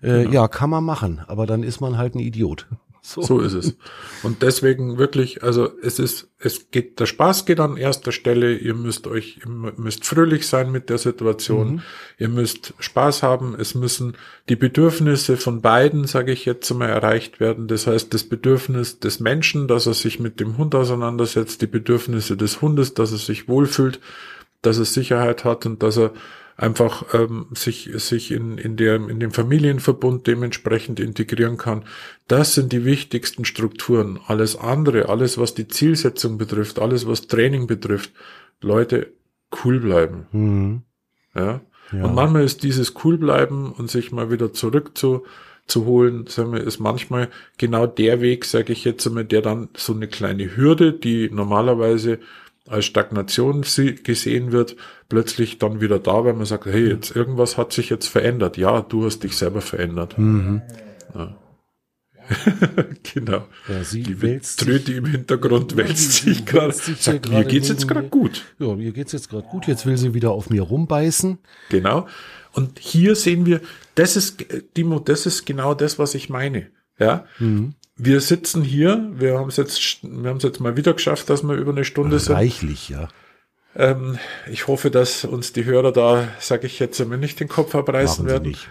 [0.00, 0.30] Genau.
[0.30, 2.66] ja, kann man machen, aber dann ist man halt ein Idiot.
[3.06, 3.22] So.
[3.22, 3.76] So ist es.
[4.24, 8.56] Und deswegen wirklich, also es ist, es geht, der Spaß geht an erster Stelle.
[8.56, 11.82] Ihr müsst euch, ihr müsst fröhlich sein mit der Situation.
[12.18, 13.54] Ihr müsst Spaß haben.
[13.56, 14.16] Es müssen
[14.48, 17.68] die Bedürfnisse von beiden, sage ich jetzt mal, erreicht werden.
[17.68, 22.36] Das heißt, das Bedürfnis des Menschen, dass er sich mit dem Hund auseinandersetzt, die Bedürfnisse
[22.36, 24.00] des Hundes, dass er sich wohlfühlt,
[24.62, 26.12] dass er Sicherheit hat und dass er
[26.56, 31.84] einfach ähm, sich sich in in der in dem Familienverbund dementsprechend integrieren kann.
[32.28, 34.18] Das sind die wichtigsten Strukturen.
[34.26, 38.12] Alles andere, alles was die Zielsetzung betrifft, alles was Training betrifft,
[38.60, 39.12] Leute
[39.64, 40.26] cool bleiben.
[40.32, 40.82] Mhm.
[41.34, 41.60] Ja.
[41.92, 42.04] Ja.
[42.04, 45.24] Und manchmal ist dieses cool bleiben und sich mal wieder zurück zu
[45.66, 47.28] zu holen, sagen wir, ist manchmal
[47.58, 52.20] genau der Weg, sage ich jetzt einmal, der dann so eine kleine Hürde, die normalerweise
[52.68, 54.76] als Stagnation sie- gesehen wird,
[55.08, 58.56] plötzlich dann wieder da, weil man sagt, hey, jetzt irgendwas hat sich jetzt verändert.
[58.56, 60.18] Ja, du hast dich selber verändert.
[60.18, 60.62] Mhm.
[63.14, 63.46] genau.
[63.68, 66.72] Ja, sie Die Tröte im Hintergrund wälzt sich gerade.
[66.72, 68.42] Sagt, mir geht's jetzt gerade gut.
[68.58, 69.66] Ja, mir geht's jetzt gerade gut.
[69.68, 71.38] Jetzt will sie wieder auf mir rumbeißen.
[71.68, 72.06] Genau.
[72.52, 73.60] Und hier sehen wir,
[73.94, 74.44] das ist,
[74.76, 76.68] Dimo, das ist genau das, was ich meine.
[76.98, 77.26] Ja.
[77.38, 77.74] Mhm.
[77.96, 81.42] Wir sitzen hier, wir haben es jetzt, wir haben es jetzt mal wieder geschafft, dass
[81.42, 82.34] wir über eine Stunde sind.
[82.34, 83.08] Reichlich, ja.
[83.74, 84.18] Ähm,
[84.50, 88.26] ich hoffe, dass uns die Hörer da, sage ich jetzt einmal, nicht den Kopf abreißen
[88.26, 88.48] werden.
[88.48, 88.68] nicht.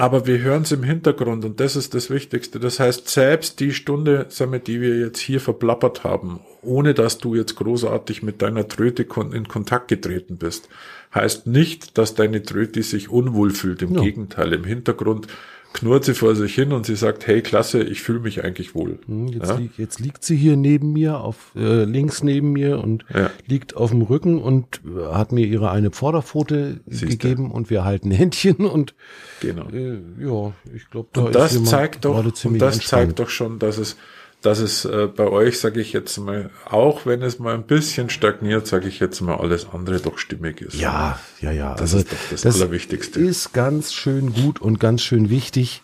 [0.00, 2.60] Aber wir hören es im Hintergrund und das ist das Wichtigste.
[2.60, 7.34] Das heißt, selbst die Stunde, wir, die wir jetzt hier verplappert haben, ohne dass du
[7.34, 10.68] jetzt großartig mit deiner Tröte in Kontakt getreten bist,
[11.12, 13.82] heißt nicht, dass deine Tröte sich unwohl fühlt.
[13.82, 14.02] Im Ja.
[14.02, 15.26] Gegenteil, im Hintergrund
[15.74, 18.98] knurrt sie vor sich hin und sie sagt, hey, klasse, ich fühle mich eigentlich wohl.
[19.06, 19.56] Hm, Jetzt, Ja?
[19.56, 23.30] liegt, jetzt liegt sie hier neben mir, auf äh, links neben mir und Ja.
[23.46, 27.06] liegt auf dem Rücken und äh, hat mir ihre eine Vorderpfote Siehste.
[27.06, 28.94] gegeben und wir halten Händchen und
[29.40, 29.68] Genau.
[29.70, 32.26] äh, ja, ich glaube, da Und das zeigt doch, und
[32.60, 32.82] das entspannt.
[32.84, 33.96] zeigt doch schon, dass es,
[34.42, 38.08] dass es äh, bei euch, sage ich jetzt mal, auch wenn es mal ein bisschen
[38.08, 40.74] stagniert, sage ich jetzt mal, alles andere doch stimmig ist.
[40.76, 41.72] Ja, ja, ja.
[41.72, 43.18] Das also ist doch das Allerwichtigste.
[43.20, 45.82] ist ganz schön gut und ganz schön wichtig,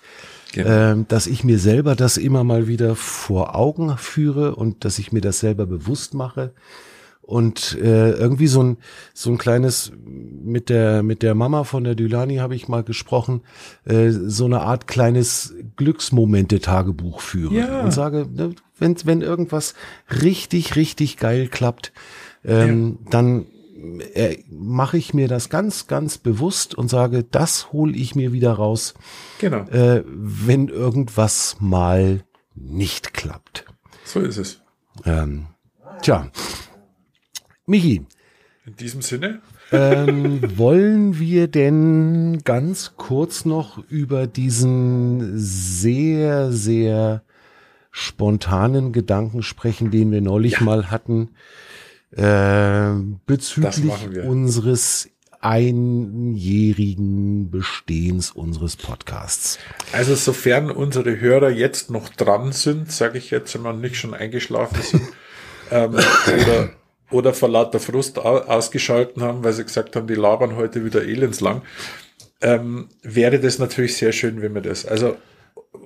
[0.53, 0.71] Genau.
[0.71, 5.11] ähm, dass ich mir selber das immer mal wieder vor Augen führe und dass ich
[5.11, 6.53] mir das selber bewusst mache.
[7.27, 8.77] Und äh, irgendwie so ein
[9.15, 13.41] so ein kleines mit der mit der Mama von der Dylani habe ich mal gesprochen,
[13.87, 17.81] äh, so eine Art kleines Glücksmomente Tagebuch führe Ja.
[17.81, 19.73] und sage, ne, wenn wenn irgendwas
[20.23, 21.93] richtig richtig geil klappt,
[22.45, 23.47] ähm, dann
[24.13, 28.53] äh, mache ich mir das ganz, ganz bewusst und sage, das hole ich mir wieder
[28.53, 28.93] raus,
[29.39, 32.23] Genau, äh, wenn irgendwas mal
[32.55, 33.65] nicht klappt.
[34.05, 34.61] so ist es.
[35.07, 35.47] Ähm,
[36.03, 36.29] tja,
[37.67, 38.05] Michi,
[38.67, 39.41] In diesem Sinne,
[39.73, 47.23] ähm, wollen wir denn ganz kurz noch über diesen sehr, sehr
[47.91, 51.31] spontanen Gedanken sprechen, den wir neulich mal hatten,
[52.11, 52.91] äh,
[53.25, 55.09] bezüglich unseres
[55.41, 59.59] einjährigen Bestehens unseres Podcasts.
[59.93, 64.15] also sofern unsere Hörer jetzt noch dran sind, sage ich jetzt, wenn wir nicht schon
[64.15, 65.03] eingeschlafen sind,
[65.71, 66.71] ähm, oder,
[67.15, 71.03] oder vor lauter Frust au ausgeschalten haben, weil sie gesagt haben, die labern heute wieder
[71.05, 71.63] elendslang,
[72.41, 75.17] ähm, wäre das natürlich sehr schön, wenn wir das, also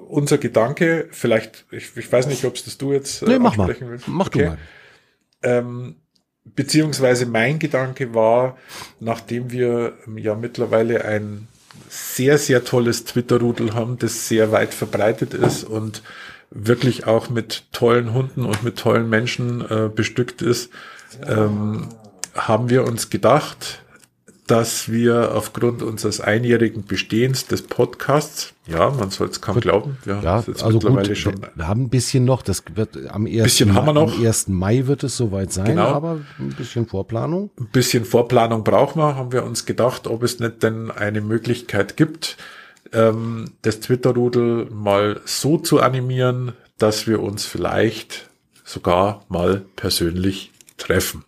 [0.08, 3.56] unser Gedanke, vielleicht, ich, ich weiß nicht, ob es das du jetzt äh, Nee, mach
[3.56, 3.74] mal.
[3.78, 4.08] willst.
[4.08, 4.48] Mach du Okay.
[4.48, 4.58] mal.
[5.42, 5.96] Ähm,
[6.44, 8.56] beziehungsweise mein Gedanke war,
[9.00, 11.46] nachdem wir ähm, ja mittlerweile ein
[11.90, 16.02] sehr, sehr tolles Twitter-Rudel haben, das sehr weit verbreitet ist und
[16.50, 20.70] wirklich auch mit tollen Hunden und mit tollen Menschen äh, bestückt ist,
[21.26, 21.88] ähm,
[22.34, 23.82] haben wir uns gedacht,
[24.46, 30.20] dass wir aufgrund unseres einjährigen Bestehens des Podcasts, ja, man soll es kaum glauben, wir
[30.22, 33.42] Ja, jetzt also mittlerweile gut, schon wir haben ein bisschen noch, das wird am 1.
[33.42, 34.16] Bisschen haben wir Mai, noch.
[34.18, 34.48] am 1.
[34.48, 35.88] Mai wird es soweit sein, Genau.
[35.88, 37.50] aber ein bisschen Vorplanung.
[37.60, 41.98] ein bisschen Vorplanung brauchen wir, haben wir uns gedacht, ob es nicht denn eine Möglichkeit
[41.98, 42.38] gibt,
[42.94, 48.30] ähm, das Twitter-Rudel mal so zu animieren, dass wir uns vielleicht
[48.64, 51.24] sogar mal persönlich treffen.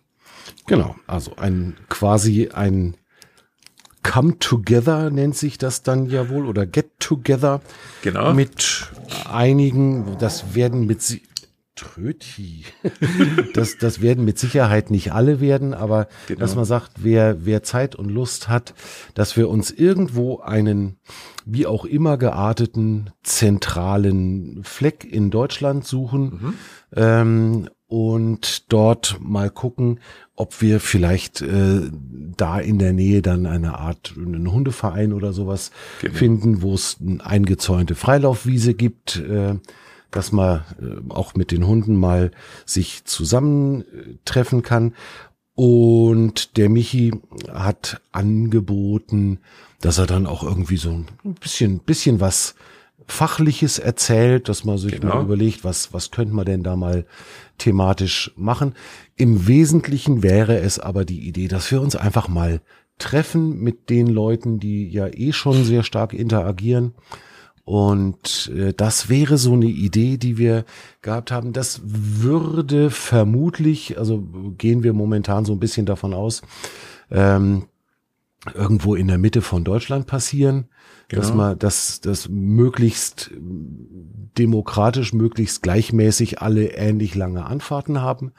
[0.67, 2.95] Genau, also ein quasi ein
[4.03, 7.61] Come Together nennt sich das dann ja wohl oder Get Together.
[8.01, 8.33] Genau.
[8.33, 8.87] Mit
[9.29, 11.21] einigen, das werden mit si
[11.75, 12.65] Tröti.
[13.53, 16.39] das, das werden mit Sicherheit nicht alle werden, aber Genau.
[16.41, 18.73] dass man sagt, wer, wer Zeit und Lust hat,
[19.13, 20.97] dass wir uns irgendwo einen,
[21.45, 26.55] wie auch immer gearteten, zentralen Fleck in Deutschland suchen
[26.95, 29.99] ähm, und dort mal gucken,
[30.37, 31.81] ob wir vielleicht äh,
[32.37, 36.13] da in der Nähe dann eine Art einen Hundeverein oder sowas Genau.
[36.17, 39.55] finden, wo es eine eingezäunte Freilaufwiese gibt, äh,
[40.09, 42.31] dass man äh, auch mit den Hunden mal
[42.65, 44.93] sich zusammentreffen kann.
[45.53, 47.11] Und der Michi
[47.51, 49.39] hat angeboten,
[49.81, 51.07] dass er dann auch irgendwie so ein
[51.41, 52.55] bisschen, bisschen was
[53.07, 55.15] Fachliches erzählt, dass man sich Genau.
[55.15, 57.05] mal überlegt, was, was könnte man denn da mal
[57.61, 58.73] thematisch machen.
[59.15, 62.61] Im Wesentlichen wäre es aber die Idee, dass wir uns einfach mal
[62.97, 66.93] treffen mit den Leuten, die ja eh schon sehr stark interagieren.
[67.63, 70.65] Und äh, das wäre so eine Idee, die wir
[71.01, 71.53] gehabt haben.
[71.53, 74.23] Das würde vermutlich, also
[74.57, 76.41] gehen wir momentan so ein bisschen davon aus,
[77.11, 77.67] ähm,
[78.55, 80.65] irgendwo in der Mitte von Deutschland passieren,
[81.11, 81.43] dass Genau.
[81.43, 83.31] man, dass das möglichst
[84.37, 88.31] demokratisch, möglichst gleichmäßig alle ähnlich lange Anfahrten haben.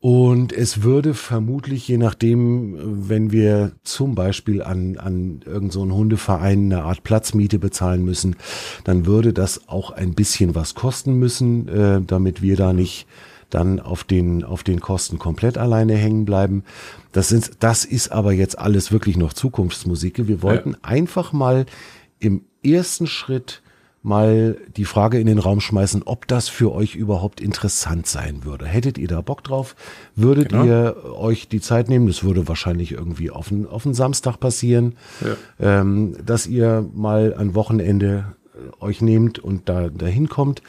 [0.00, 6.72] Und es würde vermutlich, je nachdem, wenn wir zum Beispiel an, an irgendeinen so Hundeverein
[6.72, 8.34] eine Art Platzmiete bezahlen müssen,
[8.82, 13.06] dann würde das auch ein bisschen was kosten müssen, äh, damit wir da nicht
[13.54, 16.64] dann auf den, auf den Kosten komplett alleine hängen bleiben.
[17.12, 20.26] Das, sind, das ist aber jetzt alles wirklich noch Zukunftsmusik.
[20.26, 21.66] Wir wollten einfach mal
[22.18, 23.62] im ersten Schritt
[24.04, 28.66] mal die Frage in den Raum schmeißen, ob das für euch überhaupt interessant sein würde.
[28.66, 29.76] Hättet ihr da Bock drauf?
[30.16, 30.64] Würdet Genau.
[30.64, 32.08] ihr euch die Zeit nehmen?
[32.08, 35.80] Das würde wahrscheinlich irgendwie auf einen, auf einen Samstag passieren, Ja.
[35.80, 38.24] ähm, dass ihr mal ein Wochenende
[38.80, 40.62] euch nehmt und da dahin kommt.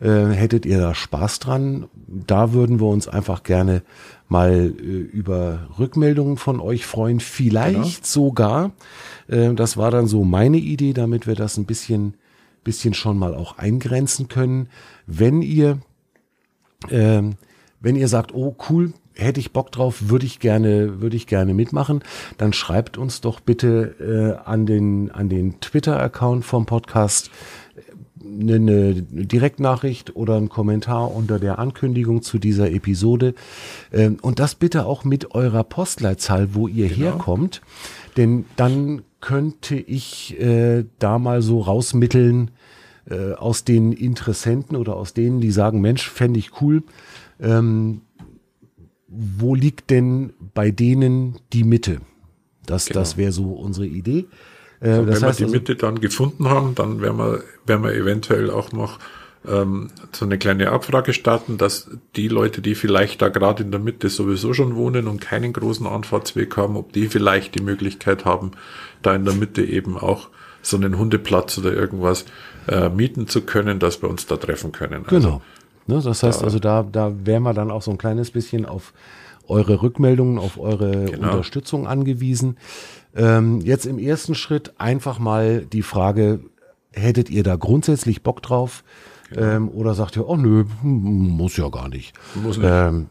[0.00, 1.88] Äh, hättet ihr da Spaß dran?
[2.06, 3.82] Da würden wir uns einfach gerne
[4.28, 7.20] mal äh, über Rückmeldungen von euch freuen.
[7.20, 7.88] Vielleicht Genau.
[8.02, 8.72] sogar,
[9.28, 12.14] äh, das war dann so meine Idee, damit wir das ein bisschen
[12.64, 14.68] bisschen schon mal auch eingrenzen können.
[15.06, 15.78] Wenn ihr,
[16.90, 17.36] ähm,
[17.80, 21.54] wenn ihr sagt, oh cool, hätte ich Bock drauf, würde ich gerne, würde ich gerne
[21.54, 22.02] mitmachen,
[22.38, 27.30] dann schreibt uns doch bitte äh, an den an den Twitter-Account vom Podcast
[28.22, 33.34] eine, eine Direktnachricht oder einen Kommentar unter der Ankündigung zu dieser Episode.
[33.92, 37.62] Ähm, und das bitte auch mit eurer Postleitzahl, wo ihr herkommt.
[38.16, 42.50] Denn dann könnte ich äh, da mal so rausmitteln
[43.08, 46.82] äh, aus den Interessenten oder aus denen, die sagen, Mensch, fände ich cool.
[47.40, 48.02] Ähm,
[49.10, 52.00] wo liegt denn bei denen die Mitte?
[52.64, 53.00] Das, Genau.
[53.00, 54.26] das wäre so unsere Idee.
[54.80, 57.84] Äh, Und das wenn wir die also, Mitte dann gefunden haben, dann werden wir, werden
[57.84, 58.98] wir eventuell auch noch
[59.48, 63.80] ähm, so eine kleine Abfrage starten, dass die Leute, die vielleicht da gerade in der
[63.80, 68.52] Mitte sowieso schon wohnen und keinen großen Anfahrtsweg haben, ob die vielleicht die Möglichkeit haben,
[69.02, 70.28] da in der Mitte eben auch
[70.62, 72.26] so einen Hundeplatz oder irgendwas
[72.68, 75.04] äh, mieten zu können, dass wir uns da treffen können.
[75.06, 75.42] Also, Genau.
[75.86, 78.92] Ne, das heißt also, da, da wären wir dann auch so ein kleines bisschen auf
[79.48, 81.30] eure Rückmeldungen, auf eure Genau.
[81.30, 82.56] Unterstützung angewiesen.
[83.16, 86.40] Ähm, jetzt im ersten Schritt einfach mal die Frage,
[86.92, 88.84] hättet ihr da grundsätzlich Bock drauf?
[89.30, 89.42] Genau.
[89.42, 92.12] Ähm, oder sagt ihr, oh nö, muss ja gar nicht.
[92.34, 92.68] Muss nicht.
[92.70, 93.06] Ähm,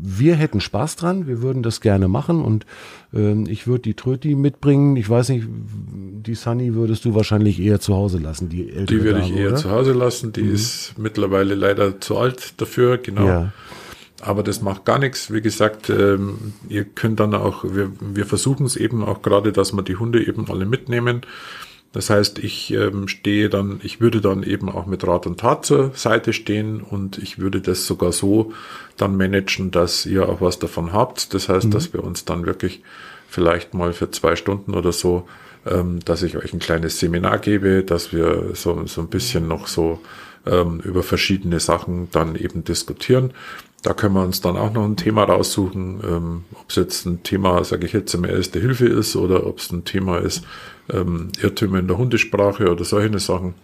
[0.00, 2.66] wir hätten Spaß dran, wir würden das gerne machen und
[3.12, 4.96] ähm, ich würde die Tröti mitbringen.
[4.96, 9.04] Ich weiß nicht, die Sunny würdest du wahrscheinlich eher zu Hause lassen, die ältere Die
[9.04, 9.56] würde ich eher oder?
[9.56, 10.32] zu Hause lassen.
[10.32, 13.26] Die ist mittlerweile leider zu alt dafür, genau.
[13.26, 13.52] Ja.
[14.20, 15.32] Aber das macht gar nichts.
[15.32, 19.72] Wie gesagt, ähm, ihr könnt dann auch, wir, wir versuchen es eben auch gerade, dass
[19.72, 21.22] wir die Hunde eben alle mitnehmen.
[21.92, 25.64] Das heißt, ich ähm, stehe dann, ich würde dann eben auch mit Rat und Tat
[25.64, 28.52] zur Seite stehen und ich würde das sogar so
[28.96, 31.32] dann managen, dass ihr auch was davon habt.
[31.32, 32.82] Das heißt, dass wir uns dann wirklich
[33.28, 35.26] vielleicht mal für zwei Stunden oder so,
[35.66, 39.66] ähm, dass ich euch ein kleines Seminar gebe, dass wir so, so ein bisschen noch
[39.66, 40.00] so
[40.46, 43.32] ähm, über verschiedene Sachen dann eben diskutieren.
[43.82, 47.22] Da können wir uns dann auch noch ein Thema raussuchen, ähm, ob es jetzt ein
[47.22, 50.42] Thema, sage ich jetzt, mehr Erste Hilfe ist oder ob es ein Thema ist,
[50.90, 53.54] ähm, Irrtümer in der Hundesprache oder solche Sachen.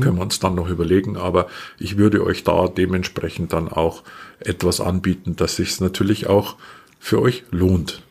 [0.00, 1.46] Können wir uns dann noch überlegen, aber
[1.78, 4.02] ich würde euch da dementsprechend dann auch
[4.40, 6.56] etwas anbieten, dass sich natürlich auch
[6.98, 8.02] für euch lohnt.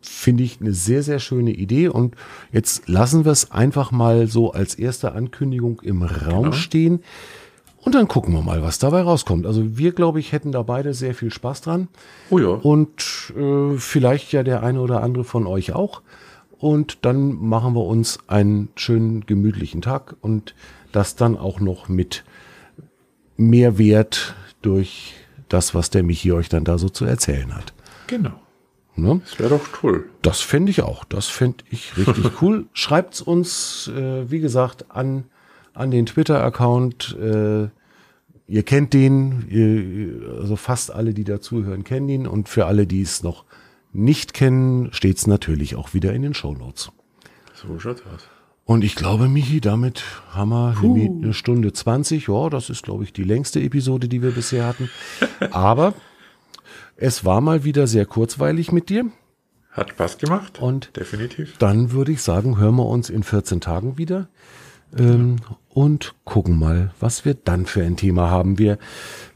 [0.00, 1.88] Finde ich eine sehr, sehr schöne Idee.
[1.88, 2.16] Und
[2.50, 6.52] jetzt lassen wir es einfach mal so als erste Ankündigung im Raum Genau.
[6.52, 7.04] stehen.
[7.88, 9.46] Und dann gucken wir mal, was dabei rauskommt.
[9.46, 11.88] Also wir, glaube ich, hätten da beide sehr viel Spaß dran.
[12.28, 12.48] Oh ja.
[12.48, 16.02] Und äh, vielleicht ja der eine oder andere von euch auch.
[16.58, 20.54] Und dann machen wir uns einen schönen, gemütlichen Tag und
[20.92, 22.24] das dann auch noch mit
[23.38, 25.14] Mehrwert durch
[25.48, 27.72] das, was der Michi euch dann da so zu erzählen hat.
[28.06, 28.38] Genau.
[28.96, 29.22] Ne?
[29.24, 30.10] Das wäre doch toll.
[30.20, 31.04] Das fände ich auch.
[31.04, 32.66] Das fände ich richtig cool.
[32.74, 35.24] Schreibt's uns, äh, wie gesagt, an,
[35.72, 37.16] an den Twitter-Account.
[37.18, 37.68] Äh,
[38.48, 42.26] ihr kennt den, ihr, also fast alle, die dazuhören, kennen ihn.
[42.26, 43.44] Und für alle, die es noch
[43.92, 46.90] nicht kennen, steht's natürlich auch wieder in den Show Notes.
[47.54, 48.22] So schaut aus.
[48.64, 52.28] Und ich glaube, Michi, damit haben wir eine, eine Stunde 20.
[52.28, 54.90] Ja, das ist, glaube ich, die längste Episode, die wir bisher hatten.
[55.52, 55.94] Aber
[56.96, 59.06] es war mal wieder sehr kurzweilig mit dir.
[59.70, 60.60] Hat Spaß gemacht.
[60.60, 61.56] Und definitiv.
[61.58, 64.28] Dann würde ich sagen, hören wir uns in 14 Tagen wieder.
[64.96, 65.36] Ähm,
[65.78, 68.58] und gucken mal, was wir dann für ein Thema haben.
[68.58, 68.78] Wir,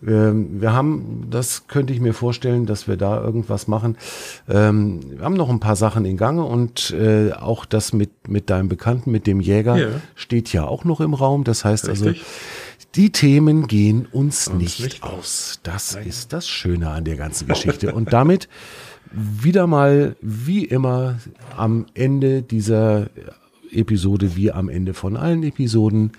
[0.05, 3.97] ähm, wir haben, das könnte ich mir vorstellen, dass wir da irgendwas machen.
[4.49, 8.51] Ähm, wir haben noch ein paar Sachen in Gange und äh, auch das mit, mit
[8.51, 9.89] deinem Bekannten, mit dem Jäger, Ja.
[10.17, 11.45] steht ja auch noch im Raum.
[11.45, 12.27] Das heißt also, Richtig.
[12.97, 15.61] die Themen gehen uns, Uns nicht, nicht aus.
[15.63, 17.95] Das ist das Schöne an der ganzen Geschichte.
[17.95, 18.49] Und damit
[19.13, 21.21] wieder mal, wie immer,
[21.57, 23.07] am Ende dieser
[23.73, 26.13] Episode, wie am Ende von allen Episoden,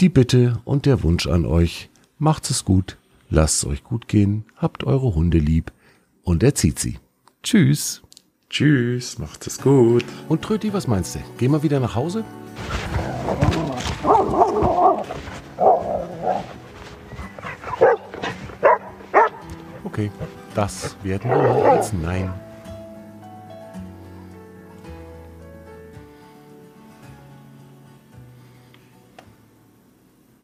[0.00, 2.98] die Bitte und der Wunsch an euch, macht's es gut,
[3.30, 5.72] lasst es euch gut gehen, habt eure Hunde lieb
[6.22, 6.98] und erzieht sie.
[7.42, 8.02] Tschüss.
[8.50, 10.04] Tschüss, macht es gut.
[10.28, 11.20] Und Tröti, was meinst du?
[11.36, 12.24] Gehen wir wieder nach Hause?
[19.84, 20.10] Okay,
[20.54, 22.32] das werden wir mal als Nein